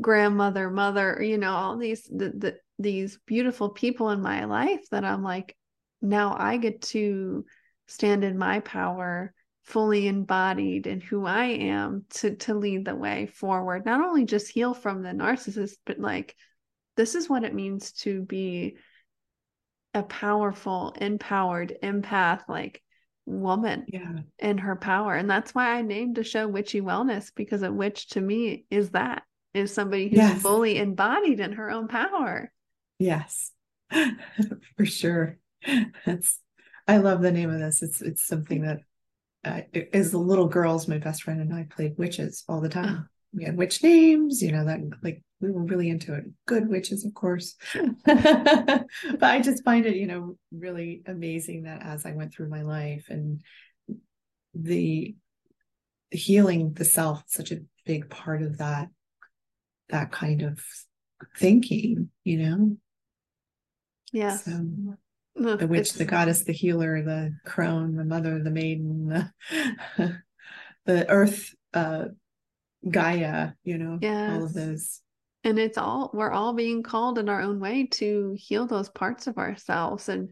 grandmother, 0.00 0.70
mother, 0.70 1.20
you 1.22 1.38
know, 1.38 1.52
all 1.52 1.76
these 1.76 2.04
the, 2.04 2.30
the 2.30 2.58
these 2.78 3.18
beautiful 3.26 3.70
people 3.70 4.10
in 4.10 4.22
my 4.22 4.44
life 4.44 4.88
that 4.90 5.04
I'm 5.04 5.22
like, 5.22 5.56
now 6.00 6.36
I 6.38 6.58
get 6.58 6.82
to 6.82 7.44
stand 7.86 8.22
in 8.22 8.38
my 8.38 8.60
power 8.60 9.32
fully 9.64 10.06
embodied 10.06 10.86
in 10.86 11.00
who 11.00 11.26
I 11.26 11.46
am 11.46 12.04
to 12.10 12.36
to 12.36 12.54
lead 12.54 12.84
the 12.84 12.94
way 12.94 13.26
forward. 13.26 13.84
Not 13.84 14.00
only 14.00 14.24
just 14.24 14.48
heal 14.48 14.74
from 14.74 15.02
the 15.02 15.10
narcissist, 15.10 15.76
but 15.86 15.98
like 15.98 16.36
this 16.98 17.14
is 17.14 17.30
what 17.30 17.44
it 17.44 17.54
means 17.54 17.92
to 17.92 18.22
be 18.22 18.76
a 19.94 20.02
powerful, 20.02 20.92
empowered 21.00 21.78
empath, 21.80 22.40
like 22.48 22.82
woman 23.24 23.86
yeah. 23.86 24.18
in 24.40 24.58
her 24.58 24.74
power. 24.74 25.14
And 25.14 25.30
that's 25.30 25.54
why 25.54 25.76
I 25.76 25.82
named 25.82 26.16
the 26.16 26.24
show 26.24 26.48
Witchy 26.48 26.80
Wellness 26.80 27.30
because 27.32 27.62
a 27.62 27.72
witch 27.72 28.08
to 28.10 28.20
me 28.20 28.64
is 28.68 28.90
that 28.90 29.22
is 29.54 29.72
somebody 29.72 30.08
who's 30.08 30.18
yes. 30.18 30.42
fully 30.42 30.78
embodied 30.78 31.38
in 31.38 31.52
her 31.52 31.70
own 31.70 31.86
power. 31.86 32.50
Yes, 32.98 33.52
for 34.76 34.84
sure. 34.84 35.38
That's 36.04 36.40
I 36.88 36.96
love 36.96 37.22
the 37.22 37.30
name 37.30 37.50
of 37.50 37.60
this. 37.60 37.80
It's 37.80 38.02
it's 38.02 38.26
something 38.26 38.62
that 38.62 38.80
uh, 39.44 39.60
as 39.92 40.10
the 40.10 40.18
little 40.18 40.48
girls, 40.48 40.88
my 40.88 40.98
best 40.98 41.22
friend 41.22 41.40
and 41.40 41.54
I 41.54 41.64
played 41.70 41.96
witches 41.96 42.42
all 42.48 42.60
the 42.60 42.68
time. 42.68 43.08
We 43.32 43.44
had 43.44 43.56
witch 43.56 43.82
names, 43.82 44.42
you 44.42 44.52
know, 44.52 44.64
that 44.64 44.80
like 45.02 45.22
we 45.40 45.50
were 45.50 45.62
really 45.62 45.88
into 45.88 46.14
it. 46.14 46.24
Good 46.46 46.68
witches, 46.68 47.04
of 47.04 47.14
course. 47.14 47.54
but 48.04 48.86
I 49.22 49.40
just 49.40 49.64
find 49.64 49.86
it, 49.86 49.96
you 49.96 50.06
know, 50.06 50.36
really 50.52 51.02
amazing 51.06 51.64
that 51.64 51.82
as 51.82 52.04
I 52.04 52.12
went 52.12 52.32
through 52.32 52.48
my 52.48 52.62
life 52.62 53.06
and 53.08 53.40
the 54.54 55.14
healing 56.10 56.72
the 56.72 56.84
self, 56.84 57.22
such 57.26 57.52
a 57.52 57.60
big 57.86 58.10
part 58.10 58.42
of 58.42 58.58
that, 58.58 58.88
that 59.90 60.10
kind 60.10 60.42
of 60.42 60.60
thinking, 61.36 62.10
you 62.24 62.38
know? 62.38 62.76
Yeah. 64.12 64.36
So, 64.36 64.66
the 65.34 65.68
witch, 65.68 65.92
the 65.92 66.04
goddess, 66.04 66.42
the 66.42 66.52
healer, 66.52 67.02
the 67.02 67.36
crone, 67.44 67.94
the 67.94 68.04
mother, 68.04 68.42
the 68.42 68.50
maiden, 68.50 69.08
the, 69.08 70.20
the 70.86 71.08
earth, 71.08 71.54
uh, 71.74 72.06
Gaia, 72.88 73.52
you 73.64 73.78
know, 73.78 73.98
yes. 74.00 74.32
all 74.32 74.44
of 74.44 74.52
those 74.54 75.00
and 75.44 75.58
it's 75.58 75.78
all 75.78 76.10
we're 76.12 76.30
all 76.30 76.52
being 76.52 76.82
called 76.82 77.18
in 77.18 77.28
our 77.28 77.40
own 77.40 77.60
way 77.60 77.86
to 77.86 78.36
heal 78.38 78.66
those 78.66 78.88
parts 78.88 79.26
of 79.26 79.38
ourselves 79.38 80.08
and 80.08 80.30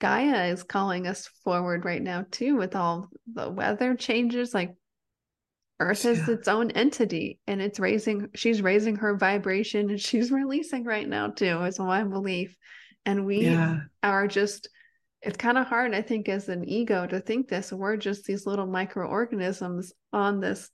gaia 0.00 0.46
is 0.52 0.62
calling 0.62 1.06
us 1.06 1.28
forward 1.44 1.84
right 1.84 2.02
now 2.02 2.24
too 2.30 2.56
with 2.56 2.76
all 2.76 3.08
the 3.32 3.50
weather 3.50 3.94
changes 3.94 4.54
like 4.54 4.74
earth 5.80 6.04
yeah. 6.04 6.12
is 6.12 6.28
its 6.28 6.48
own 6.48 6.70
entity 6.72 7.38
and 7.46 7.62
it's 7.62 7.80
raising 7.80 8.28
she's 8.34 8.62
raising 8.62 8.96
her 8.96 9.16
vibration 9.16 9.90
and 9.90 10.00
she's 10.00 10.30
releasing 10.32 10.84
right 10.84 11.08
now 11.08 11.28
too 11.28 11.62
is 11.62 11.78
my 11.78 12.02
belief 12.04 12.56
and 13.06 13.24
we 13.24 13.42
yeah. 13.42 13.80
are 14.02 14.26
just 14.26 14.68
it's 15.22 15.36
kind 15.36 15.58
of 15.58 15.66
hard 15.66 15.94
i 15.94 16.02
think 16.02 16.28
as 16.28 16.48
an 16.48 16.68
ego 16.68 17.06
to 17.06 17.20
think 17.20 17.48
this 17.48 17.72
we're 17.72 17.96
just 17.96 18.24
these 18.24 18.46
little 18.46 18.66
microorganisms 18.66 19.92
on 20.12 20.38
this 20.38 20.70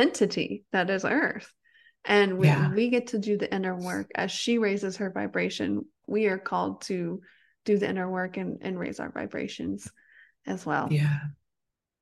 entity 0.00 0.64
that 0.72 0.90
is 0.90 1.04
earth 1.04 1.52
and 2.04 2.38
we, 2.38 2.46
yeah. 2.46 2.72
we 2.72 2.88
get 2.88 3.08
to 3.08 3.18
do 3.18 3.36
the 3.36 3.52
inner 3.52 3.76
work 3.76 4.10
as 4.14 4.30
she 4.30 4.58
raises 4.58 4.96
her 4.96 5.10
vibration. 5.10 5.84
We 6.06 6.26
are 6.26 6.38
called 6.38 6.82
to 6.82 7.20
do 7.64 7.78
the 7.78 7.88
inner 7.88 8.10
work 8.10 8.36
and, 8.36 8.58
and 8.62 8.78
raise 8.78 9.00
our 9.00 9.10
vibrations 9.10 9.90
as 10.46 10.64
well. 10.64 10.88
Yeah. 10.90 11.18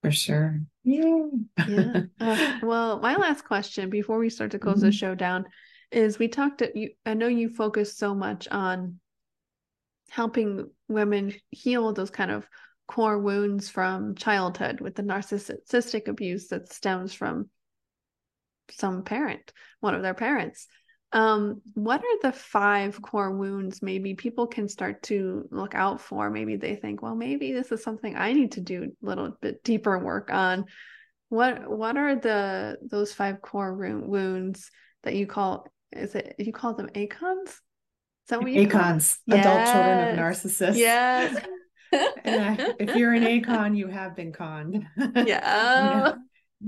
For 0.03 0.12
sure. 0.12 0.61
Yeah. 0.84 1.26
yeah. 1.68 2.03
Uh, 2.20 2.59
well, 2.62 3.01
my 3.01 3.16
last 3.16 3.44
question 3.44 3.90
before 3.90 4.18
we 4.18 4.30
start 4.30 4.53
to 4.53 4.59
close 4.59 4.76
mm-hmm. 4.76 4.86
the 4.86 4.92
show 4.92 5.14
down 5.14 5.44
is 5.90 6.18
we 6.18 6.28
talked 6.28 6.62
at 6.62 6.76
you 6.76 6.90
I 7.07 7.14
know 7.14 7.28
you 7.28 7.49
focus 7.49 7.96
so 7.96 8.14
much 8.14 8.46
on 8.49 9.01
helping 10.11 10.70
women 10.86 11.34
heal 11.51 11.92
those 11.92 12.11
kind 12.11 12.30
of 12.30 12.46
core 12.86 13.18
wounds 13.18 13.68
from 13.68 14.14
childhood 14.14 14.80
with 14.80 14.94
the 14.94 15.03
narcissistic 15.03 16.09
abuse 16.09 16.49
that 16.49 16.72
stems 16.72 17.14
from 17.14 17.49
some 18.73 19.03
parent, 19.03 19.53
one 19.81 19.95
of 19.95 20.03
their 20.03 20.14
parents. 20.14 20.66
Um, 21.12 21.62
what 21.75 22.01
are 22.01 22.21
the 22.23 22.33
five 22.33 23.01
core 23.01 23.31
wounds 23.31 23.81
maybe 23.81 24.14
people 24.14 24.47
can 24.47 24.69
start 24.69 25.03
to 25.05 25.49
look 25.51 25.75
out 25.75 26.01
for? 26.01 26.31
Maybe 26.31 26.57
they 26.57 26.77
think, 26.77 27.01
well, 27.01 27.14
maybe 27.14 27.53
this 27.53 27.73
is 27.73 27.83
something 27.83 28.14
I 28.14 28.33
need 28.33 28.53
to 28.53 28.61
do 28.61 28.93
a 29.03 29.07
little 29.07 29.31
bit 29.41 29.64
deeper 29.64 29.99
work 29.99 30.31
on. 30.31 30.66
What 31.31 31.71
what 31.71 31.97
are 31.97 32.16
the 32.16 32.79
those 32.83 33.12
five 33.12 33.41
core 33.41 33.75
wounds 33.75 34.71
that 35.03 35.14
you 35.14 35.27
call 35.27 35.66
is 35.93 36.14
it 36.14 36.37
you 36.39 36.53
call 36.53 36.75
them 36.75 36.91
acons? 36.95 37.49
Is 37.49 37.61
that 38.29 38.41
what 38.41 38.53
you 38.53 38.66
acons, 38.66 39.19
adult 39.31 39.45
yes. 39.45 39.73
children 39.73 40.09
of 40.09 40.19
narcissists. 40.19 40.77
Yes. 40.77 41.47
and 42.25 42.61
I, 42.61 42.75
if 42.79 42.97
you're 42.97 43.12
an 43.14 43.25
acon, 43.25 43.75
you 43.75 43.89
have 43.89 44.14
been 44.14 44.33
conned. 44.33 44.87
Yeah. 45.27 46.09
you 46.09 46.14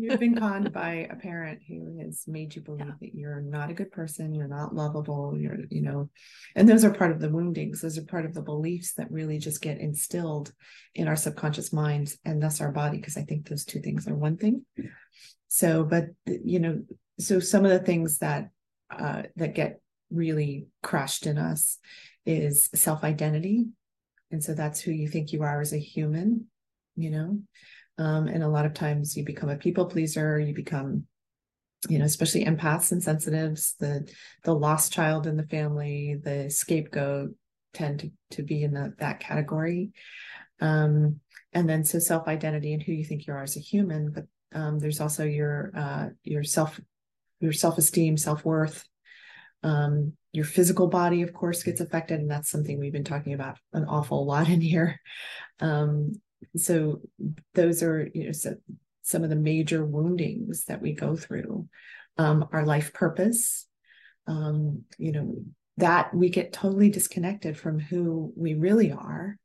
have 0.08 0.20
been 0.20 0.36
conned 0.36 0.72
by 0.72 1.08
a 1.10 1.16
parent 1.16 1.60
who 1.66 1.98
has 1.98 2.24
made 2.26 2.54
you 2.54 2.62
believe 2.62 2.86
yeah. 2.86 2.92
that 3.00 3.14
you're 3.14 3.40
not 3.40 3.70
a 3.70 3.74
good 3.74 3.90
person, 3.90 4.34
you're 4.34 4.48
not 4.48 4.74
lovable, 4.74 5.36
you're, 5.36 5.58
you 5.68 5.82
know, 5.82 6.08
and 6.54 6.68
those 6.68 6.84
are 6.84 6.94
part 6.94 7.10
of 7.10 7.20
the 7.20 7.28
woundings. 7.28 7.80
Those 7.80 7.98
are 7.98 8.04
part 8.04 8.24
of 8.24 8.34
the 8.34 8.42
beliefs 8.42 8.94
that 8.94 9.10
really 9.10 9.38
just 9.38 9.60
get 9.60 9.78
instilled 9.78 10.52
in 10.94 11.08
our 11.08 11.16
subconscious 11.16 11.72
minds 11.72 12.18
and 12.24 12.42
thus 12.42 12.60
our 12.60 12.70
body, 12.70 12.98
because 12.98 13.16
I 13.16 13.22
think 13.22 13.48
those 13.48 13.64
two 13.64 13.80
things 13.80 14.06
are 14.06 14.14
one 14.14 14.36
thing. 14.36 14.64
So, 15.48 15.82
but 15.82 16.06
you 16.26 16.60
know, 16.60 16.82
so 17.18 17.40
some 17.40 17.64
of 17.64 17.70
the 17.72 17.80
things 17.80 18.18
that 18.18 18.50
uh, 18.90 19.22
that 19.36 19.54
get 19.54 19.80
really 20.10 20.66
crushed 20.82 21.26
in 21.26 21.38
us 21.38 21.78
is 22.26 22.68
self 22.74 23.04
identity 23.04 23.66
and 24.30 24.42
so 24.42 24.54
that's 24.54 24.80
who 24.80 24.90
you 24.90 25.08
think 25.08 25.32
you 25.32 25.42
are 25.42 25.60
as 25.60 25.72
a 25.72 25.78
human 25.78 26.46
you 26.96 27.10
know 27.10 27.38
um, 27.98 28.28
and 28.28 28.42
a 28.42 28.48
lot 28.48 28.66
of 28.66 28.74
times 28.74 29.16
you 29.16 29.24
become 29.24 29.48
a 29.48 29.56
people 29.56 29.86
pleaser 29.86 30.38
you 30.38 30.54
become 30.54 31.04
you 31.88 31.98
know 31.98 32.04
especially 32.04 32.44
empaths 32.44 32.92
and 32.92 33.02
sensitives 33.02 33.74
the 33.80 34.08
the 34.44 34.54
lost 34.54 34.92
child 34.92 35.26
in 35.26 35.36
the 35.36 35.46
family 35.46 36.16
the 36.22 36.50
scapegoat 36.50 37.30
tend 37.72 38.00
to, 38.00 38.10
to 38.30 38.42
be 38.42 38.62
in 38.62 38.72
the, 38.72 38.92
that 38.98 39.20
category 39.20 39.90
um, 40.60 41.20
and 41.52 41.68
then 41.68 41.84
so 41.84 41.98
self 41.98 42.28
identity 42.28 42.72
and 42.72 42.82
who 42.82 42.92
you 42.92 43.04
think 43.04 43.26
you 43.26 43.32
are 43.32 43.42
as 43.42 43.56
a 43.56 43.60
human 43.60 44.10
but 44.10 44.24
um, 44.52 44.78
there's 44.78 45.00
also 45.00 45.24
your 45.24 45.72
uh, 45.76 46.08
your 46.24 46.42
self 46.42 46.80
your 47.40 47.52
self 47.52 47.78
esteem 47.78 48.16
self 48.16 48.44
worth 48.44 48.84
um, 49.62 50.14
your 50.32 50.44
physical 50.44 50.86
body, 50.86 51.22
of 51.22 51.32
course, 51.32 51.62
gets 51.62 51.80
affected, 51.80 52.20
and 52.20 52.30
that's 52.30 52.50
something 52.50 52.78
we've 52.78 52.92
been 52.92 53.04
talking 53.04 53.34
about 53.34 53.58
an 53.72 53.84
awful 53.84 54.24
lot 54.24 54.48
in 54.48 54.60
here. 54.60 55.00
Um, 55.60 56.12
so 56.56 57.00
those 57.54 57.82
are 57.82 58.08
you 58.14 58.26
know 58.26 58.32
so, 58.32 58.54
some 59.02 59.24
of 59.24 59.30
the 59.30 59.36
major 59.36 59.84
woundings 59.84 60.64
that 60.66 60.80
we 60.80 60.92
go 60.92 61.16
through. 61.16 61.68
Um, 62.18 62.48
our 62.52 62.66
life 62.66 62.92
purpose, 62.92 63.66
um, 64.26 64.82
you 64.98 65.12
know, 65.12 65.36
that 65.78 66.12
we 66.12 66.28
get 66.28 66.52
totally 66.52 66.90
disconnected 66.90 67.56
from 67.56 67.78
who 67.78 68.32
we 68.36 68.54
really 68.54 68.92
are 68.92 69.38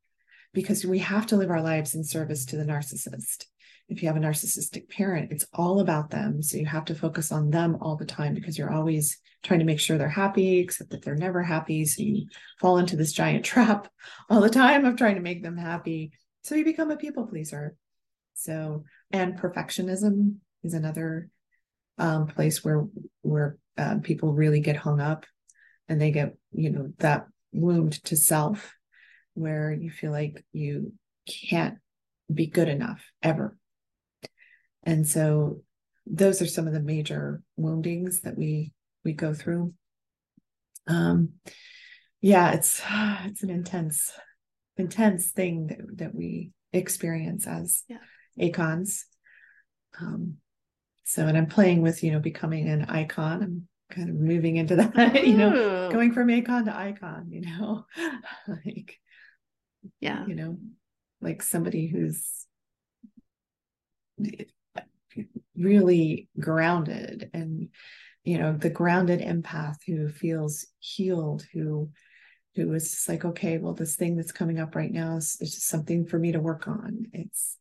because 0.52 0.84
we 0.84 0.98
have 0.98 1.26
to 1.28 1.36
live 1.36 1.50
our 1.50 1.62
lives 1.62 1.94
in 1.94 2.04
service 2.04 2.44
to 2.46 2.56
the 2.56 2.64
narcissist 2.64 3.46
if 3.88 4.02
you 4.02 4.08
have 4.08 4.16
a 4.16 4.20
narcissistic 4.20 4.88
parent, 4.88 5.30
it's 5.30 5.46
all 5.52 5.80
about 5.80 6.10
them. 6.10 6.42
So 6.42 6.56
you 6.56 6.66
have 6.66 6.86
to 6.86 6.94
focus 6.94 7.30
on 7.30 7.50
them 7.50 7.78
all 7.80 7.96
the 7.96 8.04
time 8.04 8.34
because 8.34 8.58
you're 8.58 8.72
always 8.72 9.18
trying 9.44 9.60
to 9.60 9.64
make 9.64 9.78
sure 9.78 9.96
they're 9.96 10.08
happy, 10.08 10.58
except 10.58 10.90
that 10.90 11.04
they're 11.04 11.14
never 11.14 11.42
happy. 11.42 11.84
So 11.84 12.02
you 12.02 12.26
fall 12.60 12.78
into 12.78 12.96
this 12.96 13.12
giant 13.12 13.44
trap 13.44 13.88
all 14.28 14.40
the 14.40 14.50
time 14.50 14.84
of 14.84 14.96
trying 14.96 15.14
to 15.14 15.20
make 15.20 15.42
them 15.42 15.56
happy. 15.56 16.12
So 16.46 16.54
you 16.54 16.64
become 16.64 16.90
a 16.90 16.96
people 16.96 17.26
pleaser. 17.26 17.76
So, 18.34 18.84
and 19.10 19.38
perfectionism 19.38 20.36
is 20.62 20.74
another 20.74 21.28
um, 21.98 22.28
place 22.28 22.64
where 22.64 22.86
where 23.22 23.58
uh, 23.76 23.96
people 24.02 24.32
really 24.32 24.60
get 24.60 24.76
hung 24.76 25.00
up, 25.00 25.26
and 25.88 26.00
they 26.00 26.10
get 26.10 26.36
you 26.52 26.70
know 26.70 26.92
that 26.98 27.26
wound 27.52 28.04
to 28.04 28.16
self, 28.16 28.74
where 29.34 29.72
you 29.72 29.90
feel 29.90 30.12
like 30.12 30.44
you 30.52 30.92
can't 31.26 31.78
be 32.32 32.46
good 32.46 32.68
enough 32.68 33.04
ever 33.22 33.56
and 34.86 35.06
so 35.06 35.62
those 36.06 36.40
are 36.40 36.46
some 36.46 36.66
of 36.66 36.72
the 36.72 36.80
major 36.80 37.42
woundings 37.56 38.20
that 38.20 38.38
we 38.38 38.72
we 39.04 39.12
go 39.12 39.34
through 39.34 39.74
um 40.86 41.30
yeah 42.20 42.52
it's 42.52 42.80
it's 43.24 43.42
an 43.42 43.50
intense 43.50 44.12
intense 44.76 45.30
thing 45.30 45.68
that, 45.68 45.98
that 45.98 46.14
we 46.14 46.52
experience 46.72 47.46
as 47.46 47.82
yeah. 47.88 47.98
acons 48.38 49.04
um 50.00 50.34
so 51.04 51.26
and 51.26 51.38
i'm 51.38 51.46
playing 51.46 51.80
with 51.80 52.02
you 52.02 52.12
know 52.12 52.18
becoming 52.18 52.68
an 52.68 52.84
icon. 52.84 53.42
I'm 53.42 53.68
kind 53.90 54.10
of 54.10 54.16
moving 54.16 54.56
into 54.56 54.76
that 54.76 55.26
you 55.26 55.36
know 55.36 55.90
going 55.90 56.12
from 56.12 56.28
acon 56.28 56.66
to 56.66 56.76
icon 56.76 57.28
you 57.30 57.42
know? 57.42 57.86
Like 58.48 58.98
yeah. 60.00 60.26
you 60.26 60.34
know 60.34 60.58
like 61.20 61.42
somebody 61.42 61.86
who's 61.86 62.46
really 65.56 66.28
grounded 66.38 67.30
and 67.32 67.68
you 68.24 68.38
know 68.38 68.52
the 68.52 68.70
grounded 68.70 69.20
empath 69.20 69.76
who 69.86 70.08
feels 70.08 70.66
healed 70.78 71.44
who 71.52 71.90
who 72.56 72.72
is 72.72 72.90
just 72.90 73.08
like 73.08 73.24
okay 73.24 73.58
well 73.58 73.74
this 73.74 73.96
thing 73.96 74.16
that's 74.16 74.32
coming 74.32 74.58
up 74.58 74.74
right 74.74 74.92
now 74.92 75.16
is, 75.16 75.36
is 75.40 75.54
just 75.54 75.68
something 75.68 76.06
for 76.06 76.18
me 76.18 76.32
to 76.32 76.40
work 76.40 76.66
on 76.66 77.06
it's 77.12 77.58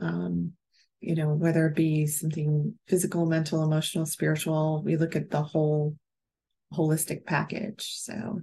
um 0.00 0.52
you 1.00 1.14
know 1.14 1.34
whether 1.34 1.66
it 1.66 1.74
be 1.74 2.06
something 2.06 2.74
physical 2.86 3.26
mental 3.26 3.62
emotional 3.62 4.06
spiritual 4.06 4.82
we 4.84 4.96
look 4.96 5.16
at 5.16 5.30
the 5.30 5.42
whole 5.42 5.96
holistic 6.74 7.24
package 7.24 7.94
so 7.96 8.40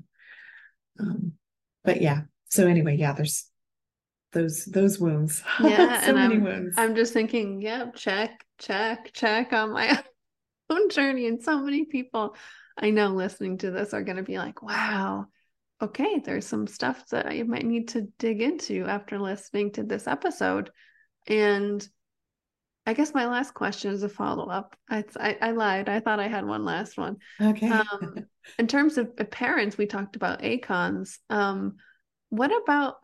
um 1.00 1.34
but 1.84 2.02
yeah 2.02 2.22
so 2.50 2.68
anyway 2.68 2.96
yeah 2.96 3.14
there's 3.14 3.50
those 4.34 4.66
those 4.66 5.00
wounds. 5.00 5.42
Yeah, 5.62 6.02
so 6.02 6.08
and 6.08 6.16
many 6.16 6.36
I'm, 6.36 6.44
wounds. 6.44 6.76
I'm 6.78 6.96
just 6.96 7.14
thinking, 7.14 7.62
yep, 7.62 7.96
check, 7.96 8.44
check, 8.60 9.12
check 9.14 9.54
on 9.54 9.72
my 9.72 10.04
own 10.70 10.90
journey. 10.90 11.28
And 11.28 11.42
so 11.42 11.62
many 11.62 11.86
people 11.86 12.36
I 12.78 12.90
know 12.90 13.10
listening 13.10 13.60
to 13.60 13.72
this 13.72 13.94
are 13.94 14.04
going 14.04 14.18
to 14.18 14.24
be 14.24 14.38
like, 14.38 14.62
wow, 14.62 15.28
okay, 15.82 16.22
there's 16.24 16.46
some 16.46 16.68
stuff 16.68 17.08
that 17.10 17.28
I 17.28 17.44
might 17.44 17.66
need 17.66 17.90
to 17.90 18.08
dig 18.20 18.42
into 18.42 18.86
after 18.86 19.20
listening 19.20 19.72
to 19.74 19.84
this 19.84 20.08
episode. 20.08 20.72
And 21.28 21.86
I 22.86 22.94
guess 22.94 23.14
my 23.14 23.26
last 23.28 23.54
question 23.54 23.92
is 23.94 24.04
a 24.04 24.10
follow 24.10 24.50
up. 24.50 24.76
I, 24.90 25.04
I, 25.18 25.38
I 25.42 25.52
lied. 25.52 25.90
I 25.90 26.00
thought 26.00 26.20
I 26.20 26.28
had 26.28 26.46
one 26.46 26.66
last 26.66 26.98
one. 26.98 27.18
Okay. 27.42 27.70
Um, 27.70 28.26
in 28.60 28.68
terms 28.68 28.98
of 28.98 29.16
parents, 29.32 29.78
we 29.78 29.86
talked 29.86 30.16
about 30.16 30.44
acons. 30.44 31.20
Um, 31.30 31.76
what 32.30 32.52
about 32.64 32.96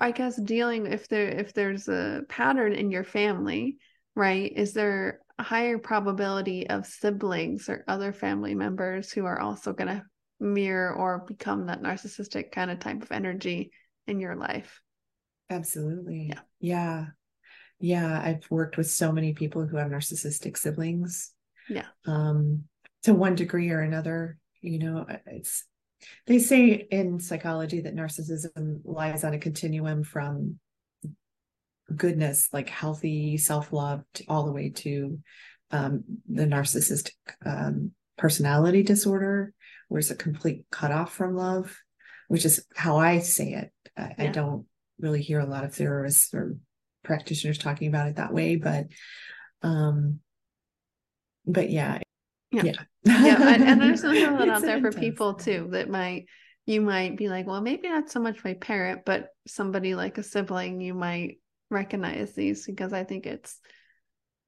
I 0.00 0.12
guess 0.12 0.36
dealing 0.36 0.86
if 0.86 1.08
there 1.08 1.28
if 1.28 1.54
there's 1.54 1.88
a 1.88 2.22
pattern 2.28 2.72
in 2.72 2.90
your 2.90 3.04
family, 3.04 3.78
right? 4.14 4.52
Is 4.54 4.72
there 4.72 5.20
a 5.38 5.42
higher 5.42 5.78
probability 5.78 6.68
of 6.68 6.86
siblings 6.86 7.68
or 7.68 7.84
other 7.88 8.12
family 8.12 8.54
members 8.54 9.10
who 9.12 9.24
are 9.24 9.40
also 9.40 9.72
going 9.72 9.88
to 9.88 10.02
mirror 10.40 10.92
or 10.92 11.24
become 11.26 11.66
that 11.66 11.82
narcissistic 11.82 12.52
kind 12.52 12.70
of 12.70 12.78
type 12.78 13.02
of 13.02 13.12
energy 13.12 13.72
in 14.06 14.20
your 14.20 14.36
life? 14.36 14.80
Absolutely. 15.50 16.30
Yeah. 16.30 16.40
Yeah. 16.60 17.06
Yeah, 17.80 18.20
I've 18.20 18.50
worked 18.50 18.76
with 18.76 18.90
so 18.90 19.12
many 19.12 19.34
people 19.34 19.66
who 19.66 19.76
have 19.76 19.90
narcissistic 19.90 20.56
siblings. 20.56 21.32
Yeah. 21.68 21.86
Um 22.06 22.64
to 23.04 23.14
one 23.14 23.36
degree 23.36 23.70
or 23.70 23.80
another, 23.80 24.38
you 24.60 24.78
know, 24.78 25.06
it's 25.26 25.64
they 26.26 26.38
say 26.38 26.86
in 26.90 27.20
psychology 27.20 27.80
that 27.82 27.94
narcissism 27.94 28.80
lies 28.84 29.24
on 29.24 29.34
a 29.34 29.38
continuum 29.38 30.04
from 30.04 30.58
goodness, 31.94 32.48
like 32.52 32.68
healthy 32.68 33.36
self 33.36 33.72
love, 33.72 34.02
all 34.28 34.44
the 34.44 34.52
way 34.52 34.70
to 34.70 35.18
um, 35.70 36.04
the 36.28 36.44
narcissistic 36.44 37.12
um, 37.44 37.92
personality 38.16 38.82
disorder, 38.82 39.52
where 39.88 39.98
it's 39.98 40.10
a 40.10 40.16
complete 40.16 40.64
cutoff 40.70 41.14
from 41.14 41.36
love, 41.36 41.76
which 42.28 42.44
is 42.44 42.64
how 42.74 42.96
I 42.98 43.18
say 43.18 43.52
it. 43.52 43.72
I, 43.96 44.02
yeah. 44.02 44.14
I 44.18 44.26
don't 44.28 44.66
really 45.00 45.22
hear 45.22 45.40
a 45.40 45.46
lot 45.46 45.64
of 45.64 45.74
theorists 45.74 46.32
or 46.34 46.56
practitioners 47.04 47.58
talking 47.58 47.88
about 47.88 48.08
it 48.08 48.16
that 48.16 48.32
way, 48.32 48.56
but 48.56 48.86
um, 49.62 50.20
but 51.46 51.70
yeah, 51.70 51.98
yeah. 52.50 52.62
Yeah. 52.64 52.72
yeah. 53.04 53.48
And, 53.54 53.62
and 53.64 53.82
there's 53.82 54.02
something 54.02 54.50
out 54.50 54.62
there 54.62 54.80
for 54.80 54.92
people 54.92 55.34
too 55.34 55.68
that 55.72 55.88
might, 55.88 56.26
you 56.66 56.80
might 56.80 57.16
be 57.16 57.28
like, 57.28 57.46
well, 57.46 57.60
maybe 57.60 57.88
not 57.88 58.10
so 58.10 58.20
much 58.20 58.44
my 58.44 58.54
parent, 58.54 59.02
but 59.04 59.28
somebody 59.46 59.94
like 59.94 60.18
a 60.18 60.22
sibling, 60.22 60.80
you 60.80 60.94
might 60.94 61.38
recognize 61.70 62.32
these 62.34 62.66
because 62.66 62.92
I 62.92 63.04
think 63.04 63.26
it's 63.26 63.58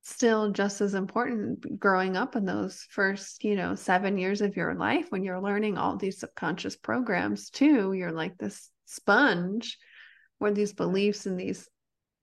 still 0.03 0.51
just 0.51 0.81
as 0.81 0.95
important 0.95 1.79
growing 1.79 2.17
up 2.17 2.37
in 2.37 2.45
those 2.45 2.87
first, 2.91 3.45
you 3.45 3.57
know, 3.57 3.75
seven 3.75 4.19
years 4.19 4.41
of 4.41 4.57
your 4.57 4.75
life 4.75 5.07
when 5.11 5.23
you're 5.23 5.41
learning 5.41 5.77
all 5.77 5.97
these 5.97 6.21
subconscious 6.21 6.77
programs 6.77 7.51
too. 7.51 7.93
You're 7.93 8.13
like 8.13 8.39
this 8.39 8.71
sponge 8.87 9.79
where 10.39 10.53
these 10.53 10.73
beliefs 10.73 11.27
and 11.27 11.39
these 11.39 11.69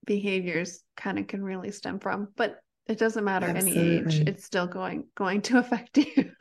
behaviors 0.05 0.81
kind 0.95 1.19
of 1.19 1.27
can 1.27 1.43
really 1.43 1.71
stem 1.71 1.99
from. 1.99 2.29
But 2.35 2.57
it 2.87 2.97
doesn't 2.97 3.23
matter 3.23 3.47
Absolutely. 3.47 3.81
any 3.81 3.97
age, 3.99 4.27
it's 4.27 4.45
still 4.45 4.65
going 4.65 5.05
going 5.15 5.41
to 5.43 5.57
affect 5.59 5.97
you. 5.97 6.31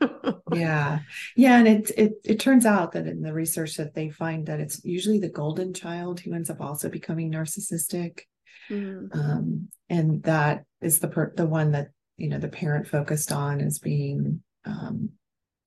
yeah. 0.53 0.99
Yeah. 1.35 1.57
And 1.59 1.67
it 1.67 1.91
it 1.97 2.13
it 2.23 2.39
turns 2.39 2.65
out 2.65 2.93
that 2.93 3.05
in 3.05 3.21
the 3.21 3.33
research 3.33 3.77
that 3.77 3.93
they 3.93 4.09
find 4.09 4.47
that 4.47 4.59
it's 4.59 4.83
usually 4.83 5.19
the 5.19 5.29
golden 5.29 5.73
child 5.73 6.19
who 6.19 6.33
ends 6.33 6.49
up 6.49 6.61
also 6.61 6.89
becoming 6.89 7.31
narcissistic. 7.31 8.21
Mm-hmm. 8.69 9.19
Um, 9.19 9.69
and 9.89 10.23
that 10.23 10.65
is 10.81 10.99
the 10.99 11.07
per- 11.07 11.33
the 11.35 11.45
one 11.45 11.71
that 11.71 11.89
you 12.17 12.29
know 12.29 12.39
the 12.39 12.47
parent 12.47 12.87
focused 12.87 13.31
on 13.31 13.61
as 13.61 13.79
being 13.79 14.41
um, 14.65 15.09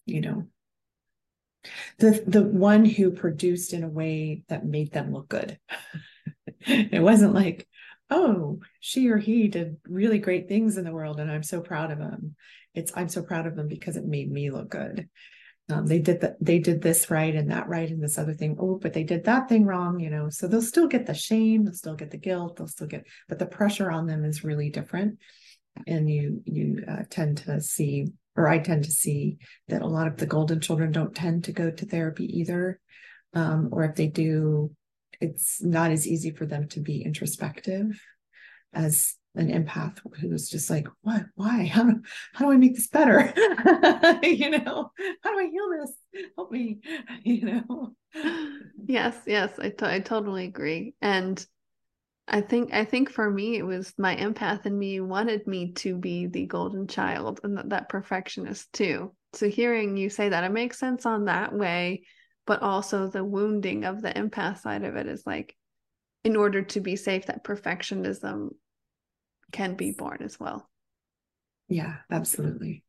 you 0.07 0.21
know 0.21 0.47
the 1.99 2.23
the 2.27 2.43
one 2.43 2.85
who 2.85 3.11
produced 3.11 3.73
in 3.73 3.85
a 3.85 3.89
way 3.89 4.43
that 4.49 4.67
made 4.67 4.93
them 4.93 5.13
look 5.13 5.29
good. 5.29 5.59
It 6.67 7.01
wasn't 7.01 7.33
like 7.33 7.67
oh 8.11 8.59
she 8.81 9.09
or 9.09 9.17
he 9.17 9.49
did 9.49 9.77
really 9.89 10.19
great 10.19 10.49
things 10.49 10.77
in 10.77 10.85
the 10.85 10.93
world 10.93 11.21
and 11.21 11.31
i'm 11.31 11.43
so 11.43 11.61
proud 11.61 11.91
of 11.91 11.99
them 11.99 12.35
it's 12.75 12.93
i'm 12.97 13.09
so 13.09 13.23
proud 13.23 13.47
of 13.47 13.57
them 13.57 13.69
because 13.69 13.97
it 13.97 14.05
made 14.05 14.31
me 14.31 14.51
look 14.51 14.69
good 14.69 15.09
um, 15.71 15.87
they 15.87 15.99
did 15.99 16.21
that 16.21 16.37
they 16.41 16.59
did 16.59 16.83
this 16.83 17.11
right 17.11 17.35
and 17.35 17.51
that 17.51 17.69
right 17.69 17.89
and 17.89 18.03
this 18.03 18.19
other 18.19 18.35
thing. 18.35 18.57
Oh 18.59 18.79
but 18.81 18.93
they 18.93 19.05
did 19.05 19.25
that 19.25 19.49
thing 19.49 19.65
wrong 19.65 20.01
you 20.01 20.11
know. 20.11 20.29
So 20.31 20.47
they'll 20.47 20.63
still 20.63 20.89
get 20.89 21.07
the 21.07 21.15
shame 21.15 21.65
they'll 21.65 21.75
still 21.75 21.95
get 21.95 22.11
the 22.11 22.19
guilt 22.19 22.57
they'll 22.57 22.69
still 22.69 22.87
get 22.87 23.07
but 23.29 23.39
the 23.39 23.47
pressure 23.47 23.91
on 23.91 24.07
them 24.07 24.25
is 24.25 24.45
really 24.45 24.71
different. 24.71 25.19
And 25.87 26.11
you 26.11 26.43
you 26.45 26.85
uh, 26.89 27.05
tend 27.09 27.39
to 27.39 27.61
see 27.61 28.07
or 28.37 28.49
i 28.49 28.59
tend 28.59 28.85
to 28.85 28.93
see 28.93 29.39
that 29.69 29.83
a 29.83 29.87
lot 29.87 30.07
of 30.07 30.17
the 30.17 30.27
golden 30.27 30.61
children 30.61 30.93
don't 30.93 31.15
tend 31.15 31.45
to 31.45 31.53
go 31.53 31.71
to 31.71 31.87
therapy 31.87 32.27
either. 32.39 32.81
Um, 33.33 33.69
or 33.73 33.85
if 33.85 33.95
they 33.95 34.09
do 34.09 34.75
it's 35.21 35.63
not 35.63 35.91
as 35.91 36.09
easy 36.09 36.31
for 36.31 36.47
them 36.47 36.67
to 36.69 36.81
be 36.81 37.03
introspective 37.03 38.01
as 38.73 39.17
an 39.35 39.49
empath 39.49 39.99
who's 40.21 40.49
just 40.49 40.71
like, 40.71 40.89
what, 41.03 41.23
why, 41.35 41.65
how 41.65 41.85
do, 41.85 42.01
how 42.35 42.47
do 42.47 42.53
I 42.53 42.57
make 42.57 42.75
this 42.75 42.89
better? 42.89 43.33
you 44.23 44.51
know, 44.51 44.91
how 45.23 45.31
do 45.33 45.39
I 45.39 45.49
heal 45.51 45.71
this? 45.79 46.25
Help 46.37 46.51
me, 46.51 46.79
you 47.23 47.45
know? 47.45 47.95
Yes, 48.87 49.17
yes, 49.27 49.53
I, 49.59 49.69
t- 49.71 49.87
I 49.87 50.01
totally 50.01 50.47
agree. 50.47 50.95
And 51.01 51.45
I 52.27 52.41
think, 52.41 52.73
I 52.73 52.85
think 52.85 53.11
for 53.11 53.31
me, 53.31 53.57
it 53.57 53.65
was 53.65 53.93
my 53.99 54.17
empath 54.17 54.67
in 54.67 54.79
me 54.79 55.01
wanted 55.01 55.47
me 55.47 55.73
to 55.75 55.97
be 55.97 56.27
the 56.27 56.47
golden 56.47 56.87
child 56.87 57.41
and 57.45 57.71
that 57.71 57.89
perfectionist 57.89 58.73
too. 58.73 59.15
So 59.33 59.49
hearing 59.49 59.97
you 59.97 60.11
say 60.11 60.29
that, 60.29 60.45
it 60.45 60.53
makes 60.53 60.79
sense 60.79 61.07
on 61.07 61.27
that 61.27 61.53
way, 61.53 62.03
but 62.47 62.63
also 62.63 63.07
the 63.07 63.25
wounding 63.25 63.85
of 63.85 64.03
the 64.03 64.13
empath 64.13 64.59
side 64.59 64.83
of 64.83 64.97
it 64.97 65.07
is 65.07 65.25
like, 65.25 65.57
in 66.25 66.37
order 66.37 66.63
to 66.63 66.81
be 66.81 66.97
safe, 66.97 67.27
that 67.27 67.45
perfectionism 67.45 68.51
can 69.53 69.75
be 69.75 69.93
born 69.93 70.19
as 70.23 70.39
well. 70.39 70.69
Yeah, 71.69 71.97
absolutely. 72.11 72.85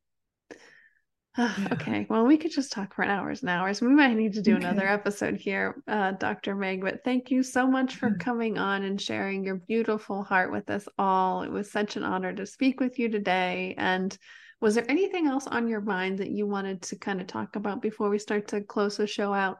yeah. 1.38 1.68
Okay, 1.72 2.08
well, 2.10 2.26
we 2.26 2.38
could 2.38 2.52
just 2.52 2.72
talk 2.72 2.94
for 2.94 3.06
hours 3.06 3.42
and 3.42 3.50
hours. 3.50 3.82
We 3.82 3.90
might 3.90 4.16
need 4.16 4.34
to 4.34 4.42
do 4.42 4.56
okay. 4.56 4.66
another 4.66 4.88
episode 4.88 5.36
here, 5.36 5.82
uh, 5.88 6.12
Dr. 6.12 6.56
Meg. 6.56 6.82
But 6.82 7.04
thank 7.06 7.32
you 7.32 7.44
so 7.44 7.68
much 7.68 7.96
for 7.96 8.16
coming 8.20 8.58
on 8.58 8.84
and 8.84 9.00
sharing 9.00 9.46
your 9.46 9.56
beautiful 9.56 10.24
heart 10.24 10.52
with 10.52 10.70
us 10.70 10.88
all. 10.98 11.44
It 11.44 11.52
was 11.52 11.72
such 11.72 11.96
an 11.96 12.04
honor 12.04 12.34
to 12.34 12.46
speak 12.46 12.80
with 12.80 13.00
you 13.00 13.08
today. 13.08 13.76
And 13.78 14.16
was 14.60 14.76
there 14.76 14.90
anything 14.90 15.28
else 15.28 15.48
on 15.48 15.68
your 15.68 15.82
mind 15.82 16.20
that 16.20 16.32
you 16.32 16.48
wanted 16.48 16.82
to 16.84 16.98
kind 16.98 17.22
of 17.22 17.28
talk 17.28 17.56
about 17.56 17.82
before 17.82 18.10
we 18.10 18.20
start 18.20 18.50
to 18.50 18.62
close 18.62 18.98
the 18.98 19.08
show 19.08 19.34
out? 19.34 19.58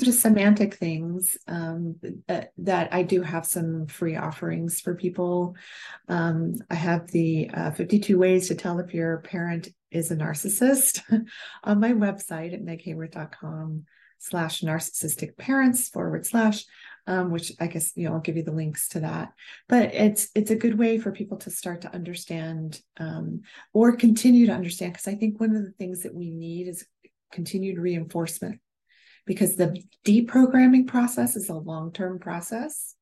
Just 0.00 0.20
semantic 0.20 0.74
things 0.74 1.36
um, 1.48 1.96
that, 2.28 2.52
that, 2.58 2.94
I 2.94 3.02
do 3.02 3.22
have 3.22 3.44
some 3.44 3.86
free 3.86 4.16
offerings 4.16 4.80
for 4.80 4.94
people. 4.94 5.56
Um, 6.08 6.54
I 6.70 6.76
have 6.76 7.08
the 7.08 7.50
uh, 7.52 7.70
52 7.72 8.16
ways 8.16 8.48
to 8.48 8.54
tell 8.54 8.78
if 8.78 8.94
your 8.94 9.18
parent 9.18 9.68
is 9.90 10.10
a 10.10 10.16
narcissist 10.16 11.02
on 11.64 11.80
my 11.80 11.92
website 11.92 12.54
at 12.54 12.62
meghaworth.com 12.62 13.86
slash 14.18 14.60
narcissistic 14.60 15.36
parents 15.36 15.88
forward 15.88 16.26
slash 16.26 16.64
um, 17.08 17.30
which 17.30 17.52
I 17.58 17.66
guess 17.66 17.92
you 17.96 18.06
know 18.06 18.14
I'll 18.14 18.20
give 18.20 18.36
you 18.36 18.42
the 18.42 18.52
links 18.52 18.88
to 18.90 19.00
that. 19.00 19.32
But 19.68 19.94
it's 19.94 20.28
it's 20.34 20.50
a 20.50 20.56
good 20.56 20.78
way 20.78 20.98
for 20.98 21.10
people 21.10 21.38
to 21.38 21.50
start 21.50 21.80
to 21.80 21.94
understand 21.94 22.80
um, 22.98 23.40
or 23.72 23.96
continue 23.96 24.46
to 24.46 24.52
understand 24.52 24.92
because 24.92 25.08
I 25.08 25.14
think 25.14 25.40
one 25.40 25.56
of 25.56 25.64
the 25.64 25.72
things 25.72 26.02
that 26.02 26.14
we 26.14 26.30
need 26.30 26.68
is 26.68 26.86
continued 27.32 27.78
reinforcement 27.78 28.60
because 29.28 29.54
the 29.54 29.80
deprogramming 30.04 30.88
process 30.88 31.36
is 31.36 31.48
a 31.50 31.54
long-term 31.54 32.18
process 32.18 32.94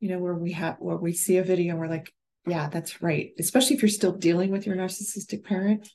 you 0.00 0.08
know 0.08 0.18
where 0.18 0.34
we 0.34 0.52
have 0.52 0.76
where 0.78 0.96
we 0.96 1.12
see 1.12 1.36
a 1.36 1.44
video 1.44 1.72
and 1.72 1.78
we're 1.78 1.88
like 1.88 2.12
yeah 2.46 2.68
that's 2.68 3.02
right. 3.02 3.32
Especially 3.38 3.76
if 3.76 3.82
you're 3.82 3.88
still 3.90 4.12
dealing 4.12 4.50
with 4.50 4.66
your 4.66 4.74
narcissistic 4.74 5.44
parent 5.44 5.88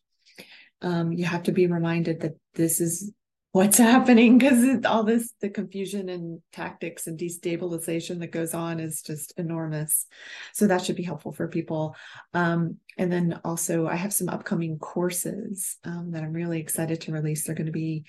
um, 0.81 1.11
you 1.11 1.25
have 1.25 1.43
to 1.43 1.51
be 1.51 1.67
reminded 1.67 2.21
that 2.21 2.33
this 2.53 2.79
is 2.79 3.11
what's 3.53 3.77
happening 3.91 4.37
because 4.37 4.83
all 4.85 5.03
this 5.03 5.31
the 5.39 5.49
confusion 5.49 6.09
and 6.09 6.41
tactics 6.51 7.07
and 7.07 7.17
destabilization 7.17 8.19
that 8.19 8.31
goes 8.31 8.53
on 8.53 8.81
is 8.81 9.01
just 9.01 9.33
enormous. 9.37 10.07
So 10.51 10.67
that 10.67 10.83
should 10.83 10.97
be 10.97 11.03
helpful 11.03 11.31
for 11.31 11.47
people. 11.47 11.95
Um, 12.33 12.77
and 12.97 13.11
then 13.11 13.39
also 13.43 13.87
i 13.87 13.95
have 13.95 14.13
some 14.13 14.29
upcoming 14.29 14.77
courses 14.77 15.77
um, 15.83 16.11
that 16.11 16.23
i'm 16.23 16.33
really 16.33 16.59
excited 16.59 17.01
to 17.01 17.11
release. 17.11 17.45
They're 17.45 17.55
going 17.55 17.67
to 17.67 17.71
be 17.71 18.03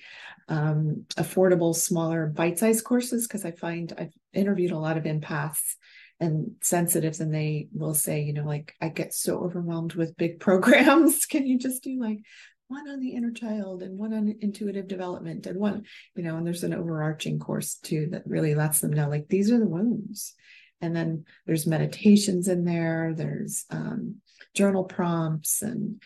um, 0.49 1.05
affordable 1.15 1.73
smaller 1.73 2.27
bite-sized 2.27 2.83
courses 2.83 3.27
because 3.27 3.45
i 3.45 3.51
find 3.51 3.93
i've 3.97 4.13
interviewed 4.33 4.71
a 4.71 4.77
lot 4.77 4.97
of 4.97 5.05
empaths 5.05 5.75
and 6.19 6.51
sensitives 6.61 7.19
and 7.19 7.33
they 7.33 7.67
will 7.73 7.93
say 7.93 8.21
you 8.21 8.33
know 8.33 8.45
like 8.45 8.73
i 8.81 8.89
get 8.89 9.13
so 9.13 9.39
overwhelmed 9.39 9.93
with 9.93 10.17
big 10.17 10.39
programs. 10.47 11.25
Can 11.25 11.45
you 11.45 11.57
just 11.57 11.83
do 11.83 11.99
like 11.99 12.19
one 12.67 12.89
on 12.89 12.99
the 12.99 13.11
inner 13.11 13.31
child 13.31 13.83
and 13.83 13.97
one 13.97 14.13
on 14.13 14.35
intuitive 14.41 14.87
development 14.87 15.45
and 15.45 15.59
one 15.59 15.83
you 16.15 16.23
know 16.23 16.37
and 16.37 16.45
there's 16.45 16.63
an 16.63 16.73
overarching 16.73 17.39
course 17.39 17.75
too 17.75 18.07
that 18.11 18.25
really 18.25 18.55
lets 18.55 18.79
them 18.79 18.91
know 18.91 19.09
like 19.09 19.27
these 19.27 19.51
are 19.51 19.59
the 19.59 19.67
wounds. 19.67 20.33
And 20.81 20.95
then 20.95 21.25
there's 21.45 21.65
meditations 21.65 22.47
in 22.47 22.65
there 22.65 23.13
there's 23.15 23.65
um, 23.69 24.17
journal 24.53 24.83
prompts 24.83 25.61
and 25.61 26.01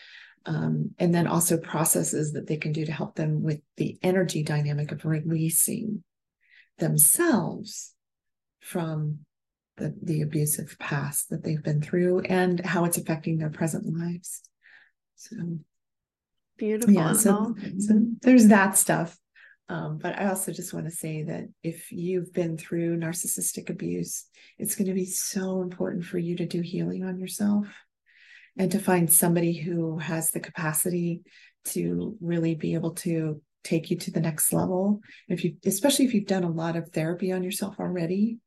um, 0.46 0.92
and 0.98 1.14
then 1.14 1.28
also 1.28 1.58
processes 1.58 2.34
that 2.34 2.48
they 2.48 2.58
can 2.58 2.72
do 2.72 2.86
to 2.86 2.92
help 2.92 3.16
them 3.16 3.44
with 3.44 3.60
the 3.78 3.98
energy 4.02 4.42
dynamic 4.42 4.92
of 4.92 5.06
releasing 5.06 6.04
themselves 6.78 7.94
from 8.60 9.20
the, 9.78 9.96
the 10.02 10.22
abusive 10.22 10.78
past 10.80 11.30
that 11.30 11.44
they've 11.44 11.64
been 11.64 11.82
through 11.82 12.22
and 12.22 12.66
how 12.66 12.86
it's 12.86 12.98
affecting 12.98 13.38
their 13.38 13.50
present 13.50 13.86
lives. 13.86 14.42
So 15.16 15.36
Beautiful. 16.60 16.94
Yeah, 16.94 17.14
so, 17.14 17.56
so 17.80 18.02
there's 18.22 18.48
that 18.50 18.78
stuff. 18.78 19.18
Um, 19.70 19.98
but 19.98 20.20
I 20.20 20.30
also 20.30 20.52
just 20.52 20.74
want 20.74 20.88
to 20.88 20.92
say 20.92 21.24
that 21.24 21.46
if 21.64 21.92
you've 21.92 22.34
been 22.34 22.58
through 22.58 22.98
narcissistic 22.98 23.70
abuse, 23.70 24.26
it's 24.58 24.76
going 24.76 24.88
to 24.88 24.94
be 24.94 25.06
so 25.06 25.62
important 25.62 26.06
for 26.06 26.18
you 26.18 26.36
to 26.38 26.46
do 26.46 26.62
healing 26.62 27.04
on 27.04 27.20
yourself 27.20 27.68
and 28.58 28.72
to 28.72 28.80
find 28.80 29.12
somebody 29.12 29.54
who 29.54 30.00
has 30.00 30.32
the 30.32 30.40
capacity 30.40 31.22
to 31.66 32.18
really 32.20 32.56
be 32.56 32.74
able 32.74 32.92
to 32.96 33.42
take 33.64 33.92
you 33.92 33.98
to 33.98 34.12
the 34.12 34.22
next 34.22 34.52
level. 34.52 35.02
If 35.28 35.44
you, 35.44 35.56
especially 35.66 36.06
if 36.06 36.14
you've 36.14 36.26
done 36.26 36.44
a 36.44 36.52
lot 36.52 36.76
of 36.76 36.90
therapy 36.90 37.32
on 37.32 37.44
yourself 37.44 37.80
already, 37.80 38.40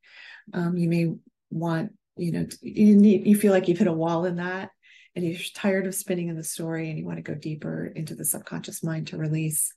um, 0.52 0.76
you 0.76 0.88
may 0.88 1.12
want, 1.50 1.92
you 2.16 2.32
know, 2.32 2.46
you 2.60 2.96
need, 2.96 3.26
you 3.26 3.36
feel 3.36 3.52
like 3.52 3.68
you've 3.68 3.78
hit 3.78 3.86
a 3.86 3.92
wall 3.92 4.24
in 4.24 4.36
that 4.36 4.70
and 5.14 5.24
you're 5.24 5.38
tired 5.54 5.86
of 5.86 5.94
spinning 5.94 6.28
in 6.28 6.36
the 6.36 6.44
story 6.44 6.88
and 6.88 6.98
you 6.98 7.04
want 7.04 7.18
to 7.18 7.22
go 7.22 7.34
deeper 7.34 7.86
into 7.86 8.14
the 8.14 8.24
subconscious 8.24 8.82
mind 8.82 9.08
to 9.08 9.18
release, 9.18 9.74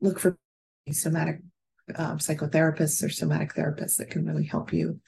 look 0.00 0.18
for 0.18 0.36
somatic 0.90 1.40
um, 1.94 2.18
psychotherapists 2.18 3.04
or 3.04 3.08
somatic 3.08 3.54
therapists 3.54 3.96
that 3.96 4.10
can 4.10 4.26
really 4.26 4.44
help 4.44 4.72
you. 4.72 5.00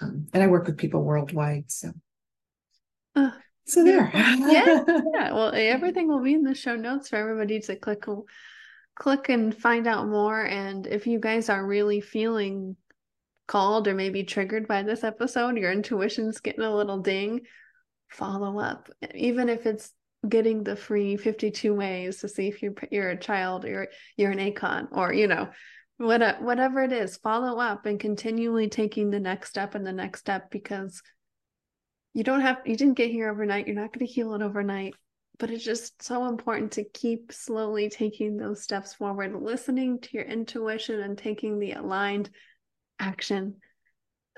Um, 0.00 0.26
and 0.32 0.42
I 0.42 0.48
work 0.48 0.66
with 0.66 0.78
people 0.78 1.02
worldwide. 1.02 1.70
So, 1.70 1.92
uh, 3.14 3.30
so 3.64 3.84
there. 3.84 4.10
yeah. 4.14 4.84
Yeah. 5.14 5.32
Well, 5.32 5.52
everything 5.54 6.08
will 6.08 6.22
be 6.22 6.34
in 6.34 6.42
the 6.42 6.54
show 6.54 6.76
notes 6.76 7.08
for 7.08 7.16
everybody 7.16 7.60
to 7.60 7.76
click, 7.76 8.04
click 8.94 9.28
and 9.28 9.56
find 9.56 9.86
out 9.86 10.08
more. 10.08 10.42
And 10.42 10.86
if 10.86 11.06
you 11.06 11.20
guys 11.20 11.48
are 11.48 11.64
really 11.64 12.00
feeling 12.00 12.76
called 13.46 13.88
or 13.88 13.94
maybe 13.94 14.24
triggered 14.24 14.68
by 14.68 14.82
this 14.82 15.04
episode, 15.04 15.56
your 15.56 15.72
intuition's 15.72 16.40
getting 16.40 16.64
a 16.64 16.74
little 16.74 16.98
ding, 16.98 17.40
follow 18.12 18.58
up, 18.58 18.90
even 19.14 19.48
if 19.48 19.66
it's 19.66 19.92
getting 20.28 20.62
the 20.62 20.76
free 20.76 21.16
52 21.16 21.74
ways 21.74 22.18
to 22.18 22.28
see 22.28 22.46
if 22.46 22.62
you're 22.62 22.74
you're 22.92 23.10
a 23.10 23.18
child 23.18 23.64
or 23.64 23.88
you're 24.16 24.30
an 24.30 24.38
ACON 24.38 24.88
or 24.92 25.12
you 25.12 25.26
know 25.26 25.48
what, 26.02 26.42
whatever 26.42 26.82
it 26.82 26.92
is, 26.92 27.16
follow 27.16 27.58
up 27.58 27.86
and 27.86 28.00
continually 28.00 28.68
taking 28.68 29.10
the 29.10 29.20
next 29.20 29.50
step 29.50 29.74
and 29.74 29.86
the 29.86 29.92
next 29.92 30.20
step 30.20 30.50
because 30.50 31.02
you 32.14 32.24
don't 32.24 32.40
have, 32.40 32.58
you 32.66 32.76
didn't 32.76 32.96
get 32.96 33.10
here 33.10 33.30
overnight. 33.30 33.66
You're 33.66 33.76
not 33.76 33.92
going 33.92 34.06
to 34.06 34.12
heal 34.12 34.34
it 34.34 34.42
overnight. 34.42 34.94
But 35.38 35.50
it's 35.50 35.64
just 35.64 36.02
so 36.02 36.26
important 36.28 36.72
to 36.72 36.84
keep 36.84 37.32
slowly 37.32 37.88
taking 37.88 38.36
those 38.36 38.62
steps 38.62 38.94
forward, 38.94 39.34
listening 39.34 39.98
to 40.00 40.08
your 40.12 40.24
intuition 40.24 41.00
and 41.00 41.16
taking 41.16 41.58
the 41.58 41.72
aligned 41.72 42.30
action. 42.98 43.56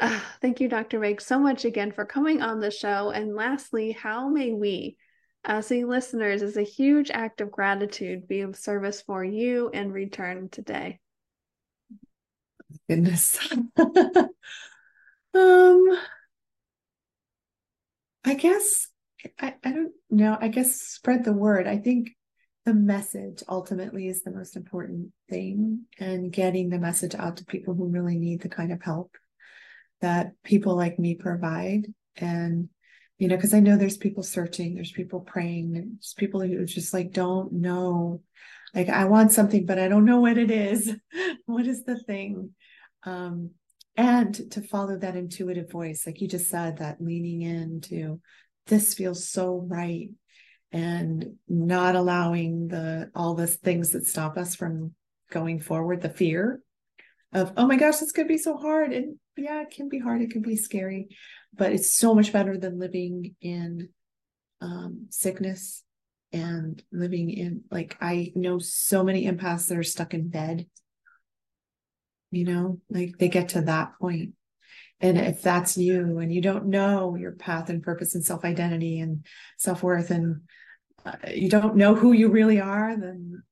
Uh, 0.00 0.20
thank 0.40 0.60
you, 0.60 0.68
Dr. 0.68 0.98
Meg, 0.98 1.20
so 1.20 1.38
much 1.38 1.64
again 1.64 1.92
for 1.92 2.04
coming 2.04 2.42
on 2.42 2.60
the 2.60 2.70
show. 2.70 3.10
And 3.10 3.34
lastly, 3.34 3.92
how 3.92 4.28
may 4.28 4.52
we, 4.52 4.96
as 5.44 5.68
the 5.68 5.84
listeners, 5.84 6.42
as 6.42 6.56
a 6.56 6.62
huge 6.62 7.10
act 7.10 7.40
of 7.40 7.50
gratitude, 7.50 8.26
be 8.26 8.40
of 8.40 8.56
service 8.56 9.00
for 9.02 9.24
you 9.24 9.70
in 9.70 9.92
return 9.92 10.48
today? 10.48 10.98
Goodness. 12.88 13.38
um, 13.76 14.28
I 18.24 18.34
guess 18.34 18.88
I, 19.40 19.54
I 19.62 19.72
don't 19.72 19.92
know. 20.10 20.36
I 20.40 20.48
guess 20.48 20.80
spread 20.80 21.24
the 21.24 21.32
word. 21.32 21.66
I 21.66 21.78
think 21.78 22.10
the 22.64 22.74
message 22.74 23.42
ultimately 23.48 24.08
is 24.08 24.22
the 24.22 24.30
most 24.30 24.56
important 24.56 25.12
thing 25.28 25.82
and 25.98 26.32
getting 26.32 26.70
the 26.70 26.78
message 26.78 27.14
out 27.14 27.36
to 27.36 27.44
people 27.44 27.74
who 27.74 27.88
really 27.88 28.18
need 28.18 28.40
the 28.40 28.48
kind 28.48 28.72
of 28.72 28.82
help 28.82 29.12
that 30.04 30.32
people 30.44 30.76
like 30.76 30.98
me 30.98 31.14
provide. 31.14 31.86
And, 32.16 32.68
you 33.16 33.26
know, 33.26 33.36
because 33.36 33.54
I 33.54 33.60
know 33.60 33.78
there's 33.78 33.96
people 33.96 34.22
searching, 34.22 34.74
there's 34.74 34.92
people 34.92 35.20
praying, 35.20 35.72
there's 35.72 36.14
people 36.14 36.42
who 36.42 36.66
just 36.66 36.92
like 36.92 37.12
don't 37.12 37.54
know. 37.54 38.20
Like, 38.74 38.90
I 38.90 39.06
want 39.06 39.32
something, 39.32 39.64
but 39.64 39.78
I 39.78 39.88
don't 39.88 40.04
know 40.04 40.20
what 40.20 40.36
it 40.36 40.50
is. 40.50 40.94
what 41.46 41.66
is 41.66 41.84
the 41.84 41.98
thing? 41.98 42.50
Um, 43.04 43.52
and 43.96 44.34
to 44.52 44.60
follow 44.60 44.98
that 44.98 45.16
intuitive 45.16 45.70
voice, 45.70 46.04
like 46.04 46.20
you 46.20 46.28
just 46.28 46.50
said, 46.50 46.78
that 46.78 47.00
leaning 47.00 47.40
into 47.40 48.20
this 48.66 48.92
feels 48.92 49.26
so 49.26 49.64
right 49.66 50.10
and 50.70 51.36
not 51.48 51.96
allowing 51.96 52.68
the 52.68 53.10
all 53.14 53.34
the 53.34 53.46
things 53.46 53.92
that 53.92 54.06
stop 54.06 54.36
us 54.36 54.54
from 54.54 54.92
going 55.30 55.60
forward 55.60 56.02
the 56.02 56.10
fear 56.10 56.60
of 57.34 57.52
oh 57.56 57.66
my 57.66 57.76
gosh 57.76 57.98
this 57.98 58.12
could 58.12 58.28
be 58.28 58.38
so 58.38 58.56
hard. 58.56 58.92
And 58.92 59.16
yeah 59.36 59.62
it 59.62 59.70
can 59.70 59.88
be 59.88 59.98
hard 59.98 60.22
it 60.22 60.30
can 60.30 60.42
be 60.42 60.56
scary 60.56 61.08
but 61.52 61.72
it's 61.72 61.92
so 61.92 62.14
much 62.14 62.32
better 62.32 62.56
than 62.56 62.78
living 62.78 63.34
in 63.40 63.88
um, 64.60 65.06
sickness 65.10 65.82
and 66.32 66.82
living 66.92 67.30
in 67.30 67.62
like 67.70 67.96
i 68.00 68.32
know 68.36 68.58
so 68.58 69.02
many 69.04 69.26
empaths 69.26 69.66
that 69.68 69.76
are 69.76 69.82
stuck 69.82 70.14
in 70.14 70.28
bed 70.28 70.66
you 72.34 72.44
know 72.44 72.80
like 72.90 73.16
they 73.18 73.28
get 73.28 73.50
to 73.50 73.62
that 73.62 73.98
point. 73.98 74.32
And 75.00 75.18
if 75.18 75.42
that's 75.42 75.76
you 75.76 76.18
and 76.18 76.32
you 76.32 76.40
don't 76.40 76.66
know 76.66 77.14
your 77.16 77.32
path 77.32 77.68
and 77.68 77.82
purpose 77.82 78.14
and 78.14 78.24
self 78.24 78.44
identity 78.44 79.00
and 79.00 79.26
self 79.58 79.82
worth 79.82 80.10
and 80.10 80.42
uh, 81.04 81.16
you 81.32 81.50
don't 81.50 81.76
know 81.76 81.94
who 81.94 82.12
you 82.12 82.28
really 82.28 82.60
are, 82.60 82.96
then 82.96 83.42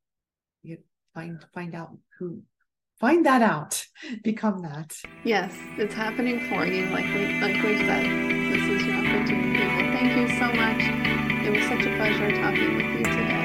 you 0.63 0.79
find 1.15 1.45
find 1.53 1.75
out 1.75 1.97
who 2.19 2.43
find 3.03 3.27
that 3.27 3.43
out. 3.43 3.85
Become 4.23 4.63
that. 4.63 4.97
Yes 5.25 5.53
it's 5.77 5.93
happening 5.93 6.39
for 6.49 6.65
you 6.65 6.87
like 6.97 7.09
we 7.15 7.23
like 7.45 7.59
we 7.67 7.75
said. 7.89 8.05
This 8.51 8.65
is 8.75 8.87
your 8.87 8.97
opportunity. 9.03 9.67
Thank 9.97 10.11
you 10.19 10.27
so 10.41 10.47
much. 10.63 10.83
It 11.47 11.51
was 11.57 11.65
such 11.73 11.85
a 11.85 11.97
pleasure 11.97 12.31
talking 12.41 12.77
with 12.77 12.91
you 12.99 13.05
today 13.05 13.42